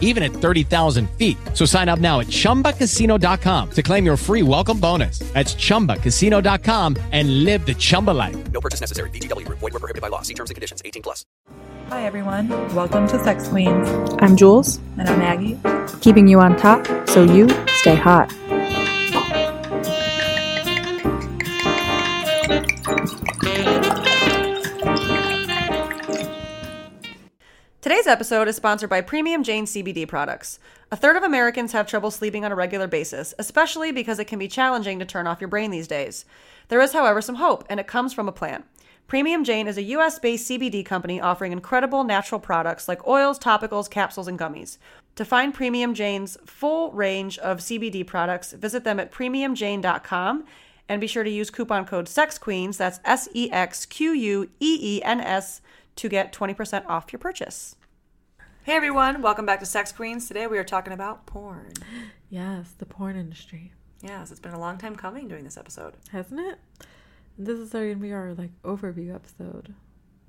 even 0.00 0.22
at 0.22 0.30
30,000 0.32 1.10
feet. 1.18 1.36
So 1.52 1.66
sign 1.66 1.88
up 1.90 1.98
now 1.98 2.20
at 2.20 2.28
chumbacasino.com 2.28 3.70
to 3.72 3.82
claim 3.82 4.06
your 4.06 4.16
free 4.16 4.42
welcome 4.42 4.78
bonus. 4.80 5.18
That's 5.34 5.54
chumbacasino.com 5.54 6.96
and 7.12 7.44
live 7.44 7.66
the 7.66 7.74
Chumba 7.74 8.12
life. 8.12 8.36
No 8.52 8.60
purchase 8.60 8.80
necessary. 8.80 9.10
VGW 9.10 9.44
Group. 9.46 9.58
Void 9.58 9.72
were 9.72 9.80
prohibited 9.80 10.00
by 10.02 10.08
law. 10.08 10.22
See 10.22 10.34
terms 10.34 10.50
and 10.50 10.54
conditions. 10.54 10.80
18 10.84 11.02
plus. 11.02 11.26
Hi, 11.88 12.04
everyone. 12.06 12.48
Welcome 12.74 13.06
to 13.08 13.22
Sex 13.22 13.46
Queens. 13.48 13.86
I'm 14.20 14.36
Jules, 14.36 14.78
And 14.98 15.08
I'm 15.08 15.18
Maggie. 15.18 15.58
keeping 16.00 16.26
you 16.28 16.40
on 16.40 16.56
top 16.56 16.86
so 17.08 17.22
you 17.24 17.46
stay 17.74 17.94
hot. 17.94 18.32
Today's 27.84 28.06
episode 28.06 28.48
is 28.48 28.56
sponsored 28.56 28.88
by 28.88 29.02
Premium 29.02 29.42
Jane 29.42 29.66
CBD 29.66 30.08
products. 30.08 30.58
A 30.90 30.96
third 30.96 31.16
of 31.16 31.22
Americans 31.22 31.72
have 31.72 31.86
trouble 31.86 32.10
sleeping 32.10 32.42
on 32.42 32.50
a 32.50 32.54
regular 32.54 32.86
basis, 32.86 33.34
especially 33.38 33.92
because 33.92 34.18
it 34.18 34.24
can 34.24 34.38
be 34.38 34.48
challenging 34.48 34.98
to 34.98 35.04
turn 35.04 35.26
off 35.26 35.38
your 35.38 35.48
brain 35.48 35.70
these 35.70 35.86
days. 35.86 36.24
There 36.68 36.80
is, 36.80 36.94
however, 36.94 37.20
some 37.20 37.34
hope, 37.34 37.62
and 37.68 37.78
it 37.78 37.86
comes 37.86 38.14
from 38.14 38.26
a 38.26 38.32
plant. 38.32 38.64
Premium 39.06 39.44
Jane 39.44 39.68
is 39.68 39.76
a 39.76 39.82
US 39.82 40.18
based 40.18 40.48
CBD 40.48 40.82
company 40.82 41.20
offering 41.20 41.52
incredible 41.52 42.04
natural 42.04 42.40
products 42.40 42.88
like 42.88 43.06
oils, 43.06 43.38
topicals, 43.38 43.90
capsules, 43.90 44.28
and 44.28 44.38
gummies. 44.38 44.78
To 45.16 45.24
find 45.26 45.52
Premium 45.52 45.92
Jane's 45.92 46.38
full 46.46 46.90
range 46.92 47.36
of 47.36 47.58
CBD 47.58 48.06
products, 48.06 48.54
visit 48.54 48.84
them 48.84 48.98
at 48.98 49.12
premiumjane.com 49.12 50.46
and 50.88 51.00
be 51.02 51.06
sure 51.06 51.24
to 51.24 51.30
use 51.30 51.50
coupon 51.50 51.84
code 51.84 52.06
SEXQUEENS, 52.06 52.78
that's 52.78 53.00
S 53.04 53.28
E 53.34 53.50
X 53.50 53.84
Q 53.84 54.12
U 54.12 54.48
E 54.60 54.78
E 54.80 55.02
N 55.02 55.20
S, 55.20 55.60
to 55.96 56.08
get 56.08 56.32
20% 56.32 56.86
off 56.86 57.12
your 57.12 57.18
purchase. 57.18 57.76
Hey 58.64 58.72
everyone, 58.72 59.20
welcome 59.20 59.44
back 59.44 59.60
to 59.60 59.66
Sex 59.66 59.92
Queens. 59.92 60.26
Today 60.26 60.46
we 60.46 60.58
are 60.58 60.64
talking 60.64 60.92
about 60.92 61.26
porn. 61.26 61.72
Yes, 62.30 62.72
the 62.78 62.86
porn 62.86 63.16
industry. 63.16 63.72
Yes, 64.00 64.30
it's 64.30 64.40
been 64.40 64.54
a 64.54 64.58
long 64.58 64.78
time 64.78 64.96
coming 64.96 65.28
doing 65.28 65.44
this 65.44 65.56
episode. 65.56 65.94
Hasn't 66.10 66.40
it? 66.40 66.58
This 67.38 67.58
is 67.58 67.74
our, 67.74 67.86
gonna 67.86 67.96
be 67.96 68.12
our 68.12 68.34
like 68.34 68.50
overview 68.62 69.14
episode. 69.14 69.74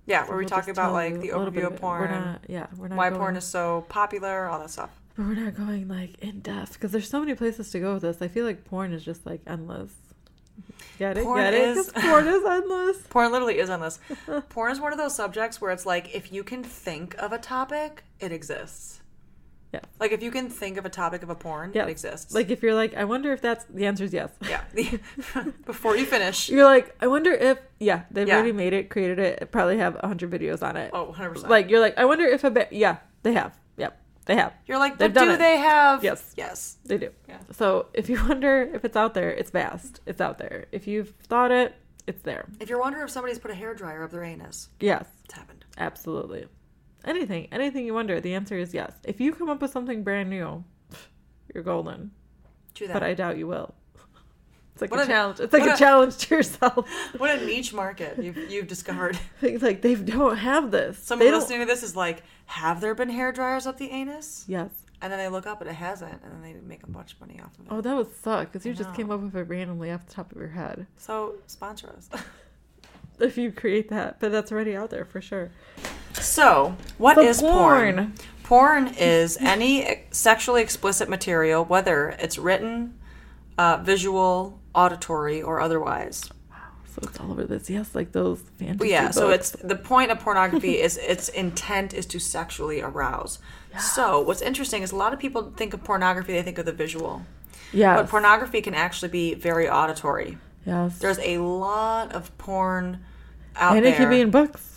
Yeah, 0.05 0.23
So 0.23 0.30
where 0.30 0.38
we 0.38 0.43
we'll 0.43 0.49
talk 0.49 0.67
about 0.67 0.93
like 0.93 1.16
the 1.16 1.31
little 1.31 1.47
overview 1.47 1.53
bit 1.53 1.63
of 1.63 1.75
porn, 1.77 2.02
We're 2.02 2.19
not, 2.19 2.41
yeah, 2.47 2.67
we're 2.77 2.89
not 2.89 2.97
why 2.97 3.09
going, 3.09 3.19
porn 3.19 3.36
is 3.38 3.45
so 3.45 3.86
popular, 3.89 4.47
all 4.47 4.59
that 4.59 4.69
stuff. 4.69 4.91
But 5.16 5.25
we're 5.25 5.36
not 5.36 5.55
going 5.55 5.88
like 5.88 6.19
in 6.19 6.41
depth 6.41 6.73
because 6.73 6.91
there's 6.91 7.09
so 7.09 7.21
many 7.21 7.36
places 7.36 7.71
to 7.71 7.80
go 7.80 7.93
with 7.93 8.03
this. 8.03 8.21
I 8.21 8.27
feel 8.27 8.45
like 8.45 8.66
porn 8.66 8.93
is 8.93 9.03
just 9.03 9.25
like 9.25 9.41
endless. 9.47 9.93
Get 10.98 11.17
it? 11.17 11.23
Porn 11.25 11.39
Get 11.42 11.53
it? 11.53 11.78
is- 11.78 11.92
porn 11.92 12.28
is 12.28 12.44
endless. 12.45 12.98
Porn 13.09 13.31
literally 13.31 13.59
is 13.59 13.70
endless. 13.70 14.00
porn 14.50 14.72
is 14.72 14.80
one 14.80 14.92
of 14.94 14.98
those 14.98 15.16
subjects 15.16 15.59
where 15.59 15.72
it's 15.72 15.86
like 15.86 16.16
if 16.16 16.31
you 16.31 16.44
can 16.44 16.64
think 16.64 17.16
of 17.17 17.34
a 17.34 17.38
topic, 17.38 18.03
it 18.20 18.31
exists. 18.31 19.02
Yeah. 19.73 19.81
Like 20.00 20.14
if 20.14 20.23
you 20.23 20.31
can 20.31 20.50
think 20.50 20.78
of 20.78 20.86
a 20.86 20.89
topic 20.89 21.22
of 21.22 21.30
a 21.30 21.36
porn, 21.36 21.72
Yeah. 21.73 21.83
it 21.83 21.89
exists. 21.89 22.33
Like 22.33 22.50
if 22.50 22.64
you're 22.64 22.73
like, 22.76 22.94
I 22.95 23.03
wonder 23.03 23.33
if 23.33 23.42
that's 23.42 23.66
the 23.66 23.86
answer 23.88 24.06
is 24.06 24.14
yes. 24.14 24.30
yeah. 24.48 24.61
Before 25.66 25.98
you 25.98 26.06
finish, 26.06 26.48
You're 26.50 26.64
like, 26.64 26.95
I 27.02 27.08
wonder 27.08 27.33
if 27.33 27.58
yeah, 27.80 28.03
they've 28.09 28.26
Yeah. 28.28 28.36
already 28.36 28.53
made 28.53 28.72
it, 28.72 28.89
created 28.89 29.20
it, 29.20 29.52
probably 29.52 29.78
have 29.80 29.95
hundred 29.98 30.31
videos 30.31 30.64
on 30.64 30.78
it. 30.78 30.92
oh, 30.94 31.14
100%. 31.17 31.50
Like 31.50 31.70
you're 31.70 31.81
like, 31.81 31.98
I 31.98 32.06
wonder 32.06 32.26
if 32.26 32.45
a 32.45 32.52
bit 32.52 32.72
yeah, 32.72 32.98
they 33.23 33.33
have. 33.33 33.58
They 34.25 34.35
have. 34.35 34.53
you're 34.65 34.79
like, 34.79 34.97
they've 34.97 35.13
but 35.13 35.23
do 35.23 35.31
it. 35.31 35.37
they 35.37 35.57
have? 35.57 36.03
Yes. 36.03 36.33
Yes. 36.35 36.77
They 36.85 36.97
do. 36.97 37.11
Yeah. 37.27 37.37
So 37.51 37.87
if 37.93 38.09
you 38.09 38.15
wonder 38.27 38.63
if 38.73 38.83
it's 38.83 38.97
out 38.97 39.13
there, 39.13 39.30
it's 39.30 39.52
vast. 39.52 40.02
It's 40.05 40.19
out 40.21 40.37
there. 40.39 40.65
If 40.71 40.87
you've 40.87 41.09
thought 41.27 41.52
it, 41.52 41.75
it's 42.08 42.21
there. 42.23 42.45
If 42.59 42.69
you're 42.69 42.80
wondering 42.80 43.03
if 43.05 43.11
somebody's 43.11 43.39
put 43.39 43.52
a 43.52 43.53
hairdryer 43.53 44.03
up 44.03 44.11
their 44.11 44.23
anus, 44.23 44.69
Yes. 44.80 45.05
it's 45.25 45.33
happened. 45.33 45.65
Absolutely. 45.77 46.45
Anything, 47.03 47.47
anything 47.52 47.85
you 47.85 47.93
wonder, 47.93 48.19
the 48.19 48.33
answer 48.33 48.58
is 48.58 48.73
yes. 48.73 48.91
If 49.03 49.19
you 49.21 49.31
come 49.31 49.49
up 49.49 49.61
with 49.61 49.69
something 49.71 50.03
brand 50.03 50.30
new, 50.30 50.64
you're 51.53 51.64
golden. 51.64 52.11
True 52.73 52.87
that. 52.87 52.93
But 52.93 53.03
I 53.03 53.14
doubt 53.14 53.37
you 53.37 53.45
will. 53.47 53.75
It's 54.75 54.81
like 54.81 54.91
What 54.91 54.99
a, 54.99 55.08
challenge. 55.08 55.39
It's 55.39 55.53
like 55.53 55.63
a, 55.63 55.73
a- 55.73 55.77
challenge 55.77 56.17
to 56.17 56.36
yourself. 56.36 56.86
what 57.17 57.31
a 57.39 57.45
niche 57.45 57.73
market 57.73 58.21
you've, 58.21 58.37
you've 58.52 58.67
discovered. 58.67 59.17
It's 59.41 59.63
like 59.63 59.81
they 59.81 59.95
don't 59.95 60.36
have 60.36 60.69
this. 60.69 60.99
Someone 60.99 61.25
they 61.25 61.31
don't. 61.31 61.39
listening 61.39 61.59
to 61.61 61.65
this 61.65 61.81
is 61.81 61.95
like, 61.95 62.23
have 62.47 62.81
there 62.81 62.93
been 62.93 63.09
hair 63.09 63.31
dryers 63.31 63.65
up 63.65 63.77
the 63.77 63.89
anus? 63.89 64.43
Yes. 64.49 64.69
And 65.02 65.11
then 65.14 65.19
they 65.19 65.30
look 65.30 65.47
up 65.47 65.61
and 65.61 65.69
it 65.69 65.73
hasn't, 65.75 66.21
and 66.23 66.31
then 66.31 66.41
they 66.41 66.53
make 66.61 66.83
a 66.83 66.87
bunch 66.87 67.14
of 67.14 67.21
money 67.21 67.39
off 67.43 67.58
of 67.58 67.65
it. 67.65 67.71
Oh, 67.71 67.80
that 67.81 67.95
would 67.95 68.14
suck 68.21 68.52
because 68.52 68.65
you 68.65 68.73
I 68.73 68.75
just 68.75 68.89
know. 68.89 68.95
came 68.95 69.11
up 69.11 69.21
with 69.21 69.35
it 69.35 69.43
randomly 69.43 69.91
off 69.91 70.05
the 70.08 70.14
top 70.14 70.31
of 70.33 70.37
your 70.37 70.49
head. 70.49 70.87
So 70.97 71.35
sponsor 71.47 71.89
us. 71.95 72.09
If 73.17 73.37
you 73.37 73.49
create 73.53 73.87
that, 73.91 74.19
but 74.19 74.33
that's 74.33 74.52
already 74.52 74.75
out 74.75 74.89
there 74.89 75.05
for 75.05 75.21
sure. 75.21 75.49
so, 76.14 76.75
what 76.97 77.15
The 77.15 77.21
is 77.21 77.39
porn? 77.39 77.95
porn. 77.95 78.14
Porn 78.43 78.87
is 78.97 79.37
any 79.37 80.03
sexually 80.11 80.61
explicit 80.61 81.08
material, 81.08 81.64
whether 81.64 82.09
it's 82.19 82.37
written, 82.37 82.99
uh, 83.58 83.77
visual, 83.77 84.59
auditory, 84.75 85.41
or 85.41 85.59
otherwise. 85.59 86.30
Wow, 86.52 86.58
So 86.93 86.99
it's 87.03 87.19
all 87.19 87.31
over 87.31 87.45
this. 87.45 87.69
Yes, 87.69 87.95
like 87.95 88.11
those 88.11 88.41
fantasy. 88.59 88.77
But 88.77 88.87
yeah, 88.89 89.09
so 89.11 89.30
it's 89.31 89.52
the 89.52 89.75
point 89.75 90.11
of 90.11 90.19
pornography 90.19 90.80
is 90.86 90.97
its 90.97 91.30
intent 91.30 91.93
is 91.93 92.05
to 92.08 92.19
sexually 92.19 92.81
arouse. 92.81 93.39
So 93.80 94.21
what's 94.21 94.41
interesting 94.41 94.83
is 94.83 94.91
a 94.91 94.95
lot 94.95 95.11
of 95.14 95.19
people 95.19 95.52
think 95.58 95.73
of 95.73 95.83
pornography, 95.83 96.33
they 96.33 96.41
think 96.43 96.58
of 96.58 96.65
the 96.65 96.71
visual. 96.71 97.23
yeah, 97.73 97.95
But 97.95 98.08
pornography 98.09 98.61
can 98.61 98.73
actually 98.73 99.09
be 99.09 99.33
very 99.33 99.67
auditory. 99.69 100.37
yes. 100.65 100.99
There's 100.99 101.19
a 101.19 101.39
lot 101.39 102.14
of 102.14 102.37
porn 102.37 103.03
out 103.58 103.75
and 103.75 103.85
there. 103.85 103.93
And 103.93 103.95
it 103.95 103.97
can 103.97 104.09
be 104.09 104.21
in 104.21 104.30
books, 104.31 104.74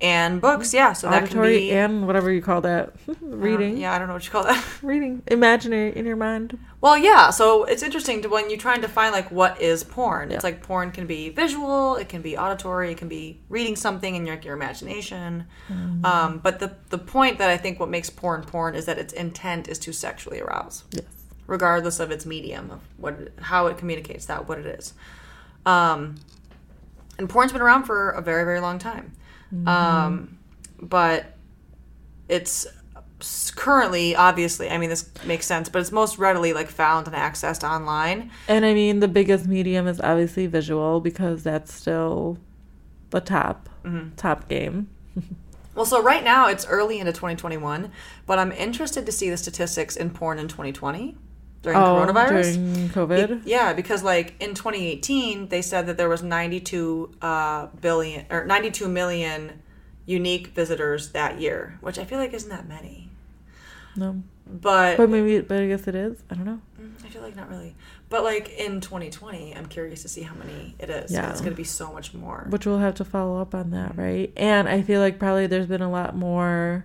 and 0.00 0.40
books, 0.40 0.74
yeah. 0.74 0.92
So 0.92 1.08
that 1.08 1.20
can 1.28 1.38
auditory, 1.38 1.58
be 1.58 1.70
and 1.72 2.06
whatever 2.06 2.30
you 2.30 2.42
call 2.42 2.60
that, 2.62 2.92
reading. 3.20 3.78
Yeah, 3.78 3.92
I 3.94 3.98
don't 3.98 4.08
know 4.08 4.14
what 4.14 4.24
you 4.24 4.30
call 4.30 4.44
that. 4.44 4.62
reading, 4.82 5.22
imaginary 5.28 5.96
in 5.96 6.04
your 6.04 6.16
mind. 6.16 6.58
Well, 6.80 6.98
yeah. 6.98 7.30
So 7.30 7.64
it's 7.64 7.82
interesting 7.82 8.20
to 8.22 8.28
when 8.28 8.50
you 8.50 8.56
try 8.56 8.74
and 8.74 8.82
define 8.82 9.12
like 9.12 9.30
what 9.30 9.60
is 9.60 9.82
porn. 9.84 10.28
Yeah. 10.30 10.36
It's 10.36 10.44
like 10.44 10.62
porn 10.62 10.90
can 10.90 11.06
be 11.06 11.30
visual, 11.30 11.96
it 11.96 12.08
can 12.08 12.20
be 12.22 12.36
auditory, 12.36 12.90
it 12.92 12.98
can 12.98 13.08
be 13.08 13.40
reading 13.48 13.76
something 13.76 14.14
in 14.14 14.26
your 14.26 14.36
your 14.40 14.54
imagination. 14.54 15.46
Mm-hmm. 15.68 16.04
Um, 16.04 16.38
but 16.38 16.58
the 16.58 16.74
the 16.90 16.98
point 16.98 17.38
that 17.38 17.48
I 17.48 17.56
think 17.56 17.80
what 17.80 17.88
makes 17.88 18.10
porn 18.10 18.42
porn 18.42 18.74
is 18.74 18.84
that 18.86 18.98
its 18.98 19.12
intent 19.12 19.68
is 19.68 19.78
to 19.80 19.92
sexually 19.92 20.40
arouse, 20.40 20.84
Yes. 20.90 21.04
regardless 21.46 22.00
of 22.00 22.10
its 22.10 22.26
medium 22.26 22.70
of 22.70 22.80
what 22.98 23.30
how 23.40 23.68
it 23.68 23.78
communicates 23.78 24.26
that 24.26 24.48
what 24.48 24.58
it 24.58 24.66
is. 24.66 24.92
Um, 25.64 26.16
and 27.18 27.28
porn's 27.30 27.52
been 27.52 27.62
around 27.62 27.84
for 27.84 28.10
a 28.10 28.20
very 28.20 28.44
very 28.44 28.60
long 28.60 28.78
time, 28.78 29.12
um, 29.66 30.38
but 30.80 31.26
it's 32.28 32.66
currently 33.54 34.14
obviously 34.16 34.68
i 34.68 34.76
mean 34.76 34.90
this 34.90 35.08
makes 35.24 35.46
sense 35.46 35.68
but 35.70 35.78
it's 35.80 35.92
most 35.92 36.18
readily 36.18 36.52
like 36.52 36.68
found 36.68 37.06
and 37.06 37.16
accessed 37.16 37.66
online 37.66 38.30
And 38.48 38.66
I 38.66 38.74
mean, 38.74 39.00
the 39.00 39.08
biggest 39.08 39.46
medium 39.46 39.86
is 39.86 39.98
obviously 40.00 40.46
visual 40.46 41.00
because 41.00 41.42
that's 41.42 41.72
still 41.72 42.38
the 43.10 43.20
top 43.20 43.68
Mm-hmm. 43.84 44.14
top 44.16 44.48
game. 44.48 44.88
well 45.74 45.84
so 45.84 46.02
right 46.02 46.24
now 46.24 46.48
it's 46.48 46.66
early 46.66 46.98
into 46.98 47.12
2021 47.12 47.90
but 48.26 48.38
i'm 48.38 48.50
interested 48.52 49.04
to 49.06 49.12
see 49.12 49.28
the 49.30 49.36
statistics 49.36 49.94
in 49.96 50.08
porn 50.10 50.38
in 50.38 50.48
2020 50.48 51.16
during 51.64 51.76
coronavirus 51.78 52.56
Oh, 52.56 52.74
during 52.74 52.88
COVID. 52.90 53.42
yeah 53.46 53.72
because 53.72 54.04
like 54.04 54.34
in 54.40 54.54
2018 54.54 55.48
they 55.48 55.62
said 55.62 55.86
that 55.86 55.96
there 55.96 56.08
was 56.08 56.22
92 56.22 57.10
uh, 57.20 57.66
billion 57.80 58.26
or 58.30 58.44
92 58.44 58.88
million 58.88 59.60
unique 60.06 60.48
visitors 60.48 61.10
that 61.10 61.40
year 61.40 61.78
which 61.80 61.98
i 61.98 62.04
feel 62.04 62.18
like 62.18 62.32
isn't 62.32 62.50
that 62.50 62.68
many 62.68 63.08
no, 63.96 64.22
but 64.46 64.96
but 64.96 65.08
maybe, 65.08 65.40
but 65.40 65.58
I 65.58 65.68
guess 65.68 65.86
it 65.86 65.94
is. 65.94 66.20
I 66.28 66.34
don't 66.34 66.44
know. 66.44 66.60
I 67.04 67.08
feel 67.08 67.22
like 67.22 67.36
not 67.36 67.48
really. 67.48 67.76
But 68.08 68.24
like 68.24 68.48
in 68.58 68.80
2020, 68.80 69.54
I'm 69.54 69.66
curious 69.66 70.02
to 70.02 70.08
see 70.08 70.22
how 70.22 70.34
many 70.34 70.74
it 70.80 70.90
is. 70.90 71.12
Yeah. 71.12 71.30
It's 71.30 71.40
going 71.40 71.52
to 71.52 71.56
be 71.56 71.62
so 71.62 71.92
much 71.92 72.12
more. 72.12 72.46
Which 72.50 72.66
we'll 72.66 72.78
have 72.80 72.96
to 72.96 73.04
follow 73.04 73.40
up 73.40 73.54
on 73.54 73.70
that, 73.70 73.96
right? 73.96 74.32
And 74.36 74.68
I 74.68 74.82
feel 74.82 75.00
like 75.00 75.20
probably 75.20 75.46
there's 75.46 75.66
been 75.68 75.80
a 75.80 75.90
lot 75.90 76.16
more 76.16 76.84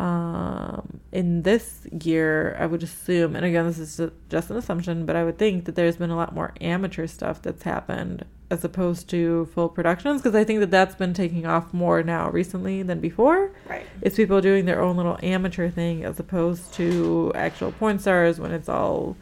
um 0.00 1.00
in 1.12 1.42
this 1.42 1.86
year 2.04 2.56
i 2.58 2.64
would 2.64 2.82
assume 2.82 3.36
and 3.36 3.44
again 3.44 3.66
this 3.66 3.78
is 3.78 4.00
just 4.30 4.50
an 4.50 4.56
assumption 4.56 5.04
but 5.04 5.14
i 5.14 5.22
would 5.24 5.36
think 5.38 5.64
that 5.66 5.74
there's 5.74 5.96
been 5.96 6.10
a 6.10 6.16
lot 6.16 6.34
more 6.34 6.54
amateur 6.60 7.06
stuff 7.06 7.42
that's 7.42 7.64
happened 7.64 8.24
as 8.50 8.64
opposed 8.64 9.08
to 9.08 9.44
full 9.54 9.68
productions 9.68 10.22
because 10.22 10.34
i 10.34 10.42
think 10.42 10.60
that 10.60 10.70
that's 10.70 10.94
been 10.94 11.12
taking 11.12 11.44
off 11.46 11.72
more 11.74 12.02
now 12.02 12.30
recently 12.30 12.82
than 12.82 12.98
before 13.00 13.52
Right. 13.68 13.84
it's 14.00 14.16
people 14.16 14.40
doing 14.40 14.64
their 14.64 14.80
own 14.80 14.96
little 14.96 15.18
amateur 15.22 15.68
thing 15.70 16.04
as 16.04 16.18
opposed 16.18 16.72
to 16.74 17.30
actual 17.34 17.70
porn 17.72 17.98
stars 17.98 18.40
when 18.40 18.52
it's 18.52 18.68
all 18.68 19.16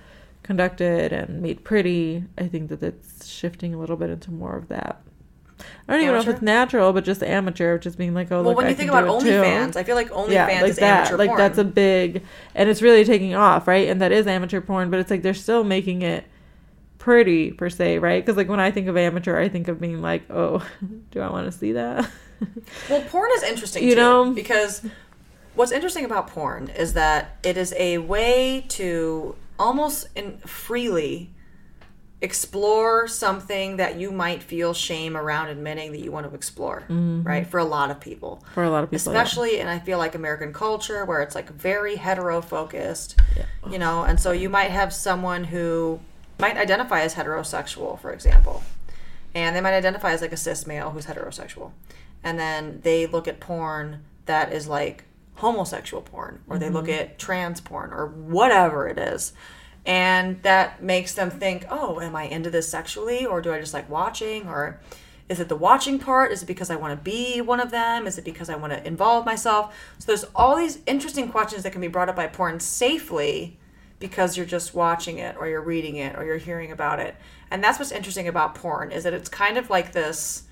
conducted 0.45 1.13
and 1.13 1.43
made 1.43 1.65
pretty 1.65 2.25
i 2.39 2.47
think 2.47 2.69
that 2.71 2.83
it's 2.83 3.27
shifting 3.27 3.75
a 3.75 3.79
little 3.79 3.97
bit 3.97 4.11
into 4.11 4.31
more 4.31 4.57
of 4.57 4.69
that 4.69 5.01
I 5.89 5.93
don't 5.93 6.03
even 6.03 6.15
know 6.15 6.21
if 6.21 6.29
it's 6.29 6.43
natural, 6.43 6.93
but 6.93 7.05
just 7.05 7.23
amateur, 7.23 7.79
just 7.79 7.99
being 7.99 8.15
like, 8.15 8.31
oh, 8.31 8.37
Well, 8.37 8.45
look, 8.51 8.57
when 8.59 8.67
I 8.67 8.71
you 8.71 8.75
think 8.77 8.91
about 8.91 9.07
do 9.07 9.17
it 9.27 9.31
too. 9.31 9.41
OnlyFans, 9.43 9.77
I 9.77 9.83
feel 9.85 9.97
like 9.97 10.11
OnlyFans 10.11 10.31
yeah, 10.31 10.47
like 10.63 10.71
is 10.71 10.77
that. 10.77 10.99
amateur 11.01 11.17
Like 11.17 11.29
porn. 11.29 11.39
that's 11.39 11.59
a 11.59 11.65
big, 11.65 12.23
and 12.55 12.69
it's 12.69 12.83
really 12.83 13.05
taking 13.05 13.35
off, 13.35 13.67
right? 13.67 13.89
And 13.89 14.01
that 14.01 14.13
is 14.13 14.27
amateur 14.27 14.61
porn, 14.61 14.91
but 14.91 15.01
it's 15.01 15.11
like 15.11 15.23
they're 15.23 15.35
still 15.35 15.65
making 15.65 16.03
it 16.03 16.25
pretty 16.99 17.51
per 17.53 17.71
se, 17.71 17.99
right? 17.99 18.25
Because 18.25 18.37
like 18.37 18.49
when 18.49 18.61
I 18.61 18.71
think 18.71 18.87
of 18.89 18.97
amateur, 18.97 19.39
I 19.39 19.49
think 19.49 19.69
of 19.69 19.81
being 19.81 20.01
like, 20.03 20.23
oh, 20.31 20.67
do 21.11 21.21
I 21.21 21.31
want 21.31 21.51
to 21.51 21.57
see 21.57 21.73
that? 21.73 22.09
Well, 22.89 23.01
porn 23.03 23.29
is 23.35 23.43
interesting, 23.43 23.83
You 23.83 23.97
too, 23.97 24.01
know? 24.01 24.31
because 24.33 24.83
what's 25.57 25.73
interesting 25.73 26.05
about 26.05 26.29
porn 26.29 26.69
is 26.69 26.93
that 26.93 27.37
it 27.43 27.57
is 27.57 27.75
a 27.77 27.99
way 27.99 28.65
to 28.69 29.35
almost 29.59 30.07
in 30.15 30.39
freely 30.39 31.31
explore 32.21 33.07
something 33.07 33.77
that 33.77 33.97
you 33.97 34.11
might 34.11 34.43
feel 34.43 34.75
shame 34.75 35.17
around 35.17 35.49
admitting 35.49 35.93
that 35.93 36.01
you 36.01 36.11
want 36.11 36.29
to 36.29 36.35
explore, 36.35 36.81
mm-hmm. 36.81 37.23
right? 37.23 37.47
For 37.47 37.59
a 37.59 37.65
lot 37.65 37.91
of 37.91 38.01
people. 38.01 38.45
For 38.55 38.65
a 38.65 38.71
lot 38.71 38.83
of 38.83 38.91
people, 38.91 39.13
yeah. 39.13 39.23
Especially 39.23 39.61
in 39.61 39.69
I 39.69 39.79
feel 39.79 39.99
like 39.99 40.15
American 40.15 40.53
culture 40.53 41.05
where 41.05 41.23
it's 41.23 41.35
like 41.35 41.51
very 41.51 41.97
hetero 41.97 42.41
focused. 42.41 43.21
You 43.71 43.79
know, 43.79 44.03
and 44.03 44.19
so 44.19 44.33
you 44.33 44.49
might 44.49 44.71
have 44.71 44.93
someone 44.93 45.45
who 45.45 46.01
might 46.39 46.57
identify 46.57 47.03
as 47.03 47.15
heterosexual, 47.15 48.01
for 48.01 48.13
example. 48.13 48.63
And 49.35 49.55
they 49.55 49.61
might 49.61 49.75
identify 49.75 50.13
as 50.13 50.21
like 50.21 50.33
a 50.33 50.37
cis 50.37 50.67
male 50.67 50.91
who's 50.91 51.07
heterosexual. 51.07 51.73
And 52.25 52.39
then 52.39 52.81
they 52.83 53.07
look 53.07 53.29
at 53.29 53.41
porn 53.41 54.05
that 54.27 54.53
is 54.53 54.67
like 54.67 55.05
homosexual 55.35 56.03
porn 56.03 56.41
or 56.49 56.59
they 56.59 56.69
look 56.69 56.87
mm-hmm. 56.87 57.01
at 57.01 57.19
trans 57.19 57.61
porn 57.61 57.93
or 57.93 58.07
whatever 58.07 58.89
it 58.89 58.99
is. 58.99 59.33
And 59.89 60.43
that 60.43 60.83
makes 60.83 61.15
them 61.15 61.31
think, 61.31 61.65
oh, 61.71 61.99
am 61.99 62.15
I 62.15 62.25
into 62.25 62.51
this 62.51 62.69
sexually 62.69 63.25
or 63.25 63.41
do 63.41 63.55
I 63.55 63.59
just 63.59 63.73
like 63.73 63.89
watching 63.89 64.47
or 64.47 64.79
is 65.31 65.41
it 65.41 65.49
the 65.49 65.57
watching 65.57 65.99
part? 65.99 66.31
Is 66.31 66.43
it 66.43 66.47
because 66.47 66.69
I 66.69 66.77
want 66.77 66.93
to 66.99 67.03
be 67.03 67.41
one 67.41 67.59
of 67.59 67.71
them? 67.71 68.07
Is 68.07 68.19
it 68.19 68.25
because 68.25 68.51
I 68.51 68.57
want 68.57 68.75
to 68.75 68.87
involve 68.87 69.25
myself? 69.25 69.75
So 69.99 70.05
there's 70.07 70.25
all 70.37 70.57
these 70.57 70.81
interesting 70.85 71.31
questions 71.31 71.63
that 71.63 71.73
can 71.73 71.81
be 71.81 71.89
brought 71.89 72.11
up 72.11 72.17
by 72.17 72.27
porn 72.27 72.61
safely 72.61 73.59
because 73.99 74.37
you're 74.37 74.45
just 74.45 74.75
watching 74.75 75.19
it 75.19 75.37
or 75.39 75.49
you're 75.49 75.63
reading 75.63 75.97
it 75.97 76.17
or 76.19 76.25
you're 76.25 76.37
hearing 76.37 76.71
about 76.71 77.01
it. 77.01 77.17
And 77.51 77.65
that's 77.65 77.79
what's 77.79 77.91
interesting 77.91 78.29
about 78.29 78.55
porn 78.55 78.93
is 78.93 79.05
that 79.05 79.15
it's 79.15 79.31
kind 79.31 79.57
of 79.57 79.71
like 79.71 79.93
this 79.93 80.43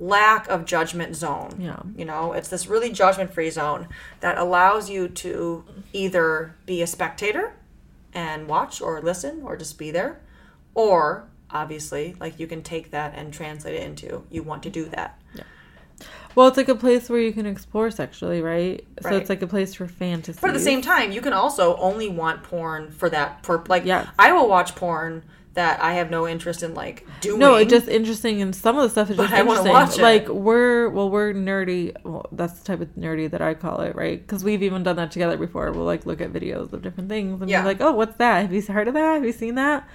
lack 0.00 0.48
of 0.48 0.64
judgment 0.64 1.14
zone. 1.14 1.58
Yeah. 1.60 1.82
You 1.94 2.06
know, 2.06 2.32
it's 2.32 2.48
this 2.48 2.68
really 2.68 2.90
judgment 2.90 3.34
free 3.34 3.50
zone 3.50 3.88
that 4.20 4.38
allows 4.38 4.88
you 4.88 5.08
to 5.08 5.64
either 5.92 6.54
be 6.64 6.80
a 6.80 6.86
spectator 6.86 7.52
and 8.12 8.48
watch 8.48 8.80
or 8.80 9.00
listen 9.00 9.42
or 9.42 9.56
just 9.56 9.78
be 9.78 9.90
there 9.90 10.20
or 10.74 11.28
obviously 11.50 12.14
like 12.20 12.38
you 12.38 12.46
can 12.46 12.62
take 12.62 12.90
that 12.90 13.14
and 13.14 13.32
translate 13.32 13.74
it 13.74 13.82
into 13.82 14.24
you 14.30 14.42
want 14.42 14.62
to 14.62 14.70
do 14.70 14.84
that. 14.86 15.20
Yeah. 15.34 15.42
Well, 16.34 16.46
it's 16.46 16.56
like 16.56 16.68
a 16.68 16.74
place 16.74 17.08
where 17.08 17.20
you 17.20 17.32
can 17.32 17.46
explore 17.46 17.90
sexually, 17.90 18.40
right? 18.40 18.86
So 19.02 19.10
it's 19.10 19.28
like 19.28 19.42
a 19.42 19.46
place 19.46 19.74
for 19.74 19.88
fantasy. 19.88 20.38
But 20.40 20.50
at 20.50 20.52
the 20.54 20.60
same 20.60 20.82
time, 20.82 21.10
you 21.10 21.20
can 21.20 21.32
also 21.32 21.76
only 21.78 22.08
want 22.08 22.44
porn 22.44 22.92
for 22.92 23.10
that 23.10 23.44
for 23.44 23.64
like 23.66 23.84
Yes. 23.84 24.06
I 24.18 24.32
will 24.32 24.48
watch 24.48 24.76
porn 24.76 25.24
that 25.58 25.82
I 25.82 25.94
have 25.94 26.08
no 26.08 26.26
interest 26.28 26.62
in 26.62 26.72
like 26.74 27.04
doing. 27.20 27.40
No, 27.40 27.56
it's 27.56 27.70
just 27.70 27.88
interesting, 27.88 28.40
and 28.40 28.54
some 28.54 28.76
of 28.76 28.84
the 28.84 28.90
stuff 28.90 29.10
is 29.10 29.16
But 29.16 29.28
just 29.30 29.66
interesting. 29.66 30.02
Like 30.02 30.28
we're 30.28 30.88
well, 30.88 31.10
we're 31.10 31.34
nerdy. 31.34 31.94
Well, 32.04 32.26
that's 32.30 32.60
the 32.60 32.64
type 32.64 32.80
of 32.80 32.94
nerdy 32.94 33.28
that 33.28 33.42
I 33.42 33.54
call 33.54 33.80
it, 33.80 33.96
right? 33.96 34.20
Because 34.24 34.44
we've 34.44 34.62
even 34.62 34.84
done 34.84 34.94
that 34.96 35.10
together 35.10 35.36
before. 35.36 35.72
We'll 35.72 35.84
like 35.84 36.06
look 36.06 36.20
at 36.20 36.32
videos 36.32 36.72
of 36.72 36.82
different 36.82 37.08
things 37.08 37.40
and 37.40 37.50
Yeah. 37.50 37.62
be 37.62 37.66
like, 37.68 37.80
"Oh, 37.80 37.90
what's 37.90 38.16
that? 38.18 38.42
Have 38.42 38.52
you 38.52 38.62
heard 38.62 38.86
of 38.86 38.94
that? 38.94 39.14
Have 39.14 39.24
you 39.24 39.32
seen 39.32 39.56
that?" 39.56 39.86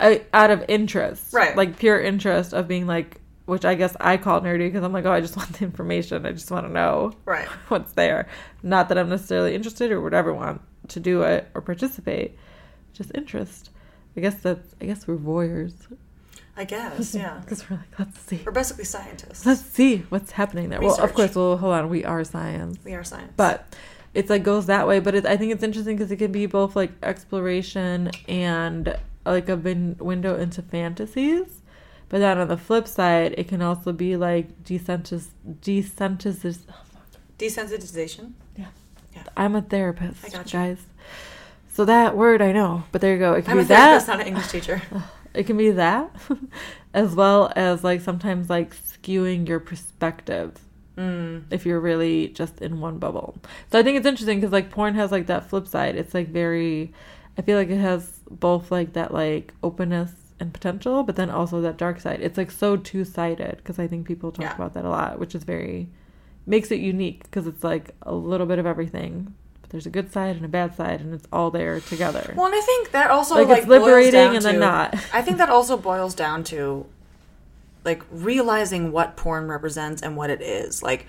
I, 0.00 0.22
out 0.34 0.50
of 0.50 0.64
interest, 0.68 1.32
Right. 1.32 1.56
Like 1.56 1.78
pure 1.78 2.00
interest 2.00 2.52
of 2.52 2.66
being 2.66 2.88
like, 2.88 3.20
which 3.46 3.64
I 3.64 3.76
guess 3.76 3.96
I 4.00 4.16
call 4.16 4.40
nerdy 4.40 4.66
because 4.66 4.82
I'm 4.82 4.92
like, 4.92 5.04
oh, 5.04 5.12
I 5.12 5.20
just 5.20 5.36
want 5.40 5.52
the 5.52 5.64
information. 5.64 6.26
I 6.26 6.32
just 6.32 6.50
want 6.50 6.66
to 6.66 6.72
know 6.72 7.12
Right. 7.24 7.46
what's 7.68 7.92
there. 7.92 8.26
Not 8.64 8.88
that 8.88 8.98
I'm 8.98 9.08
necessarily 9.08 9.54
interested 9.54 9.92
or 9.92 10.00
would 10.00 10.14
ever 10.14 10.34
want 10.34 10.60
to 10.88 10.98
do 10.98 11.22
it 11.22 11.48
or 11.54 11.60
participate. 11.60 12.36
Just 12.92 13.12
interest. 13.14 13.70
I 14.16 14.20
guess 14.20 14.34
that's. 14.36 14.74
I 14.80 14.86
guess 14.86 15.06
we're 15.06 15.16
voyeurs 15.16 15.74
I 16.54 16.64
guess, 16.64 17.14
yeah. 17.14 17.38
because 17.40 17.68
we're 17.68 17.76
like, 17.76 17.98
let's 17.98 18.20
see. 18.20 18.42
We're 18.44 18.52
basically 18.52 18.84
scientists. 18.84 19.46
Let's 19.46 19.62
see 19.62 19.98
what's 20.10 20.32
happening 20.32 20.68
there. 20.68 20.80
Well, 20.80 21.00
of 21.00 21.14
course, 21.14 21.34
well, 21.34 21.56
hold 21.56 21.72
on. 21.72 21.88
We 21.88 22.04
are 22.04 22.24
science. 22.24 22.78
We 22.84 22.92
are 22.92 23.04
science. 23.04 23.32
But 23.36 23.74
it's 24.12 24.28
like 24.28 24.42
goes 24.42 24.66
that 24.66 24.86
way. 24.86 25.00
But 25.00 25.14
it, 25.14 25.26
I 25.26 25.38
think 25.38 25.52
it's 25.52 25.62
interesting 25.62 25.96
because 25.96 26.12
it 26.12 26.16
can 26.16 26.30
be 26.30 26.44
both 26.44 26.76
like 26.76 26.92
exploration 27.02 28.10
and 28.28 28.98
like 29.24 29.48
a 29.48 29.56
vin- 29.56 29.96
window 29.98 30.38
into 30.38 30.60
fantasies. 30.60 31.62
But 32.10 32.18
then 32.18 32.36
on 32.36 32.48
the 32.48 32.58
flip 32.58 32.86
side, 32.86 33.34
it 33.38 33.48
can 33.48 33.62
also 33.62 33.92
be 33.92 34.16
like 34.16 34.62
desensitiz 34.62 35.28
desensitiz. 35.62 36.58
Oh, 36.70 36.74
desensitization. 37.38 38.32
I'm 39.36 39.56
a 39.56 39.62
therapist, 39.62 40.24
I 40.24 40.28
got 40.28 40.52
you. 40.52 40.58
guys. 40.58 40.78
So 41.72 41.86
that 41.86 42.16
word 42.16 42.42
I 42.42 42.52
know, 42.52 42.84
but 42.92 43.00
there 43.00 43.14
you 43.14 43.18
go. 43.18 43.32
It 43.32 43.42
can 43.46 43.52
I'm 43.52 43.58
be 43.58 43.64
that. 43.64 44.06
not 44.06 44.20
an 44.20 44.26
English 44.26 44.48
teacher. 44.48 44.82
It 45.34 45.46
can 45.46 45.56
be 45.56 45.70
that, 45.70 46.14
as 46.92 47.14
well 47.14 47.50
as 47.56 47.82
like 47.82 48.02
sometimes 48.02 48.50
like 48.50 48.76
skewing 48.76 49.48
your 49.48 49.60
perspective. 49.60 50.58
Mm. 50.98 51.44
If 51.50 51.64
you're 51.64 51.80
really 51.80 52.28
just 52.28 52.60
in 52.60 52.80
one 52.80 52.98
bubble. 52.98 53.36
So 53.70 53.78
I 53.78 53.82
think 53.82 53.96
it's 53.96 54.04
interesting 54.06 54.40
because 54.40 54.52
like 54.52 54.70
porn 54.70 54.94
has 54.96 55.10
like 55.10 55.28
that 55.28 55.48
flip 55.48 55.66
side. 55.66 55.96
It's 55.96 56.12
like 56.12 56.28
very, 56.28 56.92
I 57.38 57.40
feel 57.40 57.56
like 57.56 57.70
it 57.70 57.78
has 57.80 58.20
both 58.30 58.70
like 58.70 58.92
that 58.92 59.14
like 59.14 59.54
openness 59.62 60.12
and 60.38 60.52
potential, 60.52 61.02
but 61.02 61.16
then 61.16 61.30
also 61.30 61.62
that 61.62 61.78
dark 61.78 61.98
side. 61.98 62.20
It's 62.20 62.36
like 62.36 62.50
so 62.50 62.76
two 62.76 63.06
sided 63.06 63.56
because 63.56 63.78
I 63.78 63.86
think 63.86 64.06
people 64.06 64.32
talk 64.32 64.42
Yeah. 64.44 64.54
about 64.54 64.74
that 64.74 64.84
a 64.84 64.90
lot, 64.90 65.18
which 65.18 65.34
is 65.34 65.44
very, 65.44 65.88
makes 66.44 66.70
it 66.70 66.80
unique 66.80 67.22
because 67.22 67.46
it's 67.46 67.64
like 67.64 67.94
a 68.02 68.12
little 68.14 68.46
bit 68.46 68.58
of 68.58 68.66
everything. 68.66 69.32
There's 69.72 69.86
a 69.86 69.90
good 69.90 70.12
side 70.12 70.36
and 70.36 70.44
a 70.44 70.48
bad 70.48 70.76
side, 70.76 71.00
and 71.00 71.12
it's 71.14 71.26
all 71.32 71.50
there 71.50 71.80
together. 71.80 72.34
Well, 72.36 72.46
and 72.46 72.54
I 72.54 72.60
think 72.60 72.90
that 72.92 73.10
also 73.10 73.34
Like, 73.36 73.48
like, 73.48 73.58
it's 73.60 73.66
liberating 73.66 74.36
and 74.36 74.44
then 74.44 74.54
to- 74.54 74.60
not. 74.60 74.94
I 75.14 75.22
think 75.22 75.38
that 75.38 75.48
also 75.48 75.76
boils 75.78 76.14
down 76.14 76.44
to 76.44 76.86
like 77.84 78.02
realizing 78.12 78.92
what 78.92 79.16
porn 79.16 79.48
represents 79.48 80.02
and 80.02 80.16
what 80.16 80.30
it 80.30 80.40
is. 80.42 80.82
Like 80.82 81.06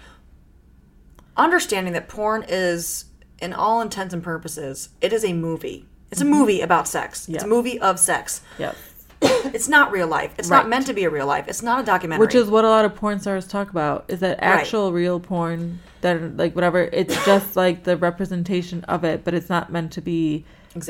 understanding 1.38 1.94
that 1.94 2.08
porn 2.08 2.46
is, 2.48 3.06
in 3.40 3.54
all 3.54 3.82
intents 3.82 4.14
and 4.14 4.24
purposes, 4.24 4.90
it 5.02 5.12
is 5.14 5.24
a 5.26 5.34
movie. 5.34 5.86
It's 6.12 6.22
a 6.22 6.26
movie 6.26 6.62
about 6.62 6.88
sex. 6.88 7.28
It's 7.28 7.38
Mm-hmm. 7.44 7.46
A 7.52 7.56
movie 7.56 7.80
of 7.80 8.00
sex. 8.00 8.42
yes. 8.58 8.76
It's 9.54 9.68
not 9.70 9.92
real 9.92 10.08
life. 10.08 10.34
It's 10.38 10.50
Right. 10.50 10.58
not 10.58 10.70
meant 10.70 10.88
to 10.88 10.94
be 10.94 11.04
a 11.04 11.10
real 11.10 11.28
life. 11.28 11.46
It's 11.48 11.62
not 11.62 11.82
a 11.82 11.84
documentary. 11.86 12.26
Which 12.26 12.36
is 12.36 12.50
what 12.50 12.66
a 12.66 12.70
lot 12.70 12.86
of 12.86 12.96
porn 12.96 13.20
stars 13.20 13.48
talk 13.48 13.70
about 13.70 14.06
is 14.08 14.20
that 14.22 14.40
actual 14.42 14.92
real 14.92 15.20
porn 15.20 15.80
that 16.02 16.38
like 16.38 16.56
whatever 16.56 16.90
it's 16.92 17.24
just 17.26 17.56
like 17.56 17.84
the 17.84 17.98
representation 17.98 18.84
of 18.86 19.04
it, 19.04 19.24
but 19.24 19.34
it's 19.34 19.50
not 19.50 19.72
meant 19.72 19.92
to 19.94 20.02
be 20.02 20.46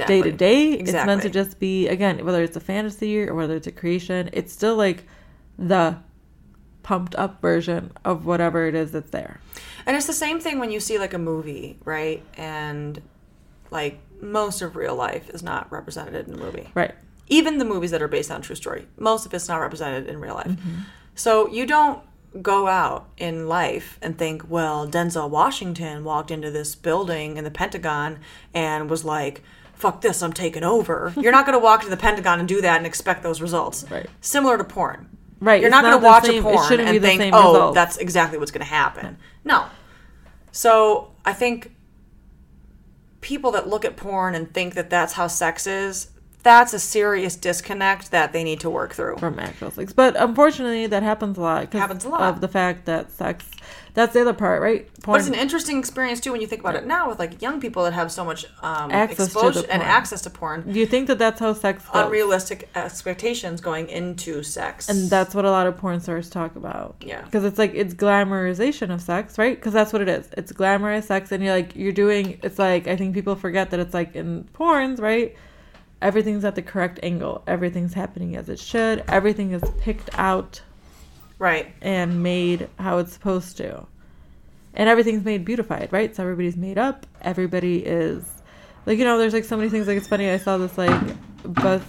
day 0.07 0.22
to 0.22 0.31
day. 0.31 0.72
It's 0.74 0.93
meant 0.93 1.22
to 1.24 1.29
just 1.29 1.60
be 1.60 1.88
again, 1.88 2.24
whether 2.25 2.41
it's 2.43 2.55
a 2.55 2.62
fantasy 2.62 3.27
or 3.27 3.34
whether 3.36 3.55
it's 3.55 3.67
a 3.67 3.72
creation, 3.72 4.29
it's 4.34 4.53
still 4.53 4.75
like 4.75 5.05
the 5.57 5.98
pumped 6.84 7.15
up 7.15 7.41
version 7.41 7.91
of 8.03 8.25
whatever 8.25 8.67
it 8.67 8.75
is 8.75 8.91
that's 8.91 9.10
there. 9.10 9.39
And 9.86 9.96
it's 9.98 10.07
the 10.07 10.13
same 10.13 10.39
thing 10.39 10.60
when 10.60 10.72
you 10.72 10.79
see 10.79 10.98
like 11.00 11.13
a 11.13 11.17
movie, 11.19 11.77
right? 11.86 12.24
And 12.36 13.01
like 13.72 14.00
most 14.22 14.62
of 14.62 14.75
real 14.75 14.96
life 14.96 15.29
is 15.29 15.43
not 15.43 15.72
represented 15.72 16.27
in 16.27 16.34
the 16.34 16.39
movie. 16.39 16.69
Right. 16.74 16.93
Even 17.27 17.58
the 17.58 17.65
movies 17.65 17.92
that 17.92 18.01
are 18.01 18.08
based 18.08 18.30
on 18.32 18.42
true 18.42 18.56
story, 18.56 18.88
most 18.98 19.25
of 19.25 19.34
it's 19.34 19.48
not 19.48 19.58
represented 19.58 20.08
in 20.08 20.20
real 20.20 20.36
life. 20.36 20.48
Mm-hmm. 20.48 20.82
So 21.15 21.48
you 21.50 21.65
don't 21.65 22.01
go 22.42 22.68
out 22.68 23.08
in 23.18 23.48
life 23.48 24.00
and 24.01 24.18
think, 24.18 24.50
well, 24.50 24.88
Denzel 24.88 25.30
Washington 25.30 26.03
walked 26.03 26.32
into 26.32 26.50
this 26.50 26.75
building 26.75 27.38
in 27.38 27.44
the 27.44 27.51
Pentagon 27.51 28.20
and 28.53 28.89
was 28.89 29.06
like, 29.06 29.44
fuck 29.75 30.01
this, 30.01 30.22
I'm 30.22 30.34
taking 30.34 30.63
over. 30.63 31.13
You're 31.20 31.32
not 31.32 31.46
going 31.46 31.58
to 31.58 31.63
walk 31.63 31.84
to 31.84 31.89
the 31.89 31.98
Pentagon 31.98 32.39
and 32.39 32.48
do 32.48 32.62
that 32.62 32.77
and 32.77 32.86
expect 32.86 33.24
those 33.24 33.42
results. 33.42 33.86
Right. 33.89 34.10
Similar 34.22 34.58
to 34.58 34.63
porn. 34.63 35.10
Right, 35.39 35.60
You're 35.60 35.68
it's 35.68 35.74
not 35.74 35.84
going 35.84 36.00
to 36.00 36.06
watch 36.06 36.24
same- 36.24 36.39
a 36.46 36.51
porn 36.51 36.80
and 36.80 37.01
think, 37.01 37.34
oh, 37.34 37.53
results." 37.53 37.75
that's 37.75 37.98
exactly 37.98 38.38
what's 38.39 38.51
going 38.51 38.65
to 38.65 38.72
happen. 38.72 39.18
No. 39.44 39.65
So 40.53 41.12
I 41.25 41.34
think 41.34 41.75
people 43.20 43.51
that 43.51 43.68
look 43.68 43.84
at 43.84 43.98
porn 43.98 44.36
and 44.36 44.53
think 44.53 44.75
that 44.75 44.89
that's 44.89 45.13
how 45.13 45.27
sex 45.27 45.68
is, 45.68 46.10
that's 46.43 46.73
a 46.73 46.79
serious 46.79 47.35
disconnect 47.35 48.12
that 48.12 48.33
they 48.33 48.43
need 48.43 48.59
to 48.59 48.69
work 48.69 48.93
through. 48.93 49.17
From 49.17 49.39
actual 49.39 49.71
sex. 49.71 49.93
But 49.93 50.15
unfortunately 50.15 50.88
that 50.88 51.03
happens 51.03 51.38
a 51.38 51.41
lot 51.41 51.73
Happens 51.73 52.05
a 52.05 52.09
lot. 52.09 52.21
of 52.21 52.41
the 52.41 52.47
fact 52.47 52.85
that 52.85 53.12
sex 53.12 53.50
that's 53.93 54.13
the 54.13 54.21
other 54.21 54.33
part, 54.33 54.62
right? 54.62 54.89
But 55.05 55.19
it's 55.19 55.27
an 55.27 55.35
interesting 55.35 55.77
experience 55.77 56.19
too 56.19 56.31
when 56.31 56.41
you 56.41 56.47
think 56.47 56.62
about 56.62 56.75
it 56.75 56.88
now 56.88 57.09
with 57.09 57.19
like 57.19 57.41
young 57.43 57.62
people 57.62 57.83
that 57.83 57.93
have 57.93 58.12
so 58.12 58.25
much 58.25 58.45
um, 58.63 58.91
Access 58.91 59.27
exposure 59.27 59.65
and 59.69 59.83
access 59.83 60.21
to 60.23 60.31
porn, 60.31 60.71
Do 60.71 60.79
you 60.79 60.88
think 60.88 61.07
that 61.07 61.19
that's 61.19 61.39
how 61.39 61.53
sex 61.53 61.85
goes? 61.85 62.05
unrealistic 62.05 62.69
expectations 62.75 63.62
going 63.62 63.89
into 63.89 64.41
sex. 64.41 64.89
And 64.89 65.09
that's 65.12 65.35
what 65.35 65.45
a 65.45 65.51
lot 65.51 65.67
of 65.67 65.77
porn 65.77 66.00
stars 66.00 66.29
talk 66.29 66.55
about. 66.55 66.95
Yeah. 67.01 67.21
Because 67.21 67.45
it's 67.45 67.59
like, 67.59 67.73
it's 67.75 67.93
glamorization 67.93 68.91
of 68.91 69.00
sex, 69.01 69.38
right? 69.38 69.55
Because 69.55 69.73
that's 69.73 69.93
what 69.93 70.01
it 70.01 70.09
is. 70.09 70.27
It's 70.38 70.51
glamorized 70.51 71.03
sex. 71.03 71.31
And 71.31 71.43
you're 71.43 71.53
like, 71.53 71.75
you're 71.75 71.91
doing, 71.91 72.39
it's 72.41 72.57
like, 72.57 72.88
I 72.88 72.95
think 72.95 73.13
people 73.13 73.35
forget 73.35 73.69
that 73.71 73.79
it's 73.79 73.93
like 73.93 74.15
in 74.15 74.50
porns, 74.55 75.00
right? 75.00 75.35
Everything's 76.03 76.43
at 76.43 76.53
the 76.55 76.62
correct 76.62 77.00
angle. 77.01 77.41
Everything's 77.48 77.93
happening 77.93 78.36
as 78.36 78.50
it 78.50 78.60
should. 78.60 79.03
Everything 79.07 79.51
is 79.53 79.63
picked 79.79 80.10
out 80.13 80.62
Right. 81.39 81.74
and 81.81 82.22
made 82.22 82.67
how 82.77 82.98
it's 83.00 83.13
supposed 83.13 83.57
to. 83.57 83.88
And 84.75 84.89
everything's 84.89 85.24
made 85.24 85.45
beautified, 85.45 85.89
right? 85.91 86.15
So 86.15 86.24
everybody's 86.24 86.57
made 86.57 86.77
up. 86.77 87.07
Everybody 87.22 87.77
is 87.77 88.24
like 88.86 88.98
you 88.98 89.05
know, 89.05 89.17
there's 89.17 89.33
like 89.33 89.45
so 89.45 89.55
many 89.55 89.69
things 89.69 89.88
like 89.88 89.98
it's 89.98 90.07
funny, 90.07 90.29
I 90.29 90.38
saw 90.38 90.57
this 90.57 90.77
like 90.77 91.01
buzz 91.45 91.81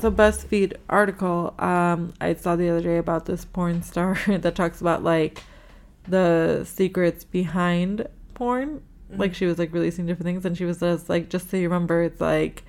so 0.00 0.10
BuzzFeed 0.10 0.74
article 0.88 1.54
um 1.58 2.12
I 2.20 2.34
saw 2.34 2.56
the 2.56 2.68
other 2.68 2.82
day 2.82 2.98
about 2.98 3.24
this 3.26 3.44
porn 3.44 3.82
star 3.82 4.18
that 4.26 4.54
talks 4.54 4.80
about 4.82 5.02
like 5.02 5.42
the 6.08 6.64
secrets 6.64 7.24
behind 7.24 8.06
porn. 8.34 8.82
Like 9.14 9.34
she 9.34 9.46
was 9.46 9.58
like 9.58 9.72
releasing 9.72 10.06
different 10.06 10.26
things 10.26 10.44
and 10.44 10.56
she 10.58 10.64
was 10.64 10.80
just 10.80 11.08
like 11.08 11.30
just 11.30 11.50
so 11.50 11.56
you 11.56 11.64
remember 11.70 12.02
it's 12.02 12.20
like 12.20 12.64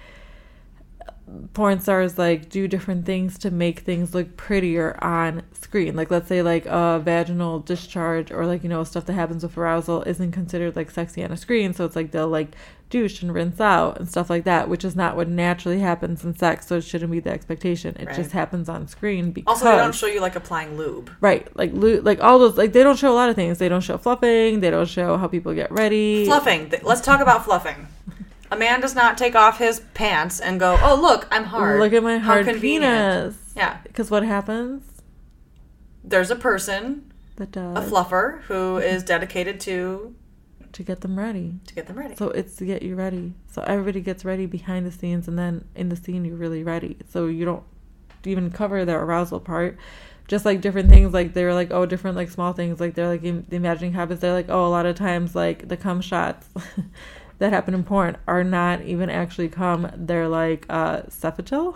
porn 1.53 1.80
stars 1.80 2.18
like 2.18 2.50
do 2.50 2.68
different 2.68 3.06
things 3.06 3.38
to 3.39 3.50
make 3.50 3.80
things 3.80 4.13
look 4.13 4.36
prettier 4.38 4.98
on 5.03 5.42
screen. 5.53 5.96
Like 5.96 6.12
let's 6.12 6.27
say 6.27 6.42
like 6.42 6.65
a 6.65 7.00
vaginal 7.03 7.60
discharge 7.60 8.32
or 8.32 8.46
like 8.46 8.62
you 8.63 8.70
know 8.70 8.84
stuff 8.84 9.06
that 9.06 9.13
happens 9.13 9.44
with 9.44 9.58
arousal 9.58 10.03
isn't 10.03 10.32
considered 10.32 10.75
like 10.75 10.92
sexy 10.92 11.24
on 11.24 11.32
a 11.32 11.38
screen, 11.38 11.74
so 11.74 11.86
it's 11.86 11.96
like 11.96 12.12
they'll 12.12 12.27
like 12.27 12.50
douche 12.89 13.24
and 13.24 13.34
rinse 13.34 13.60
out 13.60 13.98
and 14.00 14.08
stuff 14.08 14.30
like 14.30 14.44
that, 14.44 14.70
which 14.70 14.86
is 14.86 14.96
not 14.96 15.15
what 15.15 15.27
naturally 15.27 15.80
happens 15.80 16.24
in 16.24 16.36
sex, 16.36 16.68
so 16.68 16.75
it 16.75 16.84
shouldn't 16.84 17.12
be 17.12 17.20
the 17.20 17.32
expectation. 17.32 17.96
It 18.00 18.06
Right. 18.08 18.15
just 18.15 18.32
happens 18.34 18.70
on 18.70 18.88
screen 18.88 19.32
because 19.32 19.63
Also, 19.63 19.72
they 19.72 19.77
don't 19.82 19.96
show 19.96 20.06
you 20.08 20.22
like 20.22 20.36
applying 20.36 20.77
lube. 20.77 21.10
right 21.22 21.48
like 21.58 21.72
lo- 21.74 22.01
like 22.03 22.22
all 22.22 22.38
those 22.38 22.58
like 22.58 22.74
they 22.74 22.84
don't 22.84 23.00
show 23.00 23.12
a 23.12 23.15
lot 23.15 23.30
of 23.30 23.36
things. 23.36 23.58
They 23.58 23.70
don't 23.70 23.82
show 23.82 23.98
fluffing. 23.98 24.60
They 24.60 24.70
don't 24.70 24.88
show 24.88 25.18
how 25.18 25.27
people 25.27 25.53
get 25.53 25.72
ready. 25.72 26.25
Fluffing. 26.25 26.72
Let's 26.84 27.01
talk 27.01 27.22
about 27.22 27.46
fluffing. 27.46 27.88
A 28.53 28.55
man 28.55 28.81
does 28.81 28.93
not 28.93 29.17
take 29.17 29.33
off 29.36 29.57
his 29.57 29.79
pants 29.95 30.39
and 30.39 30.60
go, 30.60 30.77
"Oh, 30.83 30.93
look, 31.01 31.27
I'm 31.31 31.45
hard. 31.45 31.79
Look 31.79 31.91
at 31.91 32.03
my 32.03 32.19
hard 32.19 32.45
convenient." 32.45 32.83
penis. 33.33 33.53
Yeah. 33.57 33.77
Because 33.81 34.12
what 34.12 34.22
happens? 34.24 34.83
There's 36.03 36.29
a 36.29 36.36
person, 36.36 37.12
That 37.38 37.51
does 37.51 37.77
a 37.77 37.89
fluffer, 37.89 38.41
who 38.43 38.77
is 38.77 39.01
dedicated 39.03 39.60
to 39.62 40.13
to 40.74 40.83
get 40.83 41.01
them 41.01 41.17
ready. 41.17 41.55
to 41.65 41.74
get 41.74 41.88
them 41.88 41.98
ready. 41.98 42.15
So 42.15 42.29
it's 42.29 42.55
to 42.57 42.65
get 42.65 42.83
you 42.83 42.95
ready. 42.95 43.33
So 43.51 43.63
everybody 43.63 44.01
gets 44.01 44.24
ready 44.24 44.45
behind 44.45 44.86
the 44.86 44.91
scenes, 44.91 45.27
and 45.27 45.38
then 45.38 45.65
in 45.75 45.89
the 45.89 45.95
scene 45.95 46.24
you're 46.24 46.36
really 46.36 46.63
ready. 46.63 46.98
So 47.10 47.25
you 47.25 47.45
don't 47.45 47.63
even 48.24 48.51
cover 48.51 48.86
the 48.86 48.93
arousal 48.93 49.39
part. 49.39 49.77
Just 50.27 50.45
like 50.45 50.62
different 50.62 50.89
things, 50.89 51.12
like 51.12 51.33
they're 51.33 51.53
like 51.55 51.72
oh 51.72 51.86
different 51.88 52.17
like 52.17 52.29
small 52.29 52.53
things, 52.53 52.79
like 52.79 52.93
they're 52.93 53.07
like 53.07 53.24
im- 53.24 53.45
the 53.50 53.55
imagining 53.55 53.93
habits. 53.93 54.22
They're 54.22 54.31
like 54.33 54.50
oh 54.50 54.67
a 54.67 54.69
lot 54.69 54.86
of 54.86 54.95
times 54.95 55.33
like 55.36 55.67
the 55.69 55.75
cum 55.77 56.01
shots 56.01 56.48
that 57.43 57.51
happen 57.53 57.73
in 57.75 57.83
porn 57.83 58.17
are 58.27 58.43
not 58.43 58.81
even 58.81 59.09
actually 59.09 59.50
cum. 59.50 59.89
They're 59.95 60.27
like 60.27 60.65
uh 60.69 61.01
Cetaphil. 61.03 61.75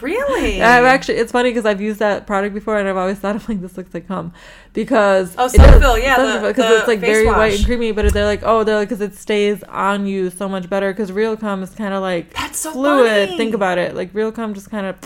really? 0.00 0.62
I've 0.72 0.84
actually 0.84 1.16
it's 1.18 1.32
funny 1.32 1.50
because 1.50 1.66
I've 1.66 1.80
used 1.80 1.98
that 1.98 2.26
product 2.26 2.54
before 2.54 2.78
and 2.78 2.88
I've 2.88 2.96
always 2.96 3.18
thought 3.18 3.36
of 3.36 3.48
like 3.48 3.60
this 3.60 3.76
looks 3.76 3.92
like 3.92 4.06
cum 4.08 4.32
because 4.72 5.34
Oh, 5.36 5.48
Cetaphil, 5.48 6.02
yeah, 6.02 6.40
because 6.48 6.78
it's 6.78 6.88
like 6.88 7.00
very 7.00 7.26
white 7.26 7.56
and 7.56 7.64
creamy 7.66 7.92
but 7.92 8.12
they're 8.12 8.24
like 8.24 8.42
oh 8.42 8.64
they're 8.64 8.76
like 8.76 8.88
because 8.88 9.00
it 9.02 9.14
stays 9.14 9.62
on 9.64 10.06
you 10.06 10.30
so 10.30 10.48
much 10.48 10.68
better 10.70 10.92
because 10.92 11.12
real 11.12 11.36
cum 11.36 11.62
is 11.62 11.70
kind 11.74 11.92
of 11.94 12.00
like 12.02 12.32
That's 12.34 12.58
so 12.58 12.72
fluid 12.72 13.28
funny. 13.28 13.36
think 13.36 13.54
about 13.54 13.78
it 13.78 13.94
like 13.94 14.10
real 14.14 14.32
cum 14.32 14.54
just 14.54 14.70
kind 14.70 14.86
of 14.86 14.96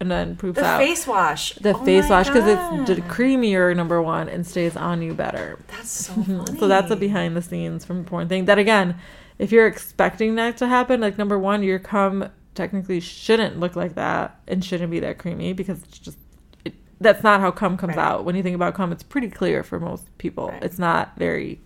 and 0.00 0.10
then 0.10 0.34
poops 0.34 0.58
the 0.58 0.64
out 0.64 0.78
face 0.80 1.06
wash. 1.06 1.54
the 1.56 1.74
Oh 1.76 1.84
face 1.84 2.08
wash 2.08 2.26
because 2.28 2.46
it's 2.48 2.90
d- 2.90 3.02
creamier 3.02 3.76
number 3.76 4.00
one 4.02 4.28
and 4.30 4.46
stays 4.46 4.74
on 4.76 5.02
you 5.02 5.12
better 5.14 5.58
That's 5.68 5.90
so 5.90 6.14
funny. 6.22 6.58
so 6.58 6.66
that's 6.68 6.90
a 6.90 6.96
behind 6.96 7.36
the 7.36 7.42
scenes 7.42 7.84
from 7.84 8.04
porn 8.06 8.26
thing. 8.28 8.46
That 8.46 8.58
again, 8.58 8.96
if 9.40 9.50
you're 9.52 9.66
expecting 9.66 10.34
that 10.34 10.58
to 10.58 10.66
happen, 10.68 11.00
like 11.00 11.16
number 11.16 11.38
one, 11.38 11.62
your 11.62 11.78
cum 11.78 12.28
technically 12.54 13.00
shouldn't 13.00 13.58
look 13.58 13.74
like 13.74 13.94
that 13.94 14.38
and 14.46 14.62
shouldn't 14.62 14.90
be 14.90 15.00
that 15.00 15.16
creamy 15.16 15.54
because 15.54 15.82
it's 15.82 15.98
just 15.98 16.18
it, 16.64 16.74
that's 17.00 17.22
not 17.22 17.40
how 17.40 17.50
cum 17.50 17.78
comes 17.78 17.96
Right. 17.96 18.06
out. 18.06 18.24
When 18.26 18.36
you 18.36 18.42
think 18.42 18.54
about 18.54 18.74
cum, 18.74 18.92
it's 18.92 19.02
pretty 19.02 19.30
clear 19.30 19.62
for 19.62 19.80
most 19.80 20.04
people. 20.18 20.48
Right. 20.48 20.62
It's 20.62 20.78
not 20.78 21.16
very 21.16 21.58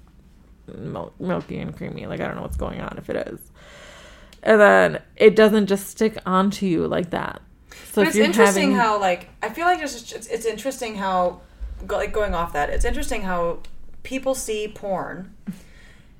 mil- 0.72 1.12
milky 1.18 1.58
and 1.58 1.76
creamy. 1.76 2.06
Like 2.06 2.20
I 2.20 2.28
don't 2.28 2.36
know 2.36 2.42
what's 2.42 2.56
going 2.56 2.80
on 2.80 2.96
if 2.96 3.10
it 3.10 3.16
is. 3.28 3.40
And 4.44 4.60
then 4.60 5.02
it 5.16 5.34
doesn't 5.34 5.66
just 5.66 5.88
stick 5.88 6.16
onto 6.24 6.66
you 6.66 6.86
like 6.86 7.10
that. 7.10 7.42
So 7.90 8.02
but 8.02 8.06
it's 8.08 8.16
interesting 8.16 8.70
having, 8.70 8.76
how 8.76 9.00
like 9.00 9.30
I 9.42 9.48
feel 9.48 9.64
like 9.66 9.78
there's 9.78 10.12
it's, 10.12 10.28
it's 10.28 10.46
interesting 10.46 10.94
how 10.94 11.40
like 11.88 12.12
going 12.12 12.34
off 12.36 12.52
that 12.52 12.70
it's 12.70 12.84
interesting 12.84 13.22
how 13.22 13.58
people 14.04 14.36
see 14.36 14.68
porn 14.68 15.34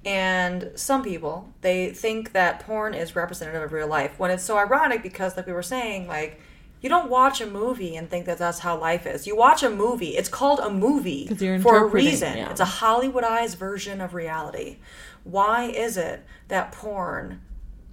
and 0.04 0.70
some 0.74 1.02
people 1.02 1.48
they 1.62 1.90
think 1.90 2.32
that 2.32 2.60
porn 2.60 2.94
is 2.94 3.16
representative 3.16 3.62
of 3.62 3.72
real 3.72 3.88
life 3.88 4.18
when 4.18 4.30
it's 4.30 4.42
so 4.42 4.58
ironic 4.58 5.02
because 5.02 5.36
like 5.36 5.46
we 5.46 5.52
were 5.52 5.62
saying 5.62 6.06
like 6.06 6.40
you 6.84 6.90
don't 6.90 7.08
watch 7.08 7.40
a 7.40 7.46
movie 7.46 7.96
and 7.96 8.10
think 8.10 8.26
that 8.26 8.36
that's 8.36 8.58
how 8.58 8.78
life 8.78 9.06
is. 9.06 9.26
You 9.26 9.34
watch 9.34 9.62
a 9.62 9.70
movie. 9.70 10.18
It's 10.18 10.28
called 10.28 10.60
a 10.60 10.68
movie 10.68 11.26
for 11.62 11.78
a 11.78 11.86
reason. 11.86 12.36
yeah. 12.36 12.50
It's 12.50 12.60
a 12.60 12.66
Hollywoodized 12.66 13.56
version 13.56 14.02
of 14.02 14.12
reality. 14.12 14.76
Why 15.22 15.64
is 15.64 15.96
it 15.96 16.26
that 16.48 16.72
porn 16.72 17.40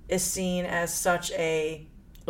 is 0.09 0.21
seen 0.23 0.65
as 0.65 0.93
such 0.93 1.31
a 1.31 1.87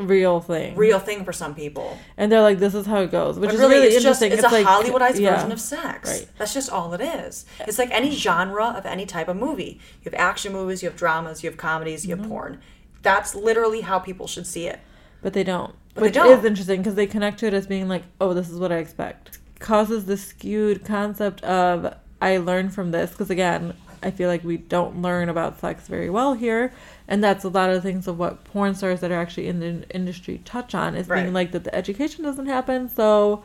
real 0.08 0.40
thing, 0.42 0.76
real 0.76 1.00
thing 1.00 1.24
for 1.26 1.34
some 1.34 1.54
people? 1.56 1.98
and 2.18 2.32
they're 2.32 2.42
like, 2.42 2.60
"This 2.60 2.74
is 2.76 2.86
how 2.86 3.02
it 3.02 3.12
goes," 3.12 3.38
which 3.40 3.50
But 3.50 3.56
is 3.56 3.60
really, 3.62 3.76
really 3.76 3.88
it's 3.88 4.04
just 4.04 4.22
interesting. 4.22 4.46
it's, 4.46 4.54
a 4.54 4.64
like, 4.64 4.86
Hollywoodized 4.86 5.20
yeah. 5.20 5.36
version 5.36 5.52
of 5.52 5.60
sex. 5.60 6.10
Right. 6.10 6.28
That's 6.38 6.54
just 6.54 6.70
all 6.72 6.94
it 6.94 7.02
is. 7.02 7.46
It's 7.62 7.80
like 7.80 7.92
any 7.92 8.12
genre 8.12 8.74
of 8.78 8.86
any 8.86 9.06
type 9.06 9.28
of 9.28 9.38
movie. 9.38 9.80
You 10.04 10.12
have 10.12 10.14
action 10.16 10.54
movies, 10.54 10.82
you 10.84 10.90
have 10.90 10.98
dramas, 10.98 11.44
you 11.44 11.50
have 11.50 11.58
comedies, 11.58 12.06
you 12.06 12.12
have 12.12 12.20
Mm-hmm. 12.20 12.30
porn. 12.30 12.62
That's 13.02 13.34
literally 13.34 13.82
how 13.82 14.00
people 14.00 14.28
should 14.28 14.46
see 14.48 14.68
it. 14.68 14.80
but 15.24 15.34
they 15.34 15.44
don't. 15.44 15.74
But 15.94 16.02
they 16.02 16.08
which 16.08 16.14
don't. 16.14 16.40
is 16.40 16.46
interesting 16.46 16.78
because 16.82 16.96
they 16.96 17.06
connect 17.08 17.40
to 17.40 17.48
it 17.48 17.54
as 17.54 17.68
being 17.68 17.88
like, 17.90 18.04
oh, 18.22 18.34
this 18.34 18.50
is 18.50 18.58
what 18.60 18.72
I 18.72 18.78
expect. 18.78 19.40
Causes 19.60 20.06
the 20.06 20.18
skewed 20.18 20.86
concept 20.86 21.44
of 21.44 21.94
I 22.22 22.38
learned 22.38 22.74
from 22.74 22.92
this 22.92 23.12
because 23.12 23.30
again, 23.30 23.74
I 24.04 24.12
feel 24.12 24.30
like 24.30 24.44
we 24.44 24.58
don't 24.58 25.02
learn 25.02 25.30
about 25.30 25.60
sex 25.60 25.88
very 25.88 26.10
well 26.10 26.34
here, 26.34 26.74
and 27.08 27.24
that's 27.24 27.44
a 27.44 27.50
lot 27.50 27.70
of 27.70 27.76
the 27.76 27.82
things 27.82 28.08
of 28.08 28.18
what 28.18 28.44
porn 28.46 28.74
stars 28.76 29.00
that 29.02 29.12
are 29.12 29.20
actually 29.20 29.48
in 29.48 29.60
the 29.60 29.90
industry 29.90 30.42
touch 30.44 30.74
on 30.74 30.96
is 30.96 31.08
Right. 31.08 31.24
being 31.24 31.34
like 31.34 31.52
that 31.52 31.64
the 31.64 31.74
education 31.76 32.24
doesn't 32.24 32.48
happen. 32.48 32.90
So, 32.90 33.44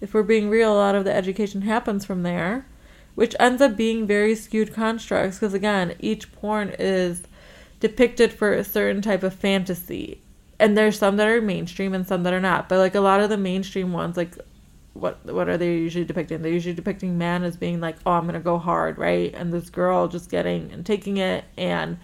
if 0.00 0.12
we're 0.14 0.22
being 0.22 0.48
real, 0.50 0.72
a 0.72 0.76
lot 0.76 0.94
of 0.94 1.04
the 1.04 1.14
education 1.14 1.62
happens 1.62 2.04
from 2.04 2.22
there, 2.22 2.66
which 3.14 3.34
ends 3.40 3.62
up 3.62 3.76
being 3.76 4.06
very 4.06 4.34
skewed 4.34 4.74
constructs 4.74 5.38
because 5.38 5.54
again, 5.54 5.94
each 5.98 6.32
porn 6.32 6.74
is 6.78 7.22
depicted 7.80 8.32
for 8.32 8.52
a 8.52 8.64
certain 8.64 9.02
type 9.02 9.22
of 9.22 9.34
fantasy. 9.34 10.20
And 10.58 10.76
there's 10.76 10.98
some 10.98 11.16
that 11.16 11.28
are 11.28 11.40
mainstream 11.42 11.94
and 11.94 12.06
some 12.06 12.22
that 12.22 12.32
are 12.32 12.40
not. 12.40 12.68
But 12.68 12.78
like 12.78 12.94
a 12.94 13.00
lot 13.00 13.20
of 13.20 13.28
the 13.30 13.36
mainstream 13.36 13.92
ones, 13.92 14.16
like 14.16 14.36
what 14.96 15.24
what 15.24 15.48
are 15.48 15.56
they 15.56 15.74
usually 15.74 16.04
depicting? 16.04 16.42
They're 16.42 16.52
usually 16.52 16.74
depicting 16.74 17.18
man 17.18 17.44
as 17.44 17.56
being 17.56 17.80
like, 17.80 17.96
oh, 18.04 18.12
I'm 18.12 18.26
gonna 18.26 18.40
go 18.40 18.58
hard, 18.58 18.98
right? 18.98 19.34
And 19.34 19.52
this 19.52 19.70
girl 19.70 20.08
just 20.08 20.30
getting 20.30 20.72
and 20.72 20.84
taking 20.84 21.18
it, 21.18 21.44
and 21.56 21.98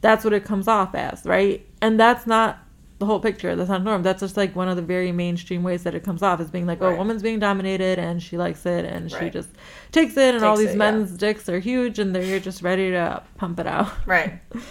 that's 0.00 0.24
what 0.24 0.32
it 0.32 0.44
comes 0.44 0.68
off 0.68 0.94
as, 0.94 1.24
right? 1.24 1.66
And 1.80 1.98
that's 1.98 2.26
not 2.26 2.58
the 2.98 3.06
whole 3.06 3.20
picture. 3.20 3.56
That's 3.56 3.70
not 3.70 3.82
norm. 3.82 4.02
That's 4.02 4.20
just 4.20 4.36
like 4.36 4.54
one 4.54 4.68
of 4.68 4.76
the 4.76 4.82
very 4.82 5.12
mainstream 5.12 5.62
ways 5.62 5.82
that 5.82 5.94
it 5.94 6.04
comes 6.04 6.22
off 6.22 6.40
as 6.40 6.50
being 6.50 6.66
like, 6.66 6.80
oh, 6.80 6.88
a 6.88 6.96
woman's 6.96 7.22
being 7.22 7.38
dominated 7.38 7.98
and 7.98 8.22
she 8.22 8.36
likes 8.36 8.66
it 8.66 8.84
and 8.84 9.10
she 9.10 9.30
just 9.30 9.48
takes 9.92 10.16
it, 10.16 10.34
and 10.34 10.44
all 10.44 10.56
these 10.56 10.70
it, 10.70 10.72
yeah. 10.72 10.90
men's 10.90 11.16
dicks 11.16 11.48
are 11.48 11.58
huge 11.58 11.98
and 11.98 12.14
they're 12.14 12.40
just 12.40 12.62
ready 12.62 12.90
to 12.90 13.22
pump 13.36 13.58
it 13.58 13.66
out 13.66 13.92
Right. 14.06 14.40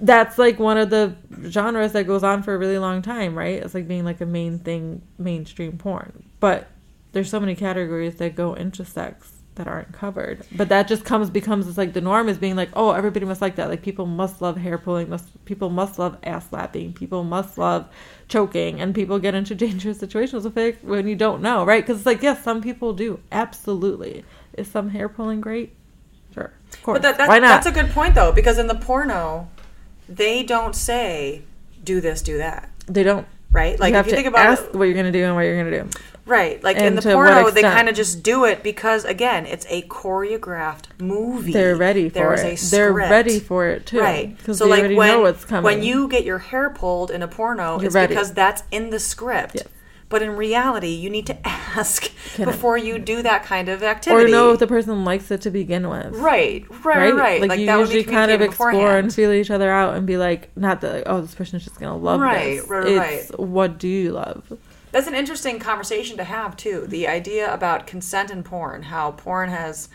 that's 0.00 0.38
like 0.38 0.58
one 0.58 0.78
of 0.78 0.90
the 0.90 1.14
genres 1.48 1.92
that 1.92 2.04
goes 2.06 2.22
on 2.22 2.42
for 2.42 2.54
a 2.54 2.58
really 2.58 2.78
long 2.78 3.02
time, 3.02 3.36
right? 3.36 3.62
It's 3.62 3.74
like 3.74 3.88
being 3.88 4.04
like 4.04 4.20
a 4.20 4.26
main 4.26 4.58
thing, 4.58 5.02
mainstream 5.18 5.78
porn. 5.78 6.24
But 6.40 6.68
there's 7.12 7.30
so 7.30 7.40
many 7.40 7.54
categories 7.54 8.16
that 8.16 8.34
go 8.34 8.54
into 8.54 8.84
sex 8.84 9.38
that 9.58 9.68
aren't 9.68 9.92
covered. 9.92 10.44
But 10.56 10.70
that 10.70 10.88
just 10.88 11.04
comes 11.04 11.28
becomes 11.30 11.68
it's 11.68 11.76
like 11.76 11.92
the 11.92 12.00
norm 12.00 12.28
is 12.28 12.38
being 12.38 12.56
like, 12.56 12.70
oh, 12.74 12.92
everybody 12.92 13.26
must 13.26 13.42
like 13.42 13.56
that. 13.56 13.68
Like 13.68 13.82
people 13.82 14.06
must 14.06 14.40
love 14.40 14.56
hair 14.56 14.78
pulling, 14.78 15.10
must 15.10 15.44
people 15.44 15.68
must 15.68 15.98
love 15.98 16.16
ass 16.22 16.48
slapping, 16.48 16.92
people 16.94 17.24
must 17.24 17.58
love 17.58 17.88
choking, 18.28 18.80
and 18.80 18.94
people 18.94 19.18
get 19.18 19.34
into 19.34 19.54
dangerous 19.66 19.98
situations 19.98 20.44
with 20.44 20.56
it 20.56 20.82
when 20.82 21.06
you 21.06 21.16
don't 21.16 21.42
know, 21.42 21.64
right? 21.64 21.84
Because 21.84 21.98
it's 21.98 22.06
like 22.06 22.22
yes, 22.22 22.42
some 22.42 22.62
people 22.62 22.94
do 22.94 23.20
absolutely. 23.30 24.24
Is 24.56 24.68
some 24.68 24.88
hair 24.88 25.08
pulling 25.08 25.40
great? 25.40 25.74
Sure, 26.32 26.52
of 26.72 26.82
course. 26.82 26.96
But 26.96 27.02
that, 27.02 27.18
that, 27.18 27.28
Why 27.28 27.38
not? 27.38 27.48
that's 27.48 27.66
a 27.66 27.72
good 27.72 27.90
point 27.90 28.14
though, 28.14 28.32
because 28.32 28.58
in 28.58 28.66
the 28.68 28.74
porno, 28.74 29.48
they 30.08 30.42
don't 30.42 30.74
say 30.74 31.42
do 31.84 32.00
this, 32.00 32.22
do 32.22 32.38
that. 32.38 32.70
they 32.86 33.02
don't. 33.02 33.26
Right? 33.50 33.80
Like 33.80 33.94
you 33.94 34.00
if 34.00 34.06
you 34.06 34.12
think 34.12 34.26
about 34.28 34.44
ask 34.46 34.62
it, 34.62 34.74
what 34.74 34.84
you're 34.84 34.94
gonna 34.94 35.10
do 35.10 35.24
and 35.24 35.34
what 35.34 35.42
you're 35.42 35.56
gonna 35.56 35.84
do. 35.84 35.90
Right? 36.28 36.62
Like 36.62 36.76
in 36.76 36.94
the 36.94 37.02
porno, 37.02 37.50
they 37.50 37.62
kind 37.62 37.88
of 37.88 37.96
just 37.96 38.22
do 38.22 38.44
it 38.44 38.62
because 38.62 39.04
again, 39.04 39.46
it's 39.46 39.66
a 39.68 39.82
choreographed 39.82 40.84
movie. 41.00 41.52
They're 41.52 41.76
ready 41.76 42.08
for 42.08 42.14
There 42.14 42.34
is 42.34 42.62
it. 42.64 42.68
a 42.68 42.70
They're 42.70 42.92
ready 42.92 43.40
for 43.40 43.66
it 43.68 43.86
too, 43.86 44.00
Right. 44.00 44.36
Because 44.36 44.58
So 44.58 44.64
they 44.64 44.70
like 44.70 44.78
already 44.80 44.94
when 44.96 45.08
know 45.08 45.20
what's 45.22 45.44
coming. 45.44 45.64
when 45.64 45.82
you 45.82 46.08
get 46.08 46.24
your 46.24 46.38
hair 46.38 46.70
pulled 46.70 47.10
in 47.10 47.22
a 47.22 47.28
porno, 47.28 47.76
You're 47.76 47.86
it's 47.86 47.94
ready. 47.94 48.08
because 48.14 48.32
that's 48.34 48.62
in 48.70 48.90
the 48.90 48.98
script. 49.00 49.56
Yes. 49.56 49.64
But 50.10 50.22
in 50.22 50.36
reality, 50.36 50.88
you 50.88 51.10
need 51.10 51.26
to 51.26 51.36
ask 51.46 52.10
Can 52.34 52.48
I- 52.48 52.52
before 52.52 52.78
you 52.78 52.98
do 52.98 53.20
that 53.22 53.44
kind 53.44 53.68
of 53.68 53.82
activity. 53.82 54.24
or 54.24 54.28
know 54.34 54.52
if 54.52 54.58
the 54.58 54.66
person 54.66 55.04
likes 55.04 55.30
it 55.30 55.42
to 55.42 55.50
begin 55.50 55.88
with. 55.90 56.14
Right, 56.14 56.64
right, 56.82 57.12
right. 57.14 57.40
Like, 57.42 57.50
Like, 57.50 57.60
you 57.60 57.66
that 57.66 57.76
would 57.76 57.90
be 57.90 57.96
usually 57.96 58.14
kind 58.14 58.30
of 58.30 58.40
explore 58.40 58.70
beforehand. 58.70 59.04
and 59.04 59.14
feel 59.14 59.32
each 59.32 59.50
other 59.50 59.70
out 59.70 59.96
and 59.96 60.06
be 60.06 60.16
like, 60.16 60.48
not 60.56 60.80
that 60.80 60.94
like, 60.94 61.02
oh, 61.06 61.20
this 61.20 61.34
person's 61.34 61.62
just 61.64 61.78
gonna 61.78 61.96
love 61.96 62.20
Right, 62.20 62.56
this. 62.60 62.68
right, 62.68 62.86
it's 62.88 63.30
right. 63.32 63.40
what 63.40 63.78
do 63.78 63.86
you 63.88 64.12
love? 64.12 64.50
That's 64.92 65.06
an 65.06 65.14
interesting 65.14 65.58
conversation 65.58 66.16
to 66.16 66.24
have 66.24 66.56
too. 66.56 66.86
The 66.86 67.08
idea 67.08 67.52
about 67.52 67.86
consent 67.86 68.30
in 68.30 68.42
porn, 68.42 68.84
how 68.84 69.12
porn 69.12 69.50
has 69.50 69.88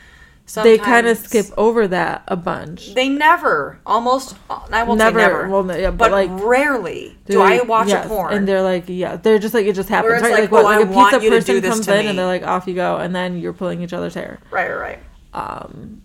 they 0.55 0.77
kind 0.77 1.07
of 1.07 1.17
skip 1.17 1.45
over 1.57 1.88
that 1.88 2.23
a 2.27 2.35
bunch. 2.35 2.93
They 2.93 3.07
never, 3.07 3.79
almost, 3.85 4.35
I 4.50 4.83
won't 4.83 4.97
Never, 4.97 5.17
say 5.19 5.25
never, 5.25 5.47
well, 5.50 5.65
yeah, 5.79 5.89
but, 5.89 5.97
but, 5.97 6.12
like, 6.12 6.29
rarely 6.43 7.17
do 7.25 7.39
I 7.41 7.62
watch 7.62 7.88
Yes, 7.88 8.05
a 8.05 8.09
porn. 8.09 8.33
and 8.33 8.45
they're 8.47 8.62
like, 8.62 8.83
yeah, 8.88 9.15
they're 9.15 9.39
just 9.39 9.53
like 9.53 9.65
it 9.65 9.73
just 9.73 9.88
happens, 9.88 10.21
right? 10.21 10.31
like, 10.41 10.51
Like, 10.51 10.51
oh, 10.51 10.63
like 10.63 10.83
a 10.85 10.88
pizza 10.88 11.29
person 11.29 11.62
comes 11.62 11.88
in 11.88 11.97
me. 12.03 12.07
and 12.07 12.19
they're 12.19 12.25
like, 12.25 12.43
off 12.43 12.67
you 12.67 12.73
go, 12.75 12.97
and 12.97 13.15
then 13.15 13.38
you're 13.39 13.53
pulling 13.53 13.81
each 13.81 13.93
other's 13.93 14.15
hair. 14.15 14.39
right, 14.51 14.69
right, 14.69 14.79
right. 14.79 15.00
Um, 15.33 16.01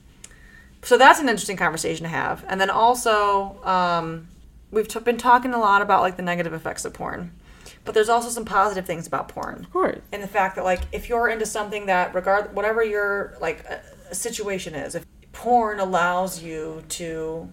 So 0.82 0.96
that's 0.96 1.18
an 1.18 1.28
interesting 1.28 1.56
conversation 1.56 2.04
to 2.04 2.08
have. 2.08 2.44
And 2.48 2.60
then 2.60 2.70
also, 2.70 3.60
um, 3.64 4.28
we've 4.70 4.86
t- 4.86 5.00
been 5.00 5.16
talking 5.18 5.52
a 5.52 5.58
lot 5.58 5.82
about 5.82 6.02
like 6.02 6.16
the 6.16 6.22
negative 6.22 6.52
effects 6.52 6.84
of 6.84 6.94
porn, 6.94 7.32
but 7.88 7.94
there's 7.94 8.10
also 8.10 8.28
some 8.28 8.44
positive 8.44 8.84
things 8.84 9.06
about 9.06 9.28
porn. 9.28 9.60
of 9.60 9.72
course, 9.72 9.96
and 10.12 10.22
the 10.22 10.28
fact 10.28 10.56
that 10.56 10.64
like 10.64 10.82
if 10.92 11.08
you're 11.08 11.30
into 11.30 11.46
something 11.46 11.86
that 11.86 12.14
regard 12.14 12.54
whatever 12.54 12.84
your 12.84 13.34
like 13.40 13.64
uh, 13.64 13.78
situation 14.12 14.74
is 14.74 14.94
if 14.94 15.06
porn 15.32 15.80
allows 15.80 16.42
you 16.42 16.84
to 16.90 17.48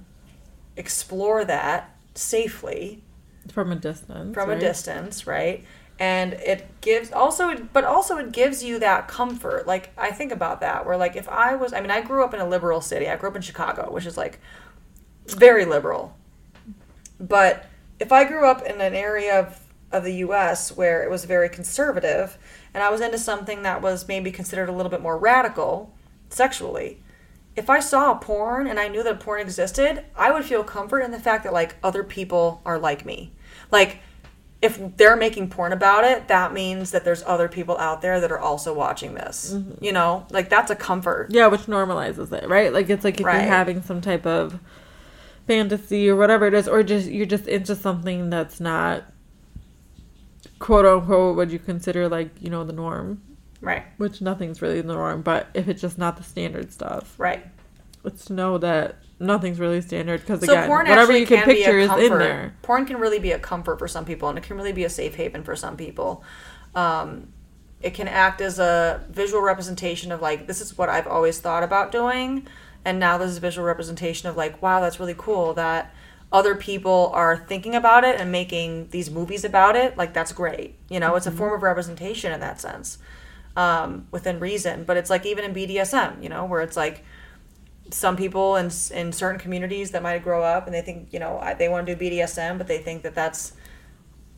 explore 0.76 1.46
that 1.46 1.96
safely 2.16 3.02
from 3.50 3.72
a 3.72 3.78
distance, 3.78 4.34
from 4.34 4.50
right? 4.50 4.58
a 4.58 4.60
distance 4.60 5.26
right? 5.26 5.64
And 6.00 6.34
it 6.34 6.68
gives 6.82 7.14
also 7.14 7.56
but 7.72 7.86
also 7.86 8.18
it 8.18 8.34
gives 8.34 8.62
you 8.62 8.78
that 8.80 9.08
comfort. 9.08 9.66
Like 9.66 9.94
i 9.98 10.12
think 10.12 10.34
about 10.34 10.60
that 10.60 10.86
where 10.86 10.98
like 10.98 11.16
if 11.16 11.30
i 11.30 11.56
was 11.56 11.72
i 11.72 11.80
mean 11.80 11.92
i 11.92 12.02
grew 12.02 12.26
up 12.26 12.34
in 12.34 12.42
a 12.42 12.46
liberal 12.46 12.82
city. 12.82 13.08
I 13.08 13.16
grew 13.16 13.30
up 13.30 13.38
in 13.38 13.42
chicago 13.42 13.90
which 13.90 14.06
is 14.06 14.18
like 14.18 14.42
very 15.28 15.64
liberal. 15.64 16.18
But 17.22 17.70
if 18.00 18.12
I 18.12 18.26
grew 18.26 18.46
up 18.46 18.62
in 18.64 18.82
an 18.82 18.94
area 18.94 19.40
of, 19.40 19.60
of 19.92 20.04
the 20.04 20.14
US 20.16 20.76
where 20.76 21.04
it 21.04 21.10
was 21.10 21.26
very 21.26 21.50
conservative 21.50 22.38
and 22.74 22.84
I 22.84 22.90
was 22.90 23.02
into 23.02 23.18
something 23.18 23.64
that 23.64 23.82
was 23.82 24.08
maybe 24.08 24.32
considered 24.32 24.68
a 24.70 24.72
little 24.74 24.90
bit 24.90 25.02
more 25.02 25.18
radical 25.18 25.94
sexually, 26.30 27.02
if 27.56 27.70
I 27.70 27.80
saw 27.80 28.16
porn 28.16 28.68
and 28.68 28.80
I 28.80 28.90
knew 28.90 29.02
that 29.04 29.22
porn 29.22 29.40
existed, 29.40 30.04
I 30.16 30.32
would 30.32 30.44
feel 30.44 30.64
comfort 30.64 31.00
in 31.00 31.12
the 31.12 31.20
fact 31.20 31.46
that 31.46 31.54
like 31.54 31.76
other 31.84 32.04
people 32.04 32.62
are 32.66 32.78
like 32.78 33.06
me. 33.06 33.32
Like 33.72 34.00
if 34.62 34.98
they're 34.98 35.16
making 35.16 35.50
porn 35.50 35.72
about 35.72 36.04
it, 36.04 36.28
that 36.28 36.52
means 36.52 36.92
that 36.92 37.06
there's 37.06 37.24
other 37.24 37.48
people 37.48 37.78
out 37.78 38.02
there 38.02 38.20
that 38.20 38.32
are 38.32 38.40
also 38.40 38.74
watching 38.74 39.14
this. 39.14 39.54
Mm-hmm. 39.54 39.84
You 39.84 39.94
know, 39.94 40.26
like 40.32 40.50
that's 40.50 40.72
a 40.72 40.76
comfort. 40.76 41.28
Yeah, 41.30 41.48
which 41.48 41.62
normalizes 41.62 42.32
it, 42.34 42.50
right? 42.50 42.74
Like 42.74 42.90
it's 42.90 43.04
like 43.06 43.20
if 43.20 43.26
Right. 43.26 43.42
you're 43.42 43.48
having 43.52 43.82
some 43.82 44.02
type 44.02 44.26
of 44.26 44.60
fantasy 45.48 46.10
or 46.10 46.16
whatever 46.16 46.48
it 46.48 46.54
is, 46.54 46.68
or 46.68 46.84
just 46.84 47.08
you're 47.10 47.26
just 47.26 47.48
into 47.48 47.76
something 47.76 48.30
that's 48.30 48.60
not 48.60 49.04
quote 50.60 50.86
unquote 50.86 51.36
what 51.36 51.50
you 51.50 51.60
consider 51.60 52.08
like 52.10 52.30
you 52.42 52.50
know 52.50 52.64
the 52.64 52.74
norm, 52.74 53.22
Right. 53.62 53.84
which 53.98 54.22
nothing's 54.22 54.62
really 54.62 54.82
the 54.82 54.94
norm. 54.94 55.22
But 55.22 55.48
if 55.54 55.68
it's 55.68 55.82
just 55.82 55.98
not 55.98 56.18
the 56.18 56.24
standard 56.24 56.72
stuff, 56.72 57.16
Right. 57.18 57.46
it's 58.04 58.26
to 58.26 58.34
know 58.34 58.58
that 58.60 58.98
nothing's 59.20 59.60
really 59.60 59.82
standard 59.82 60.22
because 60.22 60.42
So 60.46 60.52
again, 60.52 60.70
whatever 60.70 61.18
you 61.18 61.26
can, 61.26 61.40
can, 61.40 61.46
picture 61.46 61.80
is 61.80 61.92
in 61.92 62.18
there. 62.18 62.54
Porn 62.62 62.86
can 62.86 62.98
really 62.98 63.20
be 63.20 63.32
a 63.32 63.40
comfort 63.40 63.80
for 63.80 63.88
some 63.88 64.06
people, 64.06 64.30
and 64.30 64.38
it 64.38 64.44
can 64.44 64.58
really 64.58 64.74
be 64.74 64.84
a 64.84 64.90
safe 64.90 65.16
haven 65.16 65.44
for 65.44 65.56
some 65.56 65.78
people. 65.78 66.24
Um, 66.74 67.30
it 67.82 67.94
can 67.94 68.08
act 68.08 68.42
as 68.42 68.60
a 68.60 69.04
visual 69.10 69.42
representation 69.42 70.12
of 70.12 70.22
like 70.22 70.48
this 70.48 70.62
is 70.62 70.78
what 70.78 70.90
I've 70.90 71.08
always 71.08 71.40
thought 71.40 71.64
about 71.64 71.92
doing, 71.92 72.48
and 72.84 73.00
now 73.00 73.18
this 73.18 73.32
is 73.32 73.38
a 73.38 73.42
visual 73.42 73.66
representation 73.66 74.28
of 74.30 74.36
like 74.36 74.62
wow 74.62 74.82
that's 74.82 75.00
really 75.00 75.16
cool 75.18 75.54
that 75.54 75.94
other 76.36 76.54
people 76.54 77.12
are 77.14 77.38
thinking 77.38 77.76
about 77.76 78.04
it 78.04 78.20
and 78.20 78.30
making 78.30 78.90
these 78.90 79.10
movies 79.10 79.46
about 79.46 79.78
it. 79.78 79.98
Like 79.98 80.14
that's 80.14 80.34
great. 80.34 80.76
You 80.90 81.00
know, 81.00 81.16
it's 81.16 81.26
a 81.26 81.32
form 81.32 81.54
of 81.54 81.64
representation 81.64 82.34
in 82.34 82.42
that 82.42 82.60
sense, 82.60 82.98
um, 83.56 84.06
within 84.12 84.42
reason. 84.42 84.84
But 84.84 84.98
it's 84.98 85.10
like 85.10 85.26
even 85.26 85.46
in 85.46 85.54
BDSM, 85.54 86.22
you 86.22 86.28
know, 86.28 86.44
where 86.44 86.60
it's 86.60 86.76
like 86.76 87.06
some 87.90 88.18
people 88.18 88.58
in 88.58 88.66
in 88.94 89.14
certain 89.14 89.40
communities 89.40 89.92
that 89.92 90.04
might 90.04 90.22
grow 90.24 90.44
up 90.44 90.66
and 90.66 90.76
they 90.76 90.82
think 90.82 91.14
you 91.14 91.20
know 91.20 91.42
they 91.58 91.70
want 91.70 91.88
to 91.88 91.96
do 91.96 92.06
BDSM, 92.06 92.58
but 92.58 92.68
they 92.68 92.80
think 92.80 93.04
that 93.04 93.16
that's 93.16 93.54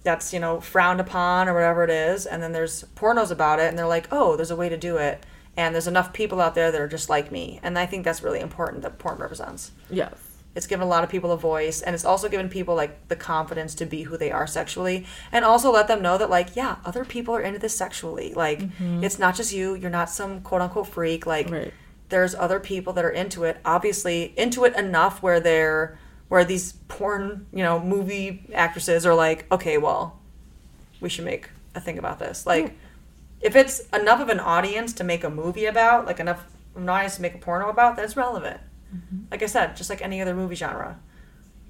that's 0.03 0.31
you 0.31 0.39
know 0.39 0.61
frowned 0.61 0.99
upon 0.99 1.49
or 1.49 1.55
whatever 1.55 1.83
it 1.83 1.89
is, 1.89 2.27
and 2.27 2.43
then 2.43 2.51
there's 2.51 2.83
pornos 2.95 3.31
about 3.31 3.59
it, 3.59 3.69
and 3.69 3.77
they're 3.77 3.87
like, 3.87 4.07
oh, 4.11 4.35
there's 4.35 4.51
a 4.51 4.55
way 4.55 4.69
to 4.69 4.77
do 4.77 4.97
it, 4.97 5.25
and 5.57 5.73
there's 5.73 5.87
enough 5.87 6.13
people 6.13 6.39
out 6.41 6.53
there 6.53 6.71
that 6.71 6.79
are 6.79 6.87
just 6.87 7.09
like 7.09 7.31
me, 7.31 7.59
and 7.63 7.79
I 7.79 7.87
think 7.87 8.05
that's 8.05 8.21
really 8.21 8.39
important 8.39 8.83
that 8.83 8.99
porn 8.99 9.17
represents. 9.17 9.71
Yes. 9.89 10.36
It's 10.57 10.65
given 10.65 10.83
a 10.83 10.89
lot 10.89 11.03
of 11.03 11.09
people 11.11 11.31
a 11.31 11.37
voice, 11.37 11.83
and 11.83 11.93
it's 11.93 12.03
also 12.03 12.27
given 12.27 12.49
people 12.49 12.73
like 12.73 13.07
the 13.09 13.15
confidence 13.15 13.75
to 13.75 13.85
be 13.85 14.01
who 14.01 14.17
they 14.17 14.31
are 14.31 14.47
sexually, 14.47 15.05
and 15.31 15.45
also 15.45 15.71
let 15.71 15.87
them 15.87 16.01
know 16.01 16.17
that 16.17 16.31
like, 16.31 16.55
yeah, 16.55 16.77
other 16.83 17.05
people 17.05 17.35
are 17.35 17.41
into 17.41 17.59
this 17.59 17.77
sexually. 17.77 18.33
Like, 18.33 18.59
mm-hmm. 18.59 19.03
it's 19.03 19.19
not 19.19 19.35
just 19.35 19.53
you. 19.53 19.75
You're 19.75 19.91
not 19.91 20.09
some 20.09 20.41
quote 20.41 20.61
unquote 20.61 20.87
freak. 20.87 21.27
Like, 21.27 21.51
Right. 21.51 21.71
there's 22.09 22.33
other 22.33 22.59
people 22.59 22.91
that 22.93 23.05
are 23.05 23.11
into 23.11 23.43
it. 23.43 23.59
Obviously, 23.63 24.33
into 24.35 24.65
it 24.65 24.75
enough 24.75 25.21
where 25.21 25.39
they're 25.39 25.99
where 26.27 26.43
these 26.43 26.73
porn, 26.87 27.45
you 27.53 27.63
know, 27.63 27.79
movie 27.79 28.43
actresses 28.51 29.05
are 29.05 29.13
like, 29.13 29.45
okay, 29.51 29.77
well, 29.77 30.19
we 30.99 31.07
should 31.07 31.23
make 31.23 31.49
a 31.75 31.79
thing 31.79 31.99
about 31.99 32.17
this. 32.17 32.47
Like, 32.47 32.75
if 33.41 33.55
it's 33.55 33.81
enough 33.91 34.19
of 34.19 34.29
an 34.29 34.39
audience 34.39 34.91
to 34.93 35.03
make 35.03 35.23
a 35.23 35.29
movie 35.29 35.65
about, 35.65 36.07
like 36.07 36.19
enough 36.19 36.43
of 36.75 36.81
an 36.81 36.89
audience 36.89 37.17
to 37.17 37.21
make 37.21 37.35
a 37.35 37.37
porno 37.37 37.69
about, 37.69 37.95
that's 37.95 38.17
it's 38.17 38.59
relevant. 38.91 39.31
Like 39.31 39.43
I 39.43 39.47
said, 39.47 39.75
just 39.75 39.89
like 39.89 40.01
any 40.01 40.21
other 40.21 40.35
movie 40.35 40.55
genre. 40.55 40.99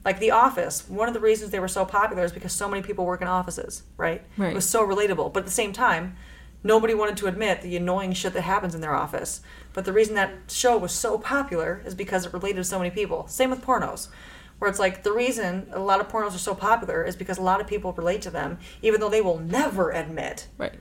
Like 0.05 0.19
The 0.19 0.31
Office, 0.31 0.87
one 0.87 1.07
of 1.07 1.13
the 1.13 1.19
reasons 1.19 1.51
they 1.51 1.59
were 1.59 1.67
so 1.67 1.83
popular 1.85 2.23
is 2.23 2.31
because 2.31 2.53
so 2.53 2.69
many 2.69 2.81
people 2.81 3.05
work 3.05 3.21
in 3.21 3.27
offices, 3.27 3.83
right? 3.97 4.23
Right. 4.37 4.51
It 4.51 4.55
was 4.55 4.69
so 4.69 4.85
relatable. 4.87 5.33
But 5.33 5.41
at 5.41 5.45
the 5.45 5.51
same 5.51 5.73
time, 5.73 6.15
nobody 6.63 6.93
wanted 6.93 7.17
to 7.17 7.27
admit 7.27 7.61
the 7.61 7.75
annoying 7.75 8.13
shit 8.13 8.33
that 8.33 8.41
happens 8.41 8.73
in 8.73 8.81
their 8.81 8.93
office. 8.95 9.41
But 9.73 9.85
the 9.85 9.91
reason 9.93 10.15
that 10.15 10.31
show 10.47 10.77
was 10.77 10.91
so 10.93 11.17
popular 11.17 11.81
is 11.85 11.93
because 11.93 12.25
it 12.25 12.33
related 12.33 12.57
to 12.57 12.63
so 12.63 12.77
many 12.77 12.89
people. 12.89 13.27
Same 13.27 13.49
with 13.49 13.61
pornos. 13.63 14.07
Where 14.59 14.69
it's 14.69 14.79
like 14.79 15.03
the 15.03 15.11
reason 15.11 15.67
a 15.71 15.79
lot 15.79 15.99
of 15.99 16.07
pornos 16.07 16.33
are 16.33 16.39
so 16.39 16.55
popular 16.55 17.03
is 17.03 17.15
because 17.15 17.37
a 17.37 17.43
lot 17.43 17.61
of 17.61 17.67
people 17.67 17.93
relate 17.93 18.21
to 18.23 18.31
them, 18.31 18.57
even 18.81 18.99
though 19.01 19.09
they 19.09 19.21
will 19.21 19.39
never 19.39 19.91
admit 19.91 20.47
Right. 20.57 20.73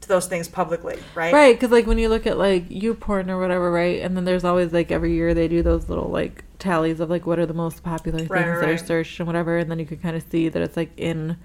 To 0.00 0.08
those 0.08 0.26
things 0.26 0.48
publicly, 0.48 0.98
right? 1.14 1.32
Right, 1.32 1.54
because 1.54 1.70
like 1.70 1.86
when 1.86 1.98
you 1.98 2.08
look 2.08 2.26
at 2.26 2.38
like 2.38 2.68
YouPorn 2.68 3.28
or 3.28 3.38
whatever, 3.38 3.70
right, 3.70 4.00
and 4.00 4.16
then 4.16 4.24
there's 4.24 4.44
always 4.44 4.72
like 4.72 4.90
every 4.90 5.14
year 5.14 5.34
they 5.34 5.48
do 5.48 5.62
those 5.62 5.88
little 5.88 6.08
like 6.08 6.44
tallies 6.58 7.00
of 7.00 7.10
like 7.10 7.26
what 7.26 7.38
are 7.38 7.46
the 7.46 7.54
most 7.54 7.82
popular 7.82 8.18
things 8.18 8.30
Right, 8.30 8.44
that 8.44 8.48
are 8.48 8.60
right. 8.60 8.86
searched 8.86 9.20
and 9.20 9.26
whatever, 9.26 9.58
and 9.58 9.70
then 9.70 9.78
you 9.78 9.86
can 9.86 9.98
kind 9.98 10.16
of 10.16 10.22
see 10.30 10.48
that 10.48 10.60
it's 10.62 10.76
like 10.76 10.90
in 10.96 11.36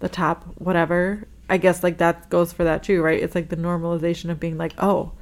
the 0.00 0.08
top 0.08 0.44
whatever. 0.56 1.26
I 1.48 1.56
guess 1.56 1.82
like 1.82 1.98
that 1.98 2.30
goes 2.30 2.52
for 2.52 2.64
that 2.64 2.82
too, 2.82 3.02
right? 3.02 3.20
It's 3.22 3.34
like 3.34 3.48
the 3.48 3.56
normalization 3.56 4.30
of 4.30 4.38
being 4.38 4.56
like, 4.56 4.72
oh, 4.78 5.12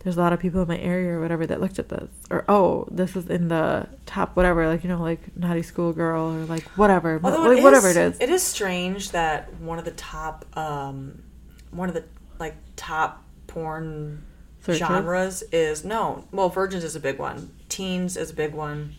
there's 0.00 0.18
a 0.18 0.20
lot 0.20 0.34
of 0.34 0.40
people 0.40 0.60
in 0.60 0.68
my 0.68 0.78
area 0.78 1.12
or 1.12 1.20
whatever 1.20 1.46
that 1.46 1.60
looked 1.62 1.78
at 1.78 1.88
this, 1.88 2.10
or 2.30 2.44
oh, 2.46 2.86
this 2.90 3.16
is 3.16 3.28
in 3.28 3.48
the 3.48 3.88
top 4.04 4.36
whatever, 4.36 4.68
like 4.68 4.82
you 4.84 4.88
know, 4.90 5.00
like 5.00 5.34
naughty 5.36 5.62
schoolgirl 5.62 6.34
or 6.34 6.44
like 6.44 6.64
whatever, 6.76 7.18
Although 7.24 7.48
like, 7.48 7.58
it 7.58 7.64
whatever 7.64 7.88
it 7.88 7.96
is. 7.96 8.18
It 8.20 8.28
is 8.28 8.42
strange 8.42 9.12
that 9.12 9.52
one 9.60 9.78
of 9.78 9.86
the 9.86 9.92
top, 9.92 10.44
um, 10.58 11.22
one 11.70 11.88
of 11.88 11.94
the 11.94 12.04
like 12.38 12.56
top 12.76 13.24
porn 13.46 14.24
genres 14.70 15.42
is 15.52 15.84
no. 15.84 16.24
Well, 16.32 16.48
virgins 16.48 16.84
is 16.84 16.96
a 16.96 17.00
big 17.00 17.18
one. 17.18 17.50
Teens 17.68 18.16
is 18.16 18.30
a 18.30 18.34
big 18.34 18.54
one. 18.54 18.94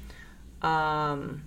Um, 0.61 1.43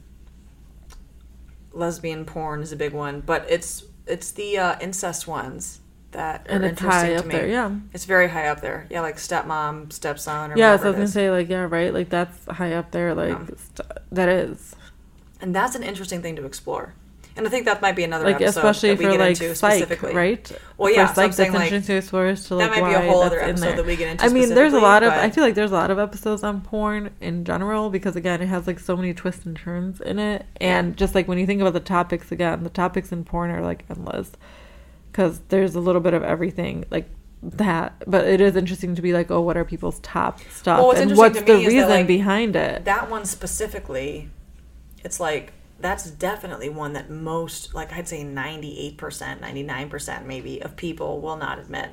lesbian 1.72 2.24
porn 2.24 2.62
is 2.62 2.72
a 2.72 2.76
big 2.76 2.92
one, 2.92 3.20
but 3.20 3.46
it's 3.48 3.84
it's 4.06 4.30
the 4.32 4.58
uh, 4.58 4.76
incest 4.80 5.26
ones 5.26 5.80
that 6.12 6.46
are 6.48 6.54
And 6.56 6.64
it's 6.64 6.80
interesting 6.80 7.10
high 7.10 7.14
to 7.14 7.20
up 7.20 7.26
me. 7.26 7.34
there, 7.34 7.46
yeah. 7.46 7.70
It's 7.92 8.06
very 8.06 8.28
high 8.28 8.48
up 8.48 8.60
there. 8.60 8.86
Yeah, 8.90 9.02
like 9.02 9.16
stepmom, 9.16 9.92
stepson, 9.92 10.52
or 10.52 10.56
yeah, 10.56 10.76
so 10.76 10.84
I 10.84 10.86
was 10.88 10.96
gonna 10.96 11.08
say 11.08 11.30
like 11.30 11.48
yeah, 11.48 11.66
right, 11.68 11.92
like 11.92 12.08
that's 12.08 12.46
high 12.46 12.72
up 12.72 12.90
there, 12.90 13.14
like 13.14 13.38
st- 13.56 13.88
that 14.12 14.28
is. 14.28 14.74
and 15.40 15.54
that's 15.54 15.74
an 15.76 15.82
interesting 15.82 16.22
thing 16.22 16.36
to 16.36 16.44
explore. 16.46 16.94
And 17.38 17.46
I 17.46 17.50
think 17.50 17.66
that 17.66 17.80
might 17.80 17.94
be 17.94 18.02
another 18.02 18.24
like 18.24 18.34
episode 18.34 18.58
especially 18.58 18.88
that 18.90 18.98
we 18.98 19.04
for 19.04 19.10
get 19.12 19.20
like 19.20 19.30
into 19.30 19.54
psych, 19.54 19.74
specifically, 19.74 20.12
right? 20.12 20.52
Well, 20.76 20.92
For 20.92 20.98
yeah, 20.98 21.06
so 21.06 21.14
psych 21.14 21.32
saying, 21.32 21.52
that's 21.52 21.60
like, 21.60 21.72
interesting 21.72 21.94
to 21.94 21.98
explore 21.98 22.34
to 22.34 22.42
that 22.56 22.70
like 22.72 22.82
might 22.82 22.88
be 22.88 22.94
a 22.94 23.10
whole 23.10 23.22
other 23.22 23.40
episode 23.40 23.76
that 23.76 23.86
we 23.86 23.94
get 23.94 24.08
into 24.08 24.24
I 24.24 24.28
mean, 24.28 24.48
there's 24.54 24.72
a 24.72 24.80
lot 24.80 25.04
of. 25.04 25.12
I 25.12 25.30
feel 25.30 25.44
like 25.44 25.54
there's 25.54 25.70
a 25.70 25.74
lot 25.74 25.92
of 25.92 26.00
episodes 26.00 26.42
on 26.42 26.60
porn 26.62 27.10
in 27.20 27.44
general 27.44 27.90
because 27.90 28.16
again, 28.16 28.42
it 28.42 28.46
has 28.48 28.66
like 28.66 28.80
so 28.80 28.96
many 28.96 29.14
twists 29.14 29.46
and 29.46 29.56
turns 29.56 30.00
in 30.00 30.18
it, 30.18 30.46
and 30.60 30.96
just 30.96 31.14
like 31.14 31.28
when 31.28 31.38
you 31.38 31.46
think 31.46 31.60
about 31.60 31.74
the 31.74 31.80
topics 31.80 32.32
again, 32.32 32.64
the 32.64 32.70
topics 32.70 33.12
in 33.12 33.24
porn 33.24 33.52
are 33.52 33.62
like 33.62 33.84
endless 33.88 34.32
because 35.12 35.40
there's 35.48 35.76
a 35.76 35.80
little 35.80 36.00
bit 36.00 36.14
of 36.14 36.24
everything 36.24 36.84
like 36.90 37.08
that. 37.42 38.02
But 38.06 38.26
it 38.26 38.40
is 38.40 38.56
interesting 38.56 38.96
to 38.96 39.02
be 39.02 39.12
like, 39.12 39.30
oh, 39.30 39.40
what 39.42 39.56
are 39.56 39.64
people's 39.64 40.00
top 40.00 40.40
stuff 40.50 40.78
Well, 40.78 40.88
what's 40.88 41.00
and 41.00 41.16
what's 41.16 41.38
to 41.38 41.44
the 41.44 41.52
is 41.52 41.66
that, 41.66 41.68
reason 41.68 41.88
like, 41.88 42.06
behind 42.08 42.56
it? 42.56 42.84
that 42.84 43.08
one 43.08 43.24
specifically, 43.24 44.28
it's 45.04 45.20
like 45.20 45.52
that's 45.80 46.10
definitely 46.10 46.68
one 46.68 46.92
that 46.94 47.10
most, 47.10 47.74
like 47.74 47.92
I'd 47.92 48.08
say, 48.08 48.24
ninety 48.24 48.78
eight 48.78 48.96
percent, 48.96 49.40
ninety 49.40 49.62
nine 49.62 49.88
percent, 49.88 50.26
maybe 50.26 50.60
of 50.60 50.76
people 50.76 51.20
will 51.20 51.36
not 51.36 51.58
admit 51.58 51.90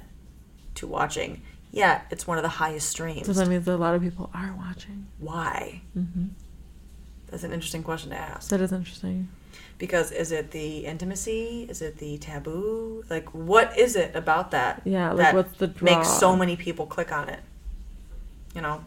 to 0.75 0.87
watching. 0.87 1.41
Yet 1.71 2.05
it's 2.09 2.25
one 2.25 2.37
of 2.37 2.43
the 2.43 2.49
highest 2.49 2.89
streams. 2.89 3.25
so 3.25 3.33
that 3.33 3.47
means 3.47 3.65
that 3.65 3.75
a 3.75 3.77
lot 3.77 3.95
of 3.95 4.01
people 4.01 4.29
are 4.33 4.55
watching. 4.57 5.07
Why? 5.19 5.81
Mm-hmm. 5.97 6.27
That's 7.27 7.43
an 7.43 7.51
interesting 7.51 7.83
question 7.83 8.11
to 8.11 8.17
ask. 8.17 8.49
That 8.49 8.61
is 8.61 8.71
interesting. 8.71 9.27
Because 9.77 10.11
is 10.11 10.31
it 10.31 10.51
the 10.51 10.85
intimacy? 10.85 11.67
Is 11.69 11.81
it 11.81 11.97
the 11.97 12.17
taboo? 12.17 13.03
Like, 13.09 13.33
what 13.33 13.77
is 13.77 13.97
it 13.97 14.15
about 14.15 14.51
that? 14.51 14.81
Yeah, 14.85 15.09
like, 15.09 15.17
that 15.17 15.35
what's 15.35 15.57
the 15.57 15.73
makes 15.81 16.07
so 16.07 16.35
many 16.35 16.55
people 16.55 16.85
click 16.85 17.11
on 17.11 17.27
it? 17.27 17.41
You 18.55 18.61
know. 18.61 18.85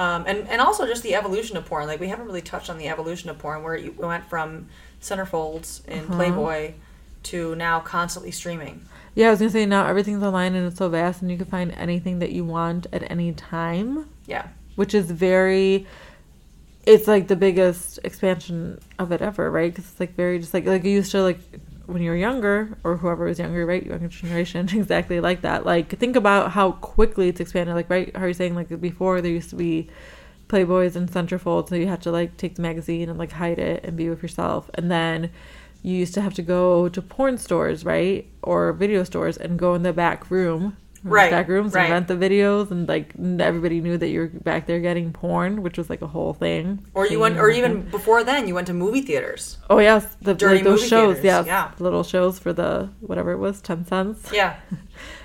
Um, 0.00 0.24
and 0.26 0.48
and 0.48 0.60
also 0.62 0.86
just 0.86 1.02
the 1.02 1.14
evolution 1.14 1.56
of 1.58 1.66
porn. 1.66 1.86
Like 1.86 2.00
we 2.00 2.08
haven't 2.08 2.24
really 2.26 2.40
touched 2.40 2.70
on 2.70 2.78
the 2.78 2.88
evolution 2.88 3.28
of 3.28 3.38
porn, 3.38 3.62
where 3.62 3.76
you 3.76 3.92
went 3.98 4.24
from 4.30 4.68
centerfolds 5.02 5.86
in 5.86 6.00
Uh-huh. 6.04 6.14
Playboy 6.16 6.72
to 7.24 7.54
now 7.56 7.80
constantly 7.80 8.30
streaming. 8.30 8.80
Yeah, 9.14 9.26
I 9.26 9.30
was 9.30 9.40
gonna 9.40 9.50
say 9.50 9.66
now 9.66 9.86
everything's 9.86 10.22
online 10.22 10.54
and 10.54 10.66
it's 10.68 10.78
so 10.78 10.88
vast, 10.88 11.20
and 11.20 11.30
you 11.30 11.36
can 11.36 11.46
find 11.46 11.72
anything 11.76 12.18
that 12.20 12.32
you 12.32 12.44
want 12.46 12.86
at 12.94 13.10
any 13.10 13.32
time, 13.32 14.06
Yeah. 14.26 14.46
which 14.76 14.94
is 14.94 15.10
very. 15.10 15.86
It's 16.86 17.06
like 17.06 17.28
the 17.28 17.36
biggest 17.36 17.98
expansion 18.02 18.80
of 18.98 19.12
it 19.12 19.20
ever, 19.20 19.50
right? 19.50 19.70
Because 19.70 19.90
it's 19.90 20.00
like 20.00 20.14
very 20.16 20.38
just 20.38 20.54
like 20.54 20.64
like 20.64 20.82
you 20.84 20.92
used 20.92 21.10
to 21.12 21.22
like 21.22 21.40
when 21.90 22.02
you 22.02 22.10
were 22.10 22.16
younger 22.16 22.78
or 22.84 22.96
whoever 22.96 23.24
was 23.24 23.38
younger, 23.38 23.66
right? 23.66 23.84
Younger 23.84 24.08
generation, 24.08 24.68
exactly 24.72 25.20
like 25.20 25.42
that. 25.42 25.66
Like 25.66 25.98
think 25.98 26.16
about 26.16 26.52
how 26.52 26.72
quickly 26.72 27.28
it's 27.28 27.40
expanded. 27.40 27.74
Like 27.74 27.90
right, 27.90 28.14
how 28.14 28.24
are 28.24 28.28
you 28.28 28.34
saying 28.34 28.54
like 28.54 28.80
before 28.80 29.20
there 29.20 29.32
used 29.32 29.50
to 29.50 29.56
be 29.56 29.88
Playboys 30.48 30.96
and 30.96 31.08
centerfolds, 31.08 31.68
so 31.68 31.76
you 31.76 31.86
had 31.86 32.02
to 32.02 32.10
like 32.10 32.36
take 32.36 32.56
the 32.56 32.62
magazine 32.62 33.08
and 33.08 33.18
like 33.18 33.32
hide 33.32 33.58
it 33.58 33.84
and 33.84 33.96
be 33.96 34.10
with 34.10 34.22
yourself, 34.22 34.68
and 34.74 34.90
then 34.90 35.30
you 35.82 35.94
used 35.94 36.12
to 36.14 36.20
have 36.20 36.34
to 36.34 36.42
go 36.42 36.88
to 36.88 37.00
porn 37.00 37.38
stores, 37.38 37.84
right, 37.84 38.26
or 38.42 38.72
video 38.72 39.04
stores, 39.04 39.36
and 39.36 39.58
go 39.58 39.74
in 39.74 39.82
the 39.82 39.92
back 39.92 40.30
room, 40.30 40.76
Right, 41.02 41.30
back 41.30 41.48
rooms, 41.48 41.72
right. 41.72 41.84
and 41.84 41.92
rent 41.92 42.08
the 42.08 42.14
videos, 42.14 42.70
and 42.70 42.86
like 42.88 43.14
everybody 43.18 43.80
knew 43.80 43.96
that 43.96 44.08
you 44.08 44.20
were 44.20 44.26
back 44.28 44.66
there 44.66 44.80
getting 44.80 45.12
porn, 45.12 45.62
which 45.62 45.78
was 45.78 45.88
like 45.88 46.02
a 46.02 46.06
whole 46.06 46.34
thing. 46.34 46.84
Or 46.92 47.06
you 47.06 47.18
went, 47.18 47.38
or 47.38 47.50
even 47.50 47.82
before 47.90 48.22
then, 48.22 48.46
you 48.46 48.54
went 48.54 48.66
to 48.66 48.74
movie 48.74 49.00
theaters. 49.00 49.58
oh 49.70 49.78
yes, 49.78 50.16
the 50.20 50.34
Dirty 50.34 50.56
like 50.56 50.64
those 50.64 50.86
shows, 50.86 51.16
theaters, 51.16 51.24
yes, 51.24 51.46
yeah. 51.46 51.72
little 51.78 52.02
shows 52.02 52.38
for 52.38 52.52
the 52.52 52.90
whatever 53.00 53.32
it 53.32 53.38
was, 53.38 53.60
ten 53.60 53.86
cents. 53.86 54.30
Yeah. 54.32 54.56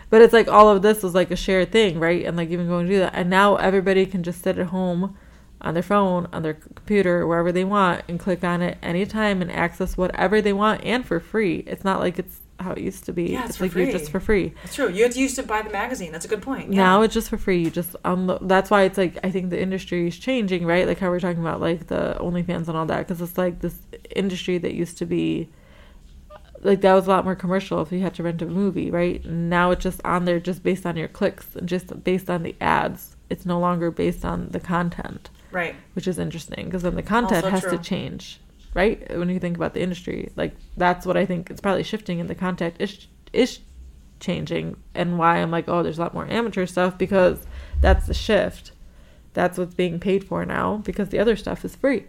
But 0.10 0.22
it's 0.22 0.34
like 0.34 0.48
all 0.48 0.70
of 0.70 0.82
this 0.82 1.04
was 1.04 1.16
like 1.16 1.32
a 1.32 1.36
shared 1.36 1.72
thing, 1.72 2.00
right? 2.00 2.26
And 2.26 2.38
like 2.38 2.50
even 2.50 2.68
going 2.68 2.86
to 2.86 2.92
do 2.94 3.00
that. 3.00 3.16
And 3.16 3.30
now 3.30 3.56
everybody 3.56 4.06
can 4.06 4.24
just 4.24 4.44
sit 4.44 4.58
at 4.58 4.68
home 4.68 5.18
on 5.62 5.74
their 5.74 5.84
phone, 5.84 6.28
on 6.32 6.44
their 6.44 6.54
computer, 6.54 7.26
wherever 7.26 7.52
they 7.52 7.66
want, 7.66 8.04
and 8.08 8.20
click 8.20 8.44
on 8.44 8.62
it 8.62 8.78
anytime 8.82 9.42
and 9.42 9.52
access 9.52 9.98
whatever 9.98 10.42
they 10.42 10.54
want 10.54 10.84
and 10.84 11.06
for 11.06 11.20
free. 11.20 11.64
It's 11.68 11.84
not 11.84 12.00
like 12.00 12.20
it's 12.20 12.42
how 12.60 12.72
it 12.72 12.80
used 12.80 13.06
to 13.06 13.14
be. 13.14 13.32
Yeah, 13.32 13.42
it's 13.42 13.50
it's 13.50 13.58
for 13.58 13.64
like 13.66 13.72
free. 13.72 13.84
you're 13.84 13.92
just 13.92 14.12
for 14.12 14.20
free. 14.20 14.54
That's 14.64 14.76
true. 14.76 14.90
You 14.90 15.08
used 15.08 15.36
to 15.36 15.44
buy 15.44 15.62
the 15.62 15.70
magazine. 15.70 16.12
That's 16.12 16.26
a 16.26 16.28
good 16.28 16.42
point. 16.42 16.72
Yeah. 16.74 16.84
Now 16.84 17.02
it's 17.02 17.14
just 17.14 17.30
for 17.30 17.38
free. 17.38 17.62
You 17.62 17.70
just 17.70 17.96
unload. 18.06 18.48
That's 18.48 18.70
why 18.70 18.84
it's 18.84 18.98
like 18.98 19.18
I 19.24 19.32
think 19.32 19.50
the 19.50 19.62
industry 19.62 20.08
is 20.08 20.18
changing, 20.18 20.66
right? 20.66 20.88
Like 20.88 21.00
how 21.00 21.10
we're 21.10 21.20
talking 21.20 21.42
about 21.42 21.62
like 21.62 21.88
the 21.88 22.18
OnlyFans 22.20 22.68
and 22.68 22.78
all 22.78 22.86
that, 22.86 23.08
because 23.08 23.22
it's 23.22 23.38
like 23.38 23.60
this 23.60 23.78
industry 24.16 24.58
that 24.60 24.74
used 24.74 24.98
to 25.00 25.06
be 25.06 25.50
like 26.66 26.82
that 26.82 26.94
was 26.94 27.08
a 27.08 27.10
lot 27.10 27.24
more 27.24 27.36
commercial 27.36 27.82
if 27.82 27.92
you 27.92 28.00
had 28.00 28.14
to 28.16 28.24
rent 28.24 28.42
a 28.42 28.46
movie, 28.46 28.90
right? 28.90 29.24
Now 29.26 29.72
it's 29.72 29.84
just 29.84 30.02
on 30.04 30.26
there 30.26 30.40
just 30.40 30.64
based 30.64 30.86
on 30.86 30.98
your 30.98 31.08
clicks 31.08 31.56
and 31.56 31.70
just 31.70 32.04
based 32.04 32.30
on 32.30 32.44
the 32.44 32.56
ads. 32.60 33.16
It's 33.30 33.46
no 33.46 33.60
longer 33.60 33.92
based 33.92 34.26
on 34.26 34.50
the 34.50 34.60
content, 34.60 35.30
right. 35.52 35.76
which 35.94 36.08
is 36.08 36.20
interesting 36.20 36.66
because 36.66 36.84
then 36.84 36.96
the 36.96 37.04
content 37.04 37.46
Also 37.46 37.50
has 37.50 37.64
to 37.72 37.78
change, 37.78 38.40
right? 38.76 39.18
When 39.18 39.30
you 39.30 39.40
think 39.40 39.58
about 39.58 39.74
the 39.74 39.82
industry, 39.82 40.32
like 40.36 40.54
that's 40.78 41.08
what 41.08 41.18
I 41.18 41.26
think 41.26 41.50
it's 41.50 41.62
probably 41.62 41.82
shifting, 41.82 42.20
and 42.22 42.30
the 42.30 42.36
content 42.36 42.76
is 42.78 43.08
is 43.34 43.60
changing, 44.20 44.78
and 44.94 45.18
why 45.18 45.38
I'm 45.38 45.50
like, 45.50 45.68
oh, 45.68 45.82
there's 45.82 45.98
a 45.98 46.02
lot 46.02 46.14
more 46.14 46.28
amateur 46.28 46.68
stuff 46.68 46.96
because 47.00 47.48
that's 47.82 48.06
the 48.06 48.14
shift. 48.14 48.72
That's 49.34 49.58
what's 49.58 49.74
being 49.74 50.00
paid 50.00 50.24
for 50.24 50.46
now 50.46 50.78
because 50.86 51.10
the 51.10 51.20
other 51.20 51.36
stuff 51.36 51.66
is 51.66 51.76
free. 51.76 52.06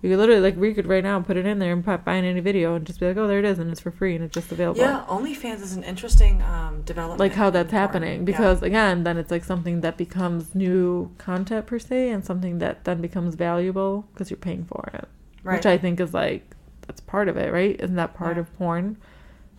You 0.00 0.10
could 0.10 0.18
literally 0.20 0.40
like 0.40 0.56
we 0.56 0.74
could 0.74 0.86
right 0.86 1.02
now 1.02 1.20
put 1.20 1.36
it 1.36 1.44
in 1.44 1.58
there 1.58 1.72
and 1.72 1.84
put, 1.84 2.04
buy 2.04 2.18
any 2.18 2.38
video 2.38 2.76
and 2.76 2.86
just 2.86 3.00
be 3.00 3.06
like, 3.06 3.16
oh, 3.16 3.26
there 3.26 3.40
it 3.40 3.44
is, 3.44 3.58
and 3.58 3.68
it's 3.70 3.80
for 3.80 3.90
free 3.90 4.14
and 4.14 4.24
it's 4.24 4.32
just 4.34 4.52
available. 4.52 4.78
Yeah. 4.80 5.04
OnlyFans 5.08 5.60
is 5.60 5.72
an 5.74 5.82
interesting 5.82 6.40
um, 6.42 6.82
development. 6.82 7.18
Like 7.18 7.32
how 7.32 7.50
that's 7.50 7.72
happening 7.72 8.20
Yeah. 8.20 8.24
because 8.24 8.62
again, 8.62 9.02
then 9.02 9.16
it's 9.18 9.32
like 9.32 9.42
something 9.42 9.80
that 9.80 9.96
becomes 9.96 10.54
new 10.54 11.10
content 11.18 11.66
per 11.66 11.80
se, 11.80 12.10
and 12.10 12.24
something 12.24 12.58
that 12.58 12.84
then 12.84 13.00
becomes 13.00 13.34
valuable 13.34 14.06
because 14.12 14.30
you're 14.30 14.36
paying 14.36 14.64
for 14.64 14.88
it. 14.94 15.08
Right. 15.48 15.56
Which 15.56 15.66
I 15.66 15.78
think 15.78 15.98
is 16.00 16.12
like 16.12 16.54
that's 16.86 17.00
part 17.00 17.28
of 17.28 17.36
it, 17.36 17.52
right? 17.52 17.74
Isn't 17.80 17.96
that 17.96 18.14
part 18.14 18.36
Yeah. 18.36 18.42
of 18.42 18.58
porn 18.58 18.98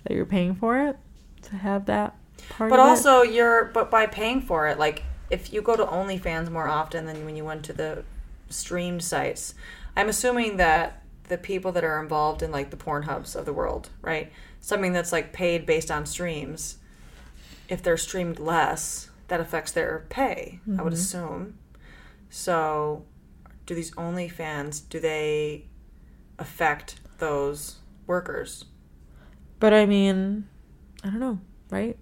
that 0.04 0.14
you're 0.16 0.26
paying 0.26 0.54
for 0.56 0.80
it 0.88 0.98
to 1.44 1.56
have 1.56 1.86
that 1.88 2.16
part? 2.50 2.70
But 2.70 2.80
of 2.80 2.86
it? 2.86 2.90
also, 2.90 3.22
you're 3.24 3.66
but 3.66 3.90
by 3.90 4.06
paying 4.06 4.40
for 4.42 4.68
it, 4.68 4.78
like 4.78 5.04
if 5.32 5.52
you 5.52 5.62
go 5.64 5.76
to 5.76 5.84
OnlyFans 5.86 6.50
more 6.52 6.68
often 6.68 7.06
than 7.06 7.26
when 7.26 7.36
you 7.36 7.44
went 7.44 7.64
to 7.66 7.74
the 7.74 8.04
streamed 8.50 9.04
sites, 9.04 9.56
I'm 9.98 10.10
assuming 10.10 10.58
that 10.58 11.02
the 11.28 11.38
people 11.38 11.72
that 11.72 11.84
are 11.84 12.00
involved 12.02 12.42
in 12.44 12.52
like 12.52 12.70
the 12.72 12.78
porn 12.78 13.04
hubs 13.04 13.36
of 13.36 13.46
the 13.46 13.54
world, 13.54 13.90
right? 14.02 14.32
Something 14.62 14.94
that's 14.94 15.12
like 15.12 15.34
paid 15.34 15.66
based 15.66 15.90
on 15.92 16.06
streams. 16.06 16.78
If 17.68 17.82
they're 17.84 17.98
streamed 17.98 18.40
less, 18.40 19.10
that 19.28 19.40
affects 19.40 19.72
their 19.72 20.06
pay. 20.10 20.60
I 20.66 20.70
Mm-hmm. 20.70 20.84
would 20.84 20.94
assume. 20.94 21.58
So, 22.32 23.06
do 23.68 23.76
these 23.76 23.92
OnlyFans 23.92 24.82
do 24.90 25.00
they 25.00 25.66
affect 26.40 27.00
those 27.20 27.78
workers? 28.08 28.66
But 29.60 29.74
I 29.74 29.86
mean, 29.86 30.48
I 31.04 31.10
don't 31.10 31.20
know, 31.20 31.40
right? 31.70 31.98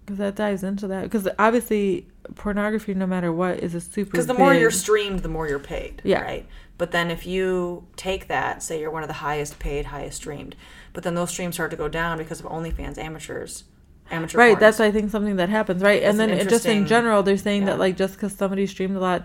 Because 0.00 0.18
that 0.18 0.34
dives 0.34 0.64
into 0.64 0.88
that. 0.88 1.02
Because 1.04 1.28
obviously, 1.38 2.08
pornography, 2.34 2.94
no 2.94 3.06
matter 3.06 3.32
what, 3.32 3.60
is 3.60 3.74
a 3.74 3.80
super. 3.80 4.10
Because 4.10 4.26
the 4.26 4.34
more 4.34 4.54
you're 4.54 4.70
streamed, 4.70 5.20
the 5.20 5.28
more 5.28 5.46
you're 5.46 5.58
paid. 5.58 6.00
Yeah. 6.04 6.22
Right. 6.22 6.46
But 6.78 6.92
then 6.92 7.10
if 7.10 7.26
you 7.26 7.86
take 7.96 8.28
that, 8.28 8.62
say 8.62 8.80
you're 8.80 8.90
one 8.90 9.02
of 9.02 9.08
the 9.08 9.14
highest 9.14 9.58
paid, 9.58 9.86
highest 9.86 10.16
streamed, 10.16 10.56
but 10.94 11.04
then 11.04 11.14
those 11.14 11.30
streams 11.30 11.54
start 11.54 11.70
to 11.72 11.76
go 11.76 11.88
down 11.88 12.16
because 12.16 12.40
of 12.40 12.46
OnlyFans 12.46 12.96
amateurs, 12.96 13.64
amateur. 14.10 14.38
right 14.38 14.56
porns. 14.56 14.60
that's 14.60 14.80
i 14.80 14.90
think 14.90 15.10
something 15.10 15.36
that 15.36 15.48
happens 15.48 15.82
right 15.82 16.02
and 16.02 16.18
then 16.18 16.30
an 16.30 16.48
just 16.48 16.66
in 16.66 16.86
general 16.86 17.22
they're 17.22 17.36
saying 17.36 17.62
yeah. 17.62 17.66
that 17.66 17.78
like 17.78 17.96
just 17.96 18.14
because 18.14 18.32
somebody 18.32 18.66
streamed 18.66 18.96
a 18.96 19.00
lot 19.00 19.24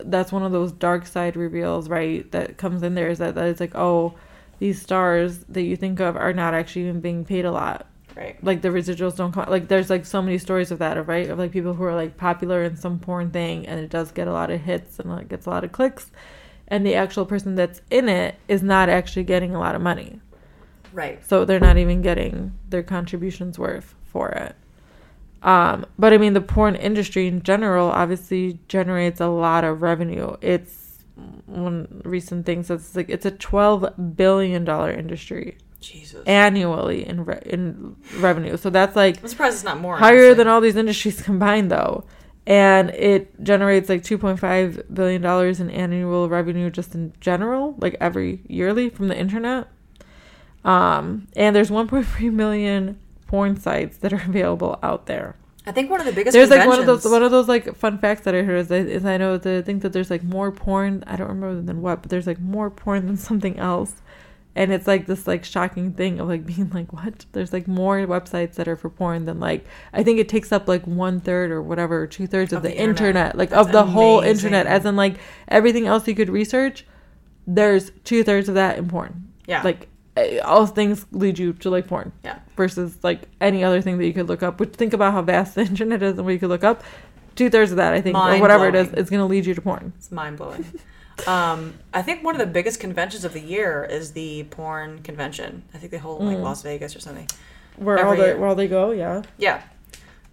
that's 0.00 0.32
one 0.32 0.42
of 0.42 0.52
those 0.52 0.72
dark 0.72 1.06
side 1.06 1.36
reveals 1.36 1.88
right 1.88 2.30
that 2.32 2.56
comes 2.56 2.82
in 2.82 2.94
there 2.94 3.08
is 3.08 3.18
that, 3.18 3.34
that 3.34 3.46
it's 3.46 3.60
like 3.60 3.74
oh 3.74 4.14
these 4.58 4.80
stars 4.80 5.38
that 5.48 5.62
you 5.62 5.76
think 5.76 6.00
of 6.00 6.16
are 6.16 6.32
not 6.32 6.54
actually 6.54 6.82
even 6.82 7.00
being 7.00 7.24
paid 7.24 7.44
a 7.44 7.52
lot 7.52 7.86
right. 8.16 8.42
like 8.42 8.62
the 8.62 8.68
residuals 8.68 9.16
don't 9.16 9.32
come 9.32 9.44
like 9.48 9.68
there's 9.68 9.90
like 9.90 10.06
so 10.06 10.22
many 10.22 10.38
stories 10.38 10.70
of 10.70 10.78
that 10.78 11.06
right 11.06 11.28
of 11.28 11.38
like 11.38 11.52
people 11.52 11.74
who 11.74 11.84
are 11.84 11.94
like 11.94 12.16
popular 12.16 12.62
in 12.62 12.76
some 12.76 12.98
porn 12.98 13.30
thing 13.30 13.66
and 13.66 13.80
it 13.80 13.90
does 13.90 14.10
get 14.10 14.28
a 14.28 14.32
lot 14.32 14.50
of 14.50 14.60
hits 14.60 14.98
and 14.98 15.10
like 15.10 15.28
gets 15.28 15.46
a 15.46 15.50
lot 15.50 15.64
of 15.64 15.72
clicks 15.72 16.10
and 16.68 16.86
the 16.86 16.94
actual 16.94 17.26
person 17.26 17.54
that's 17.54 17.82
in 17.90 18.08
it 18.08 18.36
is 18.48 18.62
not 18.62 18.88
actually 18.88 19.24
getting 19.24 19.54
a 19.54 19.58
lot 19.58 19.74
of 19.74 19.82
money 19.82 20.20
Right. 20.94 21.24
so 21.26 21.44
they're 21.44 21.58
not 21.58 21.76
even 21.76 22.02
getting 22.02 22.54
their 22.68 22.84
contributions 22.84 23.58
worth 23.58 23.96
for 24.04 24.28
it. 24.28 24.54
Um, 25.44 25.84
but 25.98 26.12
I 26.12 26.18
mean, 26.18 26.32
the 26.32 26.40
porn 26.40 26.74
industry 26.74 27.26
in 27.28 27.42
general 27.42 27.88
obviously 27.90 28.58
generates 28.66 29.20
a 29.20 29.28
lot 29.28 29.62
of 29.62 29.82
revenue. 29.82 30.36
It's 30.40 31.04
one 31.46 32.02
recent 32.04 32.44
thing 32.46 32.62
says 32.64 32.80
it's 32.86 32.96
like 32.96 33.08
it's 33.10 33.26
a 33.26 33.30
twelve 33.30 33.86
billion 34.16 34.64
dollar 34.64 34.90
industry 34.90 35.58
Jesus. 35.80 36.24
annually 36.26 37.06
in 37.06 37.24
re- 37.26 37.42
in 37.44 37.94
revenue. 38.16 38.56
So 38.56 38.70
that's 38.70 38.96
like 38.96 39.20
I'm 39.22 39.28
surprised 39.28 39.56
it's 39.56 39.64
not 39.64 39.78
more. 39.80 39.96
higher 39.98 40.16
honestly. 40.16 40.34
than 40.34 40.48
all 40.48 40.60
these 40.62 40.76
industries 40.76 41.20
combined 41.22 41.70
though 41.70 42.04
and 42.46 42.90
it 42.90 43.42
generates 43.42 43.88
like 43.88 44.02
2.5 44.02 44.92
billion 44.94 45.22
dollars 45.22 45.60
in 45.60 45.70
annual 45.70 46.28
revenue 46.28 46.68
just 46.70 46.94
in 46.94 47.10
general 47.20 47.74
like 47.78 47.96
every 48.00 48.42
yearly 48.48 48.90
from 48.90 49.08
the 49.08 49.16
internet 49.16 49.66
um 50.64 51.26
and 51.36 51.54
there's 51.56 51.70
1.3 51.70 52.32
million 52.32 52.98
porn 53.26 53.56
sites 53.58 53.96
that 53.98 54.12
are 54.12 54.22
available 54.26 54.78
out 54.82 55.06
there 55.06 55.36
I 55.66 55.72
think 55.72 55.90
one 55.90 55.98
of 56.00 56.04
the 56.06 56.12
biggest. 56.12 56.34
there's 56.34 56.50
like 56.50 56.66
one 56.68 56.78
of 56.78 56.84
those 56.86 57.04
one 57.06 57.22
of 57.22 57.30
those 57.30 57.48
like 57.48 57.74
fun 57.76 57.96
facts 57.98 58.22
that 58.22 58.34
I 58.34 58.42
heard 58.42 58.58
is 58.60 58.70
I, 58.70 58.76
is 58.76 59.04
I 59.06 59.16
know 59.16 59.38
the 59.38 59.62
think 59.62 59.80
that 59.82 59.92
there's 59.94 60.10
like 60.10 60.22
more 60.22 60.52
porn 60.52 61.02
I 61.06 61.16
don't 61.16 61.28
remember 61.28 61.62
than 61.62 61.80
what 61.80 62.02
but 62.02 62.10
there's 62.10 62.26
like 62.26 62.38
more 62.38 62.70
porn 62.70 63.06
than 63.06 63.16
something 63.16 63.58
else 63.58 63.94
and 64.56 64.70
it's 64.72 64.86
like 64.86 65.06
this 65.06 65.26
like 65.26 65.42
shocking 65.44 65.92
thing 65.94 66.20
of 66.20 66.28
like 66.28 66.44
being 66.52 66.68
like 66.70 66.92
what 66.92 67.24
there's 67.32 67.52
like 67.54 67.66
more 67.66 67.96
websites 68.06 68.54
that 68.56 68.68
are 68.68 68.76
for 68.76 68.90
porn 68.90 69.24
than 69.24 69.40
like 69.40 69.64
I 69.94 70.02
think 70.02 70.18
it 70.20 70.28
takes 70.28 70.52
up 70.52 70.68
like 70.68 70.86
one 70.86 71.18
third 71.20 71.50
or 71.50 71.62
whatever 71.62 72.06
two 72.06 72.26
thirds 72.26 72.52
of, 72.52 72.58
Of 72.58 72.62
the, 72.64 72.68
the 72.68 72.74
internet. 72.78 73.06
internet. 73.32 73.38
like 73.38 73.48
That's 73.50 73.66
of 73.66 73.72
the 73.72 73.84
whole 73.86 74.20
internet 74.20 74.66
as 74.66 74.84
in 74.84 74.96
like 74.96 75.16
everything 75.48 75.86
else 75.86 76.06
you 76.06 76.14
could 76.14 76.28
research 76.28 76.84
there's 77.46 77.90
two 78.04 78.22
thirds 78.22 78.50
of 78.50 78.54
that 78.56 78.76
in 78.76 78.86
porn 78.88 79.32
Yeah. 79.46 79.62
like 79.62 79.88
all 80.44 80.66
things 80.66 81.06
lead 81.10 81.38
you 81.38 81.52
to 81.54 81.70
like 81.70 81.86
porn 81.88 82.12
Yeah. 82.24 82.38
versus 82.56 82.96
like 83.02 83.22
any 83.40 83.64
other 83.64 83.80
thing 83.82 83.98
that 83.98 84.06
you 84.06 84.12
could 84.12 84.28
look 84.28 84.42
up. 84.42 84.60
Which 84.60 84.70
think 84.74 84.92
about 84.92 85.12
how 85.12 85.22
vast 85.22 85.54
the 85.54 85.62
internet 85.70 86.02
is 86.02 86.16
and 86.18 86.24
what 86.24 86.32
you 86.32 86.38
could 86.38 86.48
look 86.50 86.64
up. 86.64 86.82
Two 87.34 87.50
thirds 87.50 87.72
of 87.72 87.78
that, 87.78 87.92
I 87.92 88.00
think, 88.00 88.16
or 88.16 88.38
whatever 88.38 88.68
it 88.68 88.76
is, 88.76 88.86
Mind-blowing. 88.86 89.02
is 89.04 89.10
going 89.10 89.18
to 89.20 89.26
lead 89.26 89.44
you 89.44 89.54
to 89.54 89.60
porn. 89.60 89.92
It's 89.96 90.12
mind 90.12 90.36
blowing. 90.36 90.64
um, 91.26 91.74
I 91.92 92.00
think 92.00 92.22
one 92.22 92.34
of 92.36 92.38
the 92.38 92.46
biggest 92.46 92.78
conventions 92.78 93.24
of 93.24 93.32
the 93.32 93.40
year 93.40 93.84
is 93.90 94.12
the 94.12 94.44
porn 94.50 95.02
convention. 95.02 95.64
I 95.74 95.78
think 95.78 95.90
they 95.90 95.98
hold 95.98 96.22
like 96.22 96.38
Las 96.38 96.62
Vegas 96.62 96.94
or 96.94 97.00
something. 97.00 97.26
Where 97.76 97.98
Every 97.98 98.10
all 98.10 98.16
the 98.28 98.38
where 98.38 98.48
all 98.48 98.54
they 98.54 98.68
go, 98.68 98.92
yeah. 98.92 99.22
Yeah. 99.36 99.62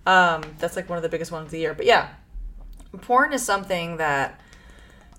Um, 0.05 0.43
that's 0.59 0.75
like 0.75 0.89
one 0.89 0.97
of 0.97 1.03
the 1.03 1.09
biggest 1.09 1.31
ones 1.31 1.45
of 1.45 1.51
the 1.51 1.57
year. 1.59 1.73
But 1.73 1.87
yeah, 1.87 2.09
porn 3.01 3.33
is 3.33 3.43
something 3.43 3.97
that 3.97 4.39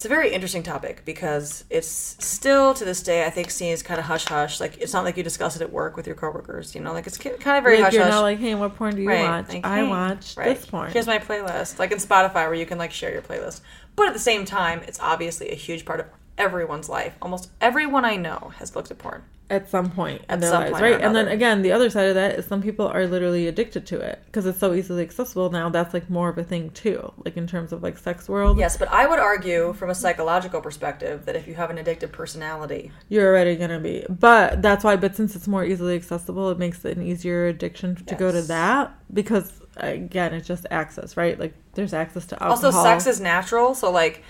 It's 0.03 0.07
a 0.07 0.09
very 0.09 0.33
interesting 0.33 0.65
topic 0.65 1.05
because 1.05 1.63
it's 1.71 1.87
still 1.87 2.75
to 2.75 2.85
this 2.85 3.05
day 3.05 3.25
I 3.25 3.31
think 3.31 3.53
seen 3.53 3.73
as 3.73 3.85
kind 3.85 4.01
of 4.01 4.07
hush 4.07 4.25
hush. 4.25 4.59
Like 4.59 4.79
it's 4.79 4.93
not 4.93 5.05
like 5.05 5.17
you 5.17 5.23
discuss 5.23 5.55
it 5.55 5.63
at 5.63 5.73
work 5.73 5.97
with 5.97 6.09
your 6.09 6.17
coworkers. 6.17 6.75
You 6.75 6.81
know, 6.81 6.93
like 6.93 7.07
it's 7.07 7.17
kind 7.19 7.37
of 7.37 7.63
very 7.63 7.77
like 7.77 7.85
hush 7.85 7.95
you're 7.95 8.03
hush. 8.03 8.11
not 8.11 8.23
like, 8.23 8.41
hey, 8.41 8.57
what 8.57 8.75
porn 8.75 8.97
do 8.97 9.03
you 9.03 9.09
watch? 9.09 9.51
like, 9.51 9.65
I 9.65 9.77
hey, 9.77 9.89
watch 9.89 10.37
right, 10.37 10.57
this 10.57 10.67
porn. 10.67 10.91
Here's 10.91 11.07
my 11.07 11.21
playlist, 11.21 11.79
like 11.79 11.93
in 11.93 11.99
Spotify, 11.99 12.47
where 12.47 12.55
you 12.55 12.67
can 12.67 12.79
like 12.79 12.91
share 12.91 13.13
your 13.13 13.23
playlist. 13.23 13.61
But 13.95 14.09
at 14.09 14.13
the 14.13 14.19
same 14.19 14.45
time, 14.45 14.81
it's 14.89 14.99
obviously 14.99 15.51
a 15.51 15.55
huge 15.55 15.85
part 15.85 16.01
of 16.01 16.07
everyone's 16.37 16.89
life. 16.89 17.15
Almost 17.23 17.51
everyone 17.61 18.05
I 18.05 18.17
know 18.17 18.51
has 18.59 18.75
looked 18.75 18.91
at 18.91 18.99
porn. 18.99 19.23
At 19.53 19.69
some 19.69 19.91
point 19.91 20.23
At 20.31 20.37
in 20.37 20.41
their 20.41 20.51
some 20.51 20.61
lives, 20.63 20.73
point 20.73 20.83
right? 20.83 21.01
And 21.01 21.15
then 21.15 21.29
again, 21.29 21.61
the 21.61 21.73
other 21.73 21.91
side 21.91 22.09
of 22.09 22.15
that 22.15 22.39
is 22.39 22.47
some 22.47 22.63
people 22.63 22.89
are 22.89 23.07
literally 23.07 23.47
addicted 23.47 23.87
to 23.89 24.01
it 24.01 24.23
because 24.25 24.47
it's 24.47 24.59
so 24.59 24.73
easily 24.73 25.03
accessible 25.03 25.51
now. 25.51 25.69
That's 25.69 25.93
like 25.93 26.09
more 26.09 26.31
of 26.31 26.39
a 26.39 26.43
thing 26.43 26.71
too, 26.71 27.13
like 27.25 27.37
in 27.37 27.47
terms 27.47 27.71
of 27.71 27.83
like 27.83 27.99
sex 27.99 28.31
world. 28.31 28.59
Yes, 28.59 28.79
but 28.79 28.89
I 28.89 29.07
would 29.07 29.19
argue 29.19 29.75
from 29.75 29.91
a 29.91 29.95
psychological 29.95 30.63
perspective 30.63 31.27
that 31.27 31.37
if 31.37 31.47
you 31.47 31.55
have 31.55 31.69
an 31.69 31.77
addictive 31.77 32.13
personality, 32.13 32.91
you're 33.11 33.29
already 33.29 33.55
gonna 33.57 33.79
be. 33.79 34.07
But 34.09 34.63
that's 34.63 34.85
why. 34.85 34.97
But 34.97 35.15
since 35.15 35.37
it's 35.37 35.47
more 35.47 35.65
easily 35.65 35.97
accessible, 35.97 36.51
it 36.51 36.59
makes 36.59 36.83
it 36.87 36.97
an 36.97 37.03
easier 37.03 37.47
addiction 37.47 37.95
to 37.97 38.15
go 38.15 38.33
to 38.33 38.41
that 38.43 38.95
because 39.13 39.61
again, 39.77 40.33
it's 40.33 40.49
just 40.49 40.67
access, 40.71 41.17
right? 41.19 41.39
Like 41.39 41.55
there's 41.75 41.93
access 41.93 42.25
to 42.27 42.43
alcohol. 42.43 42.67
also 42.67 42.83
sex 42.83 43.07
is 43.07 43.21
natural, 43.21 43.75
so 43.75 43.91
like 43.91 44.23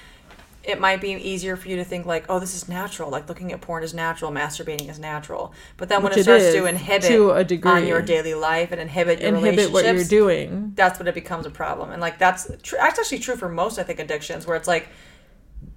it 0.65 0.81
might 0.81 1.01
be 1.01 1.11
easier 1.11 1.57
for 1.57 1.69
you 1.69 1.77
to 1.77 1.85
think 1.85 2.07
like, 2.07 2.25
oh, 2.29 2.39
this 2.39 2.55
is 2.55 2.69
natural. 2.69 3.11
Like 3.11 3.29
looking 3.29 3.53
at 3.53 3.61
porn 3.61 3.83
is 3.83 3.93
natural, 3.93 4.31
masturbating 4.31 4.89
is 4.89 4.99
natural. 4.99 5.53
But 5.77 5.89
then 5.89 6.03
when 6.03 6.13
it 6.13 6.19
it 6.19 6.23
starts 6.23 6.53
to 6.53 6.67
inhibit 6.67 7.09
to 7.09 7.33
a 7.33 7.43
degree. 7.45 7.71
on 7.71 7.87
your 7.87 8.01
daily 8.01 8.35
life 8.35 8.71
and 8.71 8.81
inhibit 8.81 9.21
your 9.21 9.35
inhibit 9.35 9.73
what 9.73 9.85
you're 9.85 10.05
doing. 10.05 10.73
that's 10.77 10.99
when 10.99 11.09
it 11.09 11.15
becomes 11.15 11.47
a 11.47 11.51
problem. 11.51 11.91
And 11.91 12.01
like 12.01 12.19
that's 12.19 12.51
tr- 12.63 12.77
that's 12.77 12.99
actually 12.99 13.19
true 13.19 13.37
for 13.37 13.49
most 13.49 13.79
I 13.79 13.83
think 13.83 13.99
addictions 13.99 14.47
where 14.47 14.57
it's 14.57 14.69
like 14.69 14.89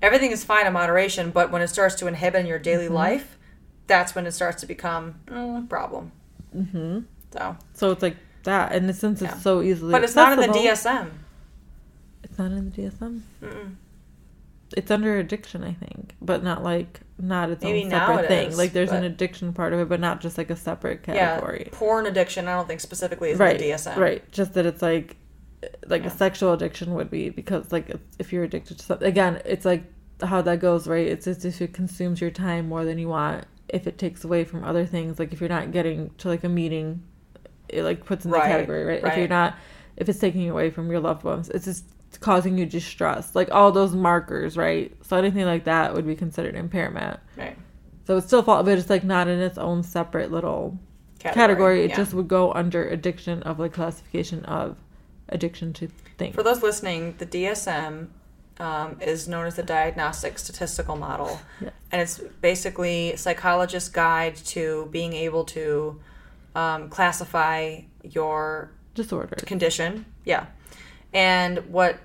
everything 0.02 0.32
is 0.32 0.44
fine 0.44 0.68
in 0.68 0.74
moderation, 0.74 1.32
but 1.32 1.52
when 1.52 1.62
it 1.62 1.68
starts 1.68 1.96
to 1.96 2.08
inhibit 2.08 2.42
in 2.42 2.46
your 2.48 2.60
daily 2.60 2.86
Mm-hmm. 2.86 2.94
life, 2.94 3.38
that's 3.88 4.14
when 4.14 4.26
it 4.28 4.32
starts 4.34 4.62
to 4.62 4.68
become 4.68 5.16
mm, 5.28 5.68
problem. 5.70 6.12
Mm-hmm. 6.56 7.00
So, 7.34 7.58
So 7.74 7.92
it's 7.92 8.02
like 8.04 8.18
that, 8.44 8.72
and 8.72 8.96
since 8.96 9.22
it's 9.22 9.34
Yeah. 9.34 9.40
so 9.40 9.62
easily, 9.62 9.92
but 9.92 10.04
it's 10.04 10.16
not 10.16 10.32
in 10.34 10.40
the 10.40 10.58
DSM. 10.58 11.10
It's 12.24 12.38
not 12.38 12.52
in 12.52 12.70
the 12.72 12.82
DSM. 12.84 13.22
It's 14.76 14.90
under 14.92 15.18
addiction, 15.18 15.64
I 15.64 15.74
think, 15.74 16.16
but 16.22 16.44
not 16.44 16.64
like 16.64 17.02
not 17.20 17.50
its 17.50 17.64
Maybe 17.64 17.84
own 17.86 17.92
separate 17.92 18.26
it 18.26 18.28
thing. 18.28 18.48
is, 18.50 18.58
like 18.58 18.74
there's 18.74 18.92
an 18.92 19.04
addiction 19.04 19.54
part 19.54 19.74
of 19.74 19.80
it, 19.80 19.88
but 19.88 20.00
not 20.00 20.22
just 20.22 20.38
like 20.38 20.50
a 20.50 20.56
separate 20.56 21.04
category. 21.04 21.70
Yeah, 21.72 21.78
porn 21.78 22.08
addiction. 22.08 22.48
I 22.48 22.54
don't 22.56 22.68
think 22.68 22.82
specifically 22.82 23.30
is 23.32 23.40
right. 23.40 23.60
DSM. 23.60 23.96
Right. 23.98 24.30
Just 24.32 24.54
that 24.56 24.66
it's 24.66 24.82
like 24.82 25.18
like 25.88 26.02
Yeah. 26.02 26.08
a 26.10 26.12
sexual 26.12 26.54
addiction 26.54 26.94
would 26.96 27.10
be 27.10 27.30
because 27.30 27.72
like 27.72 27.90
if- 27.90 28.02
if 28.20 28.34
you're 28.34 28.44
addicted 28.44 28.78
to 28.80 28.86
something 28.86 29.08
again, 29.08 29.42
it's 29.46 29.66
like 29.66 29.84
how 30.22 30.42
that 30.42 30.60
goes, 30.60 30.88
right? 30.88 31.08
It's 31.08 31.28
as 31.28 31.44
if 31.46 31.62
it 31.62 31.74
consumes 31.74 32.20
your 32.22 32.32
time 32.32 32.68
more 32.68 32.86
than 32.86 32.98
you 32.98 33.08
want. 33.10 33.46
If 33.70 33.88
it 33.88 33.98
takes 33.98 34.24
away 34.24 34.44
from 34.46 34.64
other 34.64 34.86
things, 34.86 35.20
like 35.20 35.32
if 35.34 35.40
you're 35.40 35.50
not 35.50 35.72
getting 35.72 36.12
to 36.20 36.28
like 36.28 36.44
a 36.44 36.50
meeting, 36.50 37.02
it 37.70 37.84
like 37.84 38.06
puts 38.06 38.26
in 38.26 38.32
the 38.32 38.38
category, 38.40 38.84
right? 38.84 39.04
If 39.04 39.18
you're 39.18 39.28
not, 39.28 39.56
if 39.98 40.08
it's 40.10 40.20
taking 40.20 40.50
away 40.50 40.70
from 40.70 40.90
your 40.92 41.00
loved 41.00 41.24
ones, 41.24 41.50
it's 41.50 41.66
just 41.66 41.86
causing 42.18 42.58
you 42.58 42.66
distress, 42.66 43.36
like 43.36 43.52
all 43.52 43.72
those 43.72 43.96
markers, 43.96 44.58
right? 44.58 44.96
So 45.04 45.18
anything 45.18 45.46
like 45.46 45.66
that 45.66 45.94
would 45.94 46.06
be 46.06 46.16
considered 46.16 46.56
impairment. 46.56 47.20
Right. 47.38 47.58
So 48.06 48.18
it's 48.18 48.28
still 48.28 48.44
fall, 48.44 48.64
but 48.64 48.78
it's 48.78 48.90
like 48.90 49.04
not 49.04 49.28
in 49.28 49.40
its 49.40 49.58
own 49.58 49.84
separate 49.84 50.32
little 50.32 50.78
category. 51.20 51.84
It 51.84 51.92
yeah. 51.92 51.96
just 51.96 52.14
would 52.14 52.28
go 52.28 52.52
under 52.54 52.88
addiction 52.88 53.42
of 53.44 53.60
like 53.60 53.74
classification 53.74 54.46
of 54.46 54.78
addiction 55.30 55.74
to 55.74 55.88
things. 56.18 56.36
For 56.36 56.44
those 56.44 56.62
listening, 56.62 57.16
the 57.18 57.26
DSM 57.26 58.08
um, 58.60 58.98
is 59.02 59.28
known 59.28 59.48
as 59.48 59.56
the 59.56 59.64
Diagnostic 59.64 60.40
Statistical 60.40 60.96
Model, 60.96 61.40
and 61.60 62.02
it's 62.02 62.20
basically 62.42 63.16
psychologist's 63.16 63.90
guide 63.90 64.36
to 64.38 64.88
being 64.92 65.14
able 65.14 65.44
to 65.46 66.00
um, 66.56 66.90
classify 66.90 67.82
your 68.04 68.72
Disorder. 68.94 69.36
condition. 69.38 70.06
Yeah, 70.24 70.46
and 71.16 71.58
what 71.72 71.98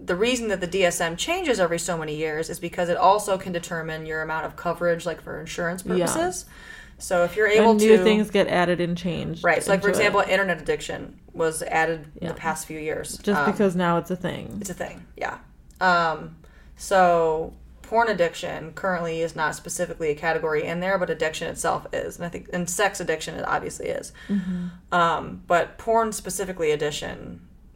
the 0.00 0.16
reason 0.16 0.48
that 0.48 0.60
the 0.60 0.66
DSM 0.66 1.16
changes 1.18 1.60
every 1.60 1.78
so 1.78 1.96
many 1.98 2.16
years 2.16 2.48
is 2.50 2.58
because 2.58 2.88
it 2.88 2.96
also 2.96 3.36
can 3.38 3.52
determine 3.52 4.06
your 4.06 4.22
amount 4.22 4.46
of 4.46 4.56
coverage, 4.56 5.04
like 5.06 5.20
for 5.20 5.38
insurance 5.38 5.82
purposes. 5.82 6.44
Yeah. 6.48 6.54
So 6.98 7.24
if 7.24 7.36
you're 7.36 7.48
able 7.48 7.70
And 7.72 7.80
new 7.80 7.96
to 7.96 8.02
things 8.02 8.30
get 8.30 8.46
added 8.48 8.80
and 8.80 8.96
changed. 8.96 9.44
right, 9.44 9.62
so 9.62 9.70
like 9.70 9.82
for 9.82 9.88
into 9.88 10.00
it. 10.00 10.06
example, 10.06 10.20
internet 10.32 10.60
addiction 10.60 11.18
was 11.32 11.62
added 11.64 12.06
in 12.16 12.26
Yeah. 12.26 12.28
the 12.32 12.34
past 12.38 12.66
few 12.66 12.78
years. 12.78 13.18
just 13.18 13.40
Um, 13.40 13.50
because 13.50 13.74
now 13.76 13.98
it's 13.98 14.10
a 14.10 14.16
thing. 14.16 14.58
it's 14.60 14.70
a 14.70 14.74
thing, 14.74 15.04
yeah. 15.16 15.38
Um, 15.80 16.36
so 16.76 17.54
porn 17.82 18.08
addiction 18.08 18.72
currently 18.72 19.20
is 19.20 19.34
not 19.36 19.54
specifically 19.54 20.10
a 20.10 20.14
category 20.14 20.64
in 20.64 20.80
there, 20.80 20.98
but 20.98 21.10
addiction 21.10 21.48
itself 21.48 21.86
is, 21.92 22.16
and 22.16 22.24
I 22.24 22.28
think 22.28 22.48
and 22.52 22.68
sex 22.70 23.00
addiction 23.00 23.34
it 23.34 23.44
obviously 23.46 23.88
is. 23.88 24.12
Mm-hmm. 24.28 24.66
Um, 24.94 25.42
but 25.46 25.78
porn 25.78 26.12
specifically 26.12 26.70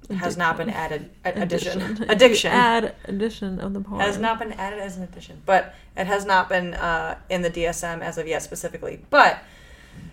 addition 0.06 0.24
has 0.24 0.36
not 0.36 0.56
been 0.56 0.70
added. 0.70 1.10
a- 1.24 1.40
Addition, 1.42 1.80
you 1.80 2.04
addiction 2.08 2.50
Add 2.52 2.94
addition 3.04 3.60
of 3.60 3.74
the 3.74 3.80
porn. 3.80 4.00
has 4.00 4.18
not 4.18 4.38
been 4.38 4.52
added 4.52 4.78
as 4.78 4.96
an 4.96 5.02
addition, 5.02 5.42
but 5.46 5.74
it 5.96 6.06
has 6.06 6.24
not 6.24 6.48
been 6.48 6.74
uh, 6.74 7.18
in 7.28 7.42
the 7.42 7.50
DSM 7.50 8.00
as 8.00 8.16
of 8.18 8.26
yet 8.26 8.42
specifically. 8.42 9.04
But 9.10 9.38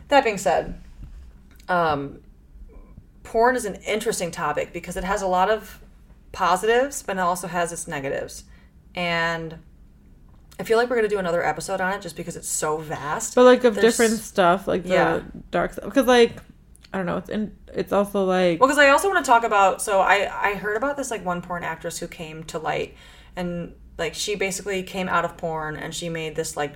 that 0.10 0.24
being 0.24 0.38
said, 0.38 0.80
um, 1.70 2.20
porn 3.24 3.56
is 3.56 3.66
an 3.66 3.76
interesting 3.76 4.32
topic 4.32 4.74
because 4.74 4.98
it 4.98 5.04
has 5.04 5.22
a 5.22 5.28
lot 5.28 5.50
of 5.50 5.80
positives, 6.32 7.04
but 7.04 7.18
it 7.18 7.20
also 7.20 7.48
has 7.48 7.72
its 7.72 7.88
negatives. 7.88 8.44
And 8.96 9.58
I 10.60 10.64
feel 10.64 10.78
like 10.78 10.90
we're 10.90 10.98
going 10.98 11.10
to 11.10 11.16
do 11.16 11.20
another 11.20 11.44
episode 11.44 11.82
on 11.82 11.94
it 11.94 12.02
just 12.02 12.16
because 12.16 12.36
it's 12.36 12.48
so 12.48 12.78
vast. 12.78 13.36
But 13.36 13.44
like 13.46 13.64
of 13.64 13.76
There's- 13.76 13.94
different 13.98 14.20
stuff, 14.22 14.68
like 14.68 14.84
the 14.84 14.90
Yeah. 14.90 15.22
dark 15.52 15.74
stuff. 15.74 15.86
Because 15.86 16.06
like 16.08 16.38
I 16.94 16.98
don't 16.98 17.08
know, 17.08 17.18
it's 17.18 17.30
in. 17.30 17.58
It's 17.74 17.92
also 17.92 18.24
like 18.24 18.60
Well, 18.60 18.68
because 18.70 18.78
I 18.78 18.90
also 18.90 19.10
want 19.10 19.26
to 19.26 19.30
talk 19.30 19.44
about. 19.44 19.82
So 19.82 20.00
I 20.02 20.30
I 20.52 20.54
heard 20.54 20.78
about 20.78 20.96
this 20.96 21.10
like 21.10 21.26
one 21.26 21.42
porn 21.42 21.64
actress 21.64 21.98
who 21.98 22.08
came 22.08 22.44
to 22.46 22.60
light, 22.60 22.96
and 23.36 23.74
like 23.98 24.14
she 24.14 24.36
basically 24.36 24.84
came 24.84 25.10
out 25.10 25.26
of 25.26 25.36
porn 25.36 25.76
and 25.76 25.94
she 25.94 26.08
made 26.10 26.36
this 26.36 26.56
like 26.56 26.74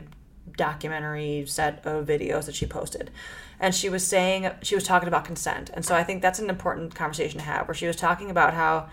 documentary 0.55 1.43
set 1.47 1.85
of 1.85 2.05
videos 2.07 2.45
that 2.45 2.55
she 2.55 2.65
posted, 2.65 3.11
and 3.59 3.75
she 3.75 3.89
was 3.89 4.05
saying 4.05 4.49
she 4.63 4.75
was 4.75 4.83
talking 4.83 5.07
about 5.07 5.23
consent, 5.25 5.69
and 5.73 5.85
so 5.85 5.95
I 5.95 6.03
think 6.03 6.21
that's 6.21 6.39
an 6.39 6.49
important 6.49 6.95
conversation 6.95 7.39
to 7.39 7.45
have. 7.45 7.67
Where 7.67 7.75
she 7.75 7.87
was 7.87 7.95
talking 7.95 8.31
about 8.31 8.53
how 8.53 8.89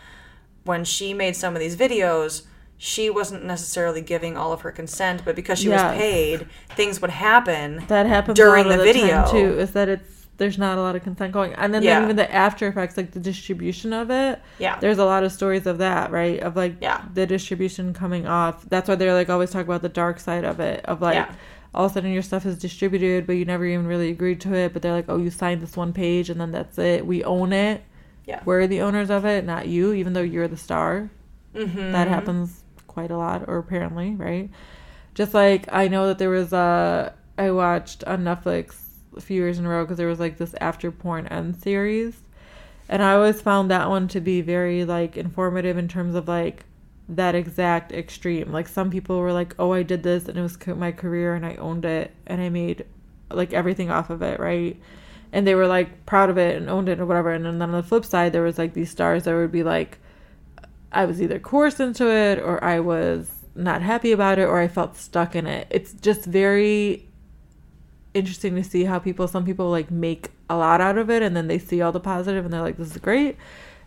when 0.64 0.84
she 0.84 1.14
made 1.14 1.36
some 1.36 1.54
of 1.54 1.60
these 1.60 1.76
videos. 1.76 2.42
She 2.76 3.08
wasn't 3.08 3.44
necessarily 3.44 4.00
giving 4.00 4.36
all 4.36 4.52
of 4.52 4.62
her 4.62 4.72
consent, 4.72 5.22
but 5.24 5.36
because 5.36 5.60
she 5.60 5.68
Yes. 5.68 5.92
was 5.92 5.96
paid, 5.96 6.48
things 6.70 7.00
would 7.00 7.12
happen 7.12 7.84
that 7.86 8.04
happens 8.06 8.36
during 8.36 8.68
the 8.68 8.76
the 8.76 8.82
video. 8.82 9.24
too. 9.30 9.58
Is 9.60 9.70
that 9.70 9.88
it's 9.88 10.13
there's 10.36 10.58
not 10.58 10.78
a 10.78 10.80
lot 10.80 10.96
of 10.96 11.02
consent 11.02 11.32
going, 11.32 11.52
and 11.54 11.72
then, 11.72 11.82
Yeah. 11.82 12.02
even 12.02 12.16
the 12.16 12.32
after 12.34 12.66
effects, 12.66 12.96
like 12.96 13.12
the 13.12 13.20
distribution 13.20 13.92
of 13.92 14.10
it. 14.10 14.40
Yeah. 14.58 14.78
there's 14.80 14.98
a 14.98 15.04
lot 15.04 15.22
of 15.24 15.30
stories 15.32 15.66
of 15.66 15.78
that, 15.78 16.10
right? 16.10 16.40
Of 16.40 16.56
like 16.56 16.76
Yeah. 16.80 17.02
the 17.14 17.26
distribution 17.26 17.94
coming 17.94 18.26
off. 18.26 18.64
That's 18.68 18.88
why 18.88 18.96
they're 18.96 19.14
like 19.14 19.30
always 19.30 19.50
talk 19.50 19.64
about 19.64 19.82
the 19.82 19.88
dark 19.88 20.18
side 20.18 20.44
of 20.44 20.58
it. 20.60 20.84
Of 20.86 21.00
like 21.00 21.14
Yeah. 21.14 21.32
all 21.74 21.84
of 21.86 21.90
a 21.92 21.94
sudden 21.94 22.12
your 22.12 22.22
stuff 22.22 22.46
is 22.46 22.58
distributed, 22.58 23.26
but 23.26 23.34
you 23.34 23.44
never 23.44 23.64
even 23.64 23.86
really 23.86 24.10
agreed 24.10 24.40
to 24.42 24.54
it. 24.54 24.72
But 24.72 24.82
they're 24.82 24.92
like, 24.92 25.06
oh, 25.08 25.18
you 25.18 25.30
signed 25.30 25.60
this 25.60 25.76
one 25.76 25.92
page, 25.92 26.30
and 26.30 26.40
then 26.40 26.50
that's 26.52 26.78
it. 26.78 27.06
We 27.06 27.22
own 27.24 27.52
it. 27.52 27.82
Yeah. 28.26 28.40
We're 28.44 28.66
the 28.66 28.80
owners 28.80 29.10
of 29.10 29.24
it, 29.24 29.44
not 29.44 29.68
you, 29.68 29.92
even 29.92 30.14
though 30.14 30.22
you're 30.22 30.48
the 30.48 30.56
star. 30.56 31.10
Mm-hmm. 31.54 31.92
That 31.92 32.08
happens 32.08 32.62
quite 32.88 33.10
a 33.10 33.16
lot, 33.16 33.44
or 33.48 33.58
apparently, 33.58 34.14
right? 34.16 34.50
Just 35.14 35.32
like 35.34 35.66
I 35.72 35.86
know 35.88 36.06
that 36.08 36.18
there 36.18 36.30
was 36.30 36.52
a, 36.52 37.12
I 37.38 37.50
watched 37.50 38.02
on 38.04 38.24
Netflix 38.24 38.74
a 39.16 39.20
few 39.20 39.40
years 39.40 39.58
in 39.58 39.66
a 39.66 39.68
row 39.68 39.84
because 39.84 39.98
there 39.98 40.08
was 40.08 40.20
like 40.20 40.38
this 40.38 40.54
After 40.60 40.90
Porn 40.90 41.26
Ends 41.28 41.62
series, 41.62 42.22
and 42.88 43.02
I 43.02 43.14
always 43.14 43.40
found 43.40 43.70
that 43.70 43.88
one 43.88 44.08
to 44.08 44.20
be 44.20 44.40
very 44.40 44.84
like 44.84 45.16
informative 45.16 45.78
in 45.78 45.88
terms 45.88 46.14
of 46.14 46.28
like 46.28 46.64
that 47.08 47.34
exact 47.34 47.92
extreme. 47.92 48.52
Like 48.52 48.68
some 48.68 48.90
people 48.90 49.18
were 49.18 49.32
like, 49.32 49.54
"Oh, 49.58 49.72
I 49.72 49.82
did 49.82 50.02
this 50.02 50.28
and 50.28 50.38
it 50.38 50.42
was 50.42 50.58
my 50.66 50.92
career 50.92 51.34
and 51.34 51.44
I 51.44 51.54
owned 51.56 51.84
it 51.84 52.12
and 52.26 52.40
I 52.40 52.48
made 52.48 52.84
like 53.30 53.52
everything 53.52 53.90
off 53.90 54.10
of 54.10 54.22
it, 54.22 54.40
right?" 54.40 54.78
And 55.32 55.46
they 55.46 55.54
were 55.54 55.66
like 55.66 56.06
proud 56.06 56.30
of 56.30 56.38
it 56.38 56.56
and 56.56 56.70
owned 56.70 56.88
it 56.88 57.00
or 57.00 57.06
whatever. 57.06 57.32
And 57.32 57.44
then 57.44 57.60
on 57.62 57.72
the 57.72 57.82
flip 57.82 58.04
side, 58.04 58.32
there 58.32 58.42
was 58.42 58.58
like 58.58 58.74
these 58.74 58.90
stars 58.90 59.24
that 59.24 59.34
would 59.34 59.52
be 59.52 59.64
like, 59.64 59.98
I 60.92 61.06
was 61.06 61.20
either 61.20 61.38
coerced 61.40 61.80
into 61.80 62.08
it 62.08 62.38
or 62.38 62.62
I 62.62 62.80
was 62.80 63.30
not 63.56 63.82
happy 63.82 64.12
about 64.12 64.38
it 64.38 64.44
or 64.44 64.60
I 64.60 64.68
felt 64.68 64.96
stuck 64.96 65.34
in 65.34 65.46
it. 65.46 65.66
It's 65.70 65.92
just 65.92 66.24
very 66.24 67.08
interesting 68.14 68.54
to 68.54 68.64
see 68.64 68.84
how 68.84 68.98
people 68.98 69.26
some 69.28 69.44
people 69.44 69.70
like 69.70 69.90
make 69.90 70.30
a 70.48 70.56
lot 70.56 70.80
out 70.80 70.96
of 70.98 71.10
it 71.10 71.22
and 71.22 71.36
then 71.36 71.48
they 71.48 71.58
see 71.58 71.80
all 71.82 71.92
the 71.92 72.00
positive 72.00 72.44
and 72.44 72.52
they're 72.54 72.62
like 72.62 72.76
this 72.76 72.90
is 72.92 72.96
great 72.98 73.36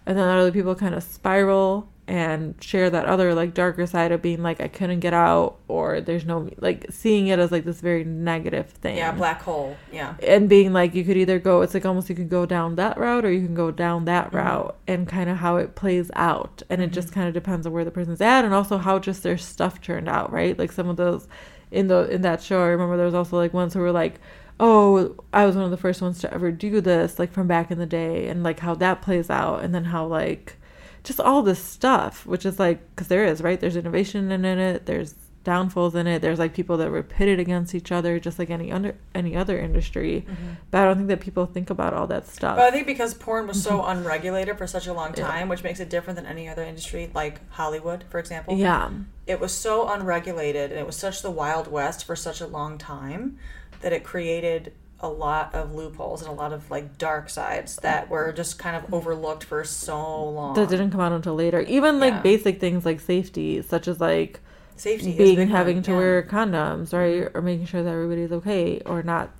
and 0.05 0.17
then 0.17 0.27
other 0.27 0.51
people 0.51 0.75
kind 0.75 0.93
of 0.95 1.03
spiral 1.03 1.89
and 2.09 2.55
share 2.63 2.89
that 2.89 3.05
other 3.05 3.33
like 3.35 3.53
darker 3.53 3.85
side 3.85 4.13
of 4.13 4.21
being 4.21 4.41
like 4.41 4.61
I 4.61 4.69
couldn't 4.69 5.01
get 5.01 5.13
out 5.13 5.57
or 5.67 5.99
there's 5.99 6.23
no 6.25 6.49
like 6.57 6.85
seeing 6.89 7.27
it 7.27 7.37
as 7.37 7.51
like 7.51 7.65
this 7.65 7.81
very 7.81 8.05
negative 8.05 8.69
thing. 8.69 8.95
Yeah, 8.95 9.11
black 9.11 9.41
hole. 9.41 9.75
Yeah. 9.91 10.15
and 10.25 10.47
being 10.47 10.71
like 10.71 10.95
you 10.95 11.03
could 11.03 11.17
either 11.17 11.37
go 11.37 11.61
it's 11.63 11.73
like 11.73 11.85
almost 11.85 12.07
you 12.07 12.15
could 12.15 12.29
go 12.29 12.45
down 12.45 12.75
that 12.75 12.97
route 12.97 13.25
or 13.25 13.31
you 13.31 13.45
can 13.45 13.55
go 13.55 13.71
down 13.71 14.05
that 14.05 14.27
Mm-hmm. 14.27 14.37
route 14.37 14.75
and 14.87 15.07
kind 15.07 15.29
of 15.29 15.37
how 15.37 15.57
it 15.57 15.75
plays 15.75 16.09
out 16.15 16.63
and 16.69 16.81
it 16.81 16.91
just 16.93 17.11
kind 17.11 17.27
of 17.27 17.33
depends 17.33 17.67
on 17.67 17.73
where 17.73 17.83
the 17.85 17.91
person's 17.91 18.21
at 18.21 18.45
and 18.45 18.53
also 18.53 18.77
how 18.77 18.99
just 18.99 19.21
their 19.23 19.37
stuff 19.37 19.81
turned 19.81 20.07
out 20.07 20.31
right 20.31 20.57
like 20.57 20.71
some 20.71 20.87
of 20.87 20.95
those 20.95 21.27
in 21.71 21.88
the 21.88 22.10
in 22.10 22.21
that 22.21 22.41
show 22.41 22.62
i 22.62 22.67
remember 22.67 22.97
there 22.97 23.06
was 23.06 23.15
also 23.15 23.38
like 23.38 23.53
ones 23.53 23.73
who 23.73 23.80
were 23.80 23.91
like 23.91 24.19
oh 24.60 25.15
i 25.34 25.45
was 25.45 25.56
one 25.56 25.65
of 25.65 25.71
the 25.71 25.77
first 25.77 26.01
ones 26.01 26.19
to 26.19 26.34
ever 26.34 26.51
do 26.51 26.82
this 26.82 27.19
like 27.19 27.32
from 27.32 27.47
back 27.47 27.69
in 27.69 27.77
the 27.77 27.86
day 27.86 28.27
and 28.27 28.43
like 28.43 28.60
how 28.60 28.73
that 28.73 29.01
plays 29.01 29.30
out 29.30 29.63
and 29.63 29.73
then 29.75 29.86
how 29.86 30.06
like 30.06 30.58
just 31.08 31.19
all 31.21 31.41
this 31.41 31.63
stuff 31.63 32.25
which 32.25 32.45
is 32.45 32.60
like 32.60 32.80
because 32.89 33.08
there 33.08 33.23
is 33.23 33.41
right? 33.41 33.60
There's 33.62 33.77
innovation 33.77 34.30
in 34.30 34.43
it 34.43 34.86
there's 34.86 35.15
downfalls 35.51 35.95
in 35.95 36.05
it 36.07 36.21
there's 36.21 36.39
like 36.39 36.53
people 36.53 36.75
that 36.75 36.91
were 36.91 37.01
pitted 37.01 37.39
against 37.39 37.73
each 37.73 37.89
other 37.97 38.19
just 38.19 38.38
like 38.38 38.49
any 38.49 38.69
under 38.69 38.93
any 39.15 39.33
other 39.33 39.57
industry 39.57 40.25
but 40.71 40.81
i 40.81 40.83
don't 40.86 40.97
think 40.97 41.07
that 41.07 41.21
people 41.21 41.45
think 41.45 41.69
about 41.69 41.93
all 41.93 42.05
that 42.07 42.27
stuff 42.27 42.57
But 42.57 42.65
I 42.65 42.71
think 42.71 42.86
because 42.86 43.13
porn 43.13 43.47
was 43.47 43.62
so 43.63 43.79
Mm-hmm. 43.79 43.91
unregulated 43.99 44.57
for 44.57 44.67
such 44.67 44.88
a 44.88 44.93
long 44.93 45.13
time, 45.13 45.47
which 45.47 45.63
makes 45.63 45.79
it 45.79 45.89
different 45.89 46.17
than 46.17 46.25
any 46.25 46.49
other 46.49 46.63
industry, 46.63 47.10
like 47.15 47.36
Hollywood, 47.51 48.03
for 48.10 48.19
example. 48.19 48.57
yeah 48.57 48.89
It 49.25 49.39
was 49.39 49.53
so 49.53 49.88
unregulated 49.88 50.71
and 50.71 50.79
it 50.79 50.86
was 50.86 50.97
such 50.97 51.21
the 51.21 51.31
Wild 51.31 51.67
West 51.71 52.03
for 52.05 52.15
such 52.15 52.41
a 52.41 52.47
long 52.47 52.77
time 52.77 53.38
that 53.81 53.93
it 53.93 54.03
created 54.03 54.73
a 54.99 55.07
lot 55.07 55.53
of 55.53 55.73
loopholes 55.75 56.21
and 56.23 56.29
a 56.29 56.33
lot 56.33 56.51
of 56.51 56.69
like 56.71 56.97
dark 56.97 57.29
sides 57.29 57.75
that 57.77 58.10
were 58.10 58.33
just 58.33 58.57
kind 58.60 58.75
of 58.75 58.91
overlooked 58.93 59.43
for 59.43 59.63
so 59.63 59.95
long. 60.38 60.55
that 60.55 60.67
didn't 60.69 60.89
come 60.91 60.99
out 61.01 61.12
until 61.13 61.36
later 61.36 61.62
even 61.77 61.99
like 61.99 62.15
Yeah. 62.15 62.21
basic 62.31 62.60
things 62.60 62.83
like 62.83 62.99
safety 62.99 63.62
such 63.62 63.88
as 63.88 63.99
like 64.01 64.39
Safety 64.77 65.17
being 65.17 65.47
having 65.49 65.77
one, 65.77 65.83
to 65.83 65.91
yeah. 65.91 65.97
wear 65.97 66.23
condoms 66.23 66.93
right 66.93 67.23
mm-hmm. 67.25 67.37
or 67.37 67.41
making 67.41 67.65
sure 67.65 67.83
that 67.83 67.89
everybody's 67.89 68.31
okay 68.31 68.79
or 68.85 69.03
not 69.03 69.31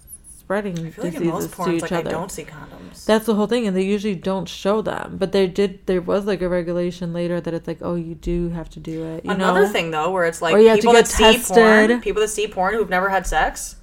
spreading 0.48 0.80
I 0.80 0.90
feel 0.92 1.04
like 1.04 1.14
in 1.14 1.24
diseases 1.24 1.32
most 1.34 1.50
to 1.50 1.56
porn, 1.56 1.74
each 1.74 1.82
like 1.82 1.92
other 1.92 2.10
I 2.10 2.12
don't 2.14 2.32
see 2.32 2.46
condoms. 2.46 3.06
That's 3.06 3.26
the 3.26 3.36
whole 3.36 3.48
thing, 3.48 3.68
and 3.68 3.76
they 3.76 3.84
usually 3.84 4.16
don't 4.16 4.48
show 4.48 4.82
them. 4.82 5.18
But 5.20 5.34
there 5.34 5.46
did, 5.46 5.86
there 5.88 6.02
was 6.02 6.26
like 6.26 6.42
a 6.42 6.48
regulation 6.48 7.12
later 7.12 7.42
that 7.42 7.54
it's 7.54 7.68
like, 7.68 7.80
oh, 7.82 7.96
you 7.96 8.16
do 8.16 8.50
have 8.50 8.70
to 8.72 8.80
do 8.80 9.04
it. 9.06 9.26
You 9.26 9.32
Another 9.32 9.64
know? 9.64 9.72
thing 9.72 9.92
though, 9.92 10.10
where 10.10 10.24
it's 10.24 10.42
like 10.42 10.56
people 10.56 10.94
that 10.94 11.08
see 11.08 11.38
porn, 11.38 12.02
people 12.02 12.22
that 12.22 12.30
see 12.30 12.48
porn 12.48 12.74
who've 12.76 12.90
never 12.90 13.10
had 13.10 13.28
sex, 13.28 13.76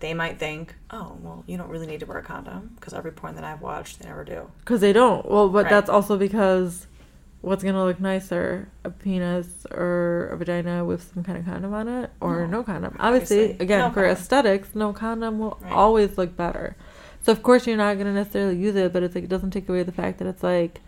they 0.00 0.12
might 0.12 0.38
think, 0.38 0.74
oh, 0.90 1.16
well, 1.22 1.44
you 1.46 1.56
don't 1.56 1.70
really 1.70 1.86
need 1.86 2.00
to 2.00 2.06
wear 2.06 2.18
a 2.18 2.22
condom 2.22 2.72
because 2.74 2.92
every 2.92 3.12
porn 3.12 3.34
that 3.36 3.44
I've 3.44 3.62
watched, 3.62 3.98
they 4.00 4.08
never 4.08 4.24
do. 4.24 4.50
because 4.58 4.82
they 4.82 4.92
don't. 4.92 5.26
Well, 5.28 5.48
but 5.48 5.64
Right. 5.64 5.70
that's 5.70 5.88
also 5.88 6.18
because 6.18 6.86
what's 7.46 7.62
gonna 7.62 7.84
look 7.84 8.00
nicer, 8.00 8.68
a 8.84 8.90
penis 8.90 9.66
or 9.70 10.30
a 10.32 10.36
vagina 10.36 10.84
with 10.84 11.12
some 11.14 11.22
kind 11.22 11.38
of 11.38 11.44
condom 11.44 11.72
on 11.72 11.86
it, 11.86 12.10
or 12.20 12.44
no, 12.48 12.64
condom? 12.64 12.96
Obviously, 12.98 13.38
Obviously, 13.44 13.64
again, 13.64 13.78
no 13.78 13.88
for 13.90 13.94
condom. 14.02 14.10
aesthetics, 14.10 14.74
no 14.74 14.92
condom 14.92 15.38
will 15.38 15.56
Right. 15.62 15.72
always 15.72 16.18
look 16.18 16.36
better. 16.36 16.74
So 17.22 17.30
of 17.30 17.42
course 17.44 17.66
you're 17.66 17.76
not 17.76 17.98
gonna 17.98 18.12
necessarily 18.12 18.56
use 18.56 18.74
it, 18.74 18.92
but 18.92 19.02
it's 19.04 19.14
like 19.14 19.24
it 19.24 19.30
doesn't 19.30 19.50
take 19.52 19.68
away 19.68 19.84
the 19.84 19.92
fact 19.92 20.18
that 20.18 20.26
it's 20.26 20.42
like 20.42 20.80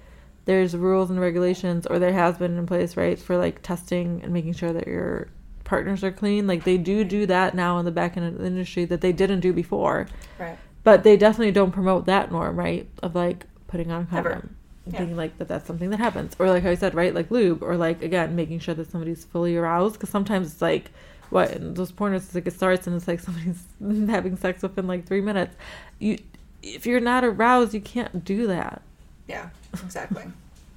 there's 0.47 0.77
rules 0.77 1.11
and 1.11 1.21
regulations, 1.21 1.87
or 1.87 1.99
there 2.01 2.13
has 2.13 2.39
been 2.39 2.59
in 2.59 2.67
place, 2.67 2.97
right, 2.97 3.19
for 3.19 3.37
like 3.37 3.63
testing 3.63 4.21
and 4.25 4.33
making 4.33 4.55
sure 4.55 4.73
that 4.73 4.87
your 4.89 5.29
partners 5.63 6.03
are 6.03 6.11
clean. 6.11 6.47
Like 6.49 6.65
they 6.65 6.77
do 6.79 7.05
do 7.05 7.25
that 7.27 7.55
now 7.55 7.79
in 7.79 7.85
the 7.85 7.91
back 7.93 8.17
end 8.17 8.27
of 8.27 8.39
the 8.39 8.47
industry 8.47 8.85
that 8.87 9.01
they 9.01 9.13
didn't 9.13 9.41
do 9.41 9.53
before 9.53 10.07
Right. 10.41 10.57
but 10.83 11.05
they 11.05 11.17
definitely 11.17 11.53
don't 11.53 11.71
promote 11.71 12.07
that 12.07 12.33
norm, 12.33 12.57
right? 12.57 12.89
Of 13.03 13.15
like 13.15 13.47
putting 13.69 13.93
on 13.93 14.09
a 14.11 14.17
Ever. 14.17 14.49
Yeah. 14.91 14.99
thinking 14.99 15.17
like 15.17 15.39
that 15.39 15.49
that's 15.49 15.67
something 15.67 15.91
that 15.91 15.99
happens, 15.99 16.35
or 16.39 16.49
like 16.49 16.65
I 16.65 16.75
said, 16.75 16.95
right, 16.95 17.15
like 17.15 17.31
lube, 17.31 17.63
or 17.63 17.77
like 17.77 18.03
again 18.03 18.35
making 18.37 18.61
sure 18.61 18.75
that 18.75 18.91
somebody's 18.91 19.25
fully 19.25 19.57
aroused, 19.57 19.95
because 19.95 20.11
sometimes 20.11 20.53
it's 20.53 20.63
like 20.63 20.91
what 21.31 21.53
in 21.53 21.75
those 21.75 21.93
pornos 21.93 22.17
it's 22.17 22.35
like 22.35 22.47
it 22.47 22.55
starts 22.55 22.87
and 22.87 22.97
it's 22.97 23.07
like 23.07 23.21
somebody's 23.21 23.63
having 24.09 24.37
sex 24.37 24.63
within 24.63 24.87
like 24.87 25.07
three 25.07 25.21
minutes. 25.21 25.55
You, 25.99 26.19
if 26.63 26.87
you're 26.87 27.01
not 27.01 27.25
aroused, 27.25 27.75
you 27.75 27.81
can't 27.81 28.25
do 28.25 28.47
that. 28.49 28.83
Yeah, 29.27 29.51
exactly. 29.73 30.25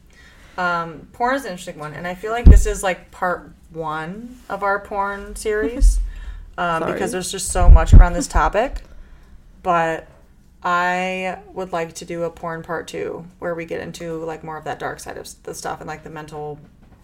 um, 0.57 1.07
porn 1.13 1.35
is 1.35 1.45
an 1.45 1.51
interesting 1.51 1.79
one, 1.79 1.93
and 1.93 2.05
I 2.05 2.15
feel 2.15 2.31
like 2.31 2.45
this 2.45 2.65
is 2.65 2.83
like 2.83 3.11
part 3.11 3.51
one 3.71 4.37
of 4.49 4.63
our 4.63 4.79
porn 4.79 5.35
series 5.35 5.99
um, 6.57 6.85
because 6.85 7.11
there's 7.11 7.31
just 7.31 7.49
so 7.49 7.69
much 7.69 7.93
around 7.93 8.13
this 8.13 8.27
topic. 8.27 8.83
But 9.63 10.07
I 10.63 11.39
would 11.53 11.71
like 11.71 11.93
to 11.95 12.05
do 12.05 12.23
a 12.23 12.29
porn 12.29 12.61
part 12.63 12.87
two 12.87 13.25
where 13.39 13.55
we 13.55 13.65
get 13.65 13.81
into 13.81 14.23
like 14.25 14.43
more 14.43 14.57
of 14.57 14.63
that 14.65 14.77
dark 14.79 14.99
side 14.99 15.17
of 15.17 15.27
the 15.43 15.53
stuff 15.55 15.79
and 15.81 15.87
like 15.87 16.03
the 16.03 16.09
mental 16.09 16.59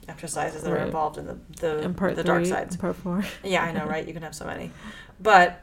exercises 0.07 0.63
that 0.63 0.71
are 0.71 0.77
involved 0.77 1.17
in 1.17 1.25
the 1.25 1.37
the, 1.59 1.79
In 1.79 1.93
part 1.93 2.15
the 2.15 2.21
three, 2.23 2.27
dark 2.27 2.45
sides. 2.45 2.77
part 2.77 2.95
four. 2.95 3.23
Yeah, 3.43 3.63
I 3.63 3.71
know, 3.71 3.85
right? 3.87 4.07
You 4.07 4.13
can 4.13 4.21
have 4.23 4.35
so 4.35 4.45
many. 4.45 4.71
But 5.19 5.61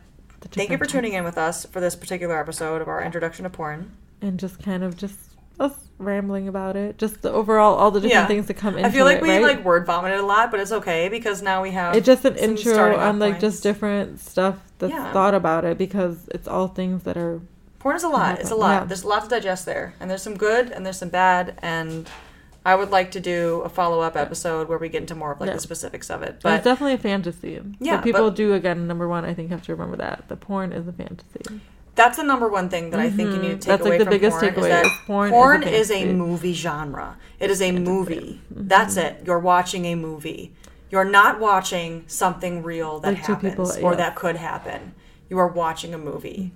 thank 0.50 0.70
you 0.70 0.78
for 0.78 0.86
tuning 0.86 1.12
in 1.12 1.24
with 1.24 1.38
us 1.38 1.64
for 1.66 1.80
this 1.80 1.94
particular 1.94 2.38
episode 2.38 2.82
of 2.82 2.88
our 2.88 3.02
introduction 3.02 3.44
to 3.44 3.50
porn. 3.50 3.92
and 4.20 4.38
just 4.40 4.62
kind 4.62 4.82
of 4.82 4.96
just 4.96 5.18
us 5.60 5.72
rambling 5.98 6.48
about 6.48 6.74
it, 6.74 6.98
just 6.98 7.22
the 7.22 7.30
overall 7.30 7.76
all 7.76 7.92
the 7.92 8.00
different 8.00 8.26
things 8.26 8.46
that 8.46 8.54
come 8.54 8.76
into 8.76 8.88
I 8.88 8.90
feel 8.90 9.04
like 9.04 9.18
it, 9.18 9.22
we 9.22 9.30
right? 9.30 9.42
like 9.42 9.64
word 9.64 9.86
vomited 9.86 10.18
a 10.18 10.26
lot, 10.26 10.50
but 10.50 10.58
it's 10.58 10.72
okay 10.72 11.08
because 11.08 11.40
now 11.42 11.62
we 11.62 11.70
have 11.70 11.94
it's 11.94 12.04
just 12.04 12.24
an 12.24 12.34
intro 12.36 12.96
on 12.96 13.20
like 13.20 13.34
points. 13.34 13.40
just 13.42 13.62
different 13.62 14.18
stuff 14.18 14.58
that's 14.80 14.92
Yeah. 14.92 15.12
thought 15.12 15.32
about 15.34 15.64
it 15.64 15.78
because 15.78 16.28
it's 16.34 16.48
all 16.48 16.66
things 16.66 17.04
that 17.04 17.16
are 17.16 17.40
porn 17.84 17.94
is 17.96 18.02
a 18.02 18.08
lot. 18.08 18.40
It's 18.40 18.50
a 18.50 18.54
lot. 18.56 18.80
Yeah. 18.82 18.84
There's 18.86 19.04
a 19.04 19.08
lot 19.08 19.22
to 19.22 19.28
digest 19.28 19.66
there, 19.66 19.94
and 20.00 20.10
there's 20.10 20.22
some 20.22 20.36
good 20.36 20.70
and 20.70 20.84
there's 20.84 20.98
some 20.98 21.10
bad. 21.10 21.56
And 21.62 22.08
I 22.66 22.74
would 22.74 22.90
like 22.90 23.10
to 23.12 23.20
do 23.20 23.60
a 23.60 23.68
follow 23.68 24.00
up 24.00 24.16
episode 24.16 24.68
where 24.68 24.78
we 24.78 24.88
get 24.88 25.02
into 25.02 25.14
more 25.14 25.32
of 25.32 25.40
like 25.40 25.48
Yeah. 25.48 25.54
the 25.54 25.60
specifics 25.60 26.08
of 26.10 26.22
it. 26.22 26.40
but 26.42 26.54
it's 26.54 26.64
definitely 26.64 26.94
a 26.94 26.98
fantasy. 26.98 27.60
Yeah, 27.78 27.98
so 27.98 28.02
people 28.02 28.30
but- 28.30 28.36
do 28.36 28.54
again. 28.54 28.86
Number 28.88 29.06
one, 29.06 29.24
I 29.24 29.34
think 29.34 29.50
you 29.50 29.54
have 29.56 29.64
to 29.66 29.72
remember 29.72 29.96
that 29.98 30.24
the 30.28 30.36
porn 30.36 30.72
is 30.72 30.88
a 30.88 30.92
fantasy. 30.92 31.60
that's 31.94 32.16
the 32.16 32.24
number 32.24 32.48
one 32.48 32.68
thing 32.70 32.90
that 32.90 32.98
I 33.00 33.08
think 33.10 33.30
you 33.34 33.38
need 33.38 33.60
to 33.60 33.68
take 33.68 33.68
Mm-hmm. 33.68 33.70
That's, 33.70 33.82
like, 33.82 33.88
away 33.90 33.98
the 33.98 34.04
from 34.06 34.10
biggest 34.16 34.38
porn 34.40 34.52
takeaway 34.54 34.58
is 34.58 34.82
that 34.82 34.86
porn 35.06 35.30
porn, 35.30 35.62
is 35.62 35.90
a 35.90 35.94
is, 36.00 36.08
a 36.10 36.12
movie 36.12 36.52
genre. 36.54 37.16
It 37.38 37.50
is 37.50 37.60
a 37.62 37.70
movie. 37.70 38.40
That's 38.50 38.96
it. 38.96 39.22
You're 39.26 39.38
watching 39.38 39.84
a 39.84 39.94
movie. 39.94 40.52
You're 40.90 41.04
not 41.20 41.38
watching 41.40 42.04
something 42.06 42.62
real 42.62 42.98
that 43.00 43.14
Like 43.14 43.18
happens 43.18 43.52
people- 43.52 43.86
or. 43.86 43.90
Mm-hmm. 43.90 43.98
that 43.98 44.14
could 44.16 44.36
happen. 44.36 44.94
You 45.28 45.38
are 45.38 45.48
watching 45.48 45.92
a 45.94 45.98
movie. 45.98 46.52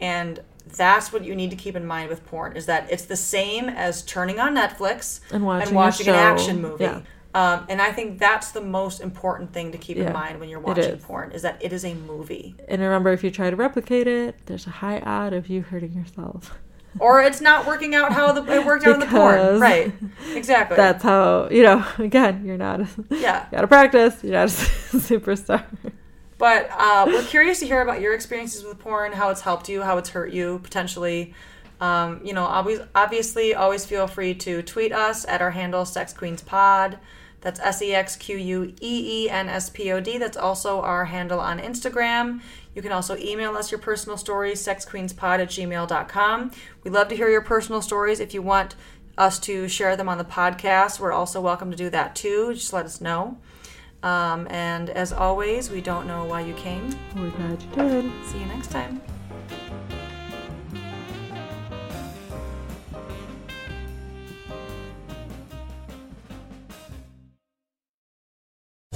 And 0.00 0.40
that's 0.70 1.12
what 1.12 1.24
you 1.24 1.34
need 1.34 1.50
to 1.50 1.56
keep 1.56 1.76
in 1.76 1.86
mind 1.86 2.08
with 2.08 2.24
porn 2.26 2.56
is 2.56 2.66
that 2.66 2.90
it's 2.90 3.04
the 3.04 3.16
same 3.16 3.68
as 3.68 4.02
turning 4.02 4.38
on 4.40 4.54
Netflix 4.56 5.20
And 5.30 5.44
watching 5.44 6.08
a 6.08 6.12
an 6.12 6.16
action 6.16 6.60
movie. 6.62 6.84
Yeah. 6.84 7.02
Um, 7.32 7.64
and 7.68 7.80
I 7.80 7.92
think 7.92 8.18
that's 8.18 8.50
the 8.50 8.60
most 8.60 9.00
important 9.00 9.52
thing 9.52 9.70
to 9.70 9.78
keep 9.78 9.96
Yeah, 9.96 10.08
in 10.08 10.12
mind 10.12 10.40
when 10.40 10.48
you're 10.48 10.58
watching 10.58 10.94
is. 10.96 11.04
porn 11.04 11.30
is 11.30 11.42
that 11.42 11.62
it 11.62 11.72
is 11.72 11.84
a 11.84 11.94
movie. 11.94 12.56
And 12.68 12.82
remember, 12.82 13.12
if 13.12 13.22
you 13.22 13.30
try 13.30 13.50
to 13.50 13.56
replicate 13.56 14.08
it, 14.08 14.34
there's 14.46 14.66
a 14.66 14.70
high 14.70 14.98
odd 15.00 15.32
of 15.32 15.48
you 15.48 15.62
hurting 15.62 15.92
yourself. 15.92 16.58
Or 16.98 17.22
it's 17.22 17.40
not 17.40 17.68
working 17.68 17.94
out 17.94 18.12
how 18.12 18.32
the, 18.32 18.42
it 18.52 18.66
worked 18.66 18.84
out 18.84 18.94
in 18.94 18.98
the 19.00 19.06
porn. 19.06 19.60
Right. 19.60 19.92
Exactly. 20.34 20.76
That's 20.76 21.04
how 21.04 21.48
you 21.48 21.62
know. 21.62 21.86
Again, 21.98 22.44
you're 22.44 22.56
not. 22.58 22.80
A, 22.80 22.88
Yeah. 23.10 23.44
You 23.44 23.50
gotta 23.52 23.68
practice. 23.68 24.24
You're 24.24 24.32
not 24.32 24.48
a 24.48 24.50
superstar. 24.98 25.64
But 26.40 26.70
uh, 26.72 27.04
we're 27.06 27.22
curious 27.24 27.60
to 27.60 27.66
hear 27.66 27.82
about 27.82 28.00
your 28.00 28.14
experiences 28.14 28.64
with 28.64 28.78
porn, 28.78 29.12
how 29.12 29.28
it's 29.28 29.42
helped 29.42 29.68
you, 29.68 29.82
how 29.82 29.98
it's 29.98 30.08
hurt 30.08 30.32
you 30.32 30.58
potentially. 30.62 31.34
Um, 31.82 32.22
you 32.24 32.32
know, 32.32 32.46
always, 32.46 32.80
obviously, 32.94 33.54
always 33.54 33.84
feel 33.84 34.06
free 34.06 34.34
to 34.36 34.62
tweet 34.62 34.90
us 34.90 35.26
at 35.26 35.42
our 35.42 35.50
handle 35.50 35.84
Sex 35.84 36.14
Queens 36.14 36.40
Pod. 36.40 36.98
That's 37.42 37.60
S 37.60 37.82
E 37.82 37.94
X 37.94 38.16
Q 38.16 38.38
U 38.38 38.74
E 38.80 39.24
E 39.24 39.30
N 39.30 39.50
S 39.50 39.68
P 39.68 39.92
O 39.92 40.00
D. 40.00 40.16
That's 40.16 40.38
also 40.38 40.80
our 40.80 41.04
handle 41.04 41.40
on 41.40 41.58
Instagram. 41.58 42.40
You 42.74 42.80
can 42.80 42.92
also 42.92 43.18
email 43.18 43.54
us 43.54 43.70
your 43.70 43.80
personal 43.80 44.16
stories, 44.16 44.64
sexqueenspod 44.64 45.40
at 45.40 45.48
gmail.com. 45.48 46.52
We 46.84 46.90
love 46.90 47.08
to 47.08 47.16
hear 47.16 47.28
your 47.28 47.42
personal 47.42 47.82
stories. 47.82 48.18
If 48.18 48.32
you 48.32 48.40
want 48.40 48.76
us 49.18 49.38
to 49.40 49.68
share 49.68 49.94
them 49.94 50.08
on 50.08 50.16
the 50.16 50.24
podcast, 50.24 51.00
we're 51.00 51.12
also 51.12 51.38
welcome 51.38 51.70
to 51.70 51.76
do 51.76 51.90
that 51.90 52.16
too. 52.16 52.54
Just 52.54 52.72
let 52.72 52.86
us 52.86 52.98
know. 52.98 53.36
Um, 54.02 54.46
and 54.50 54.90
as 54.90 55.12
always, 55.12 55.70
we 55.70 55.80
don't 55.80 56.06
know 56.06 56.24
why 56.24 56.40
you 56.40 56.54
came. 56.54 56.96
We're 57.16 57.30
glad 57.30 57.62
you 57.62 57.68
did. 57.70 58.26
See 58.26 58.38
you 58.38 58.46
next 58.46 58.70
time. 58.70 59.00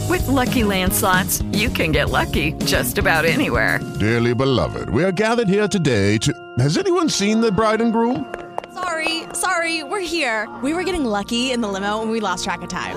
With 0.09 0.27
Lucky 0.29 0.65
Land 0.65 0.93
slots, 0.93 1.43
you 1.53 1.69
can 1.69 1.93
get 1.93 2.09
lucky 2.09 2.53
just 2.65 2.99
about 2.99 3.25
anywhere. 3.25 3.81
Dearly 3.99 4.33
beloved, 4.33 4.89
we 4.89 5.03
are 5.05 5.13
gathered 5.13 5.49
here 5.49 5.69
today 5.69 6.19
to. 6.19 6.33
Has 6.59 6.79
anyone 6.79 7.09
seen 7.09 7.41
the 7.41 7.51
bride 7.53 7.81
and 7.81 7.93
groom? 7.93 8.33
Sorry, 8.73 9.25
sorry, 9.35 9.83
we're 9.83 10.01
here. 10.01 10.49
We 10.63 10.73
were 10.73 10.85
getting 10.85 11.05
lucky 11.05 11.53
in 11.53 11.61
the 11.61 11.69
limo 11.69 12.01
and 12.01 12.11
we 12.11 12.21
lost 12.21 12.45
track 12.45 12.63
of 12.63 12.69
time. 12.69 12.97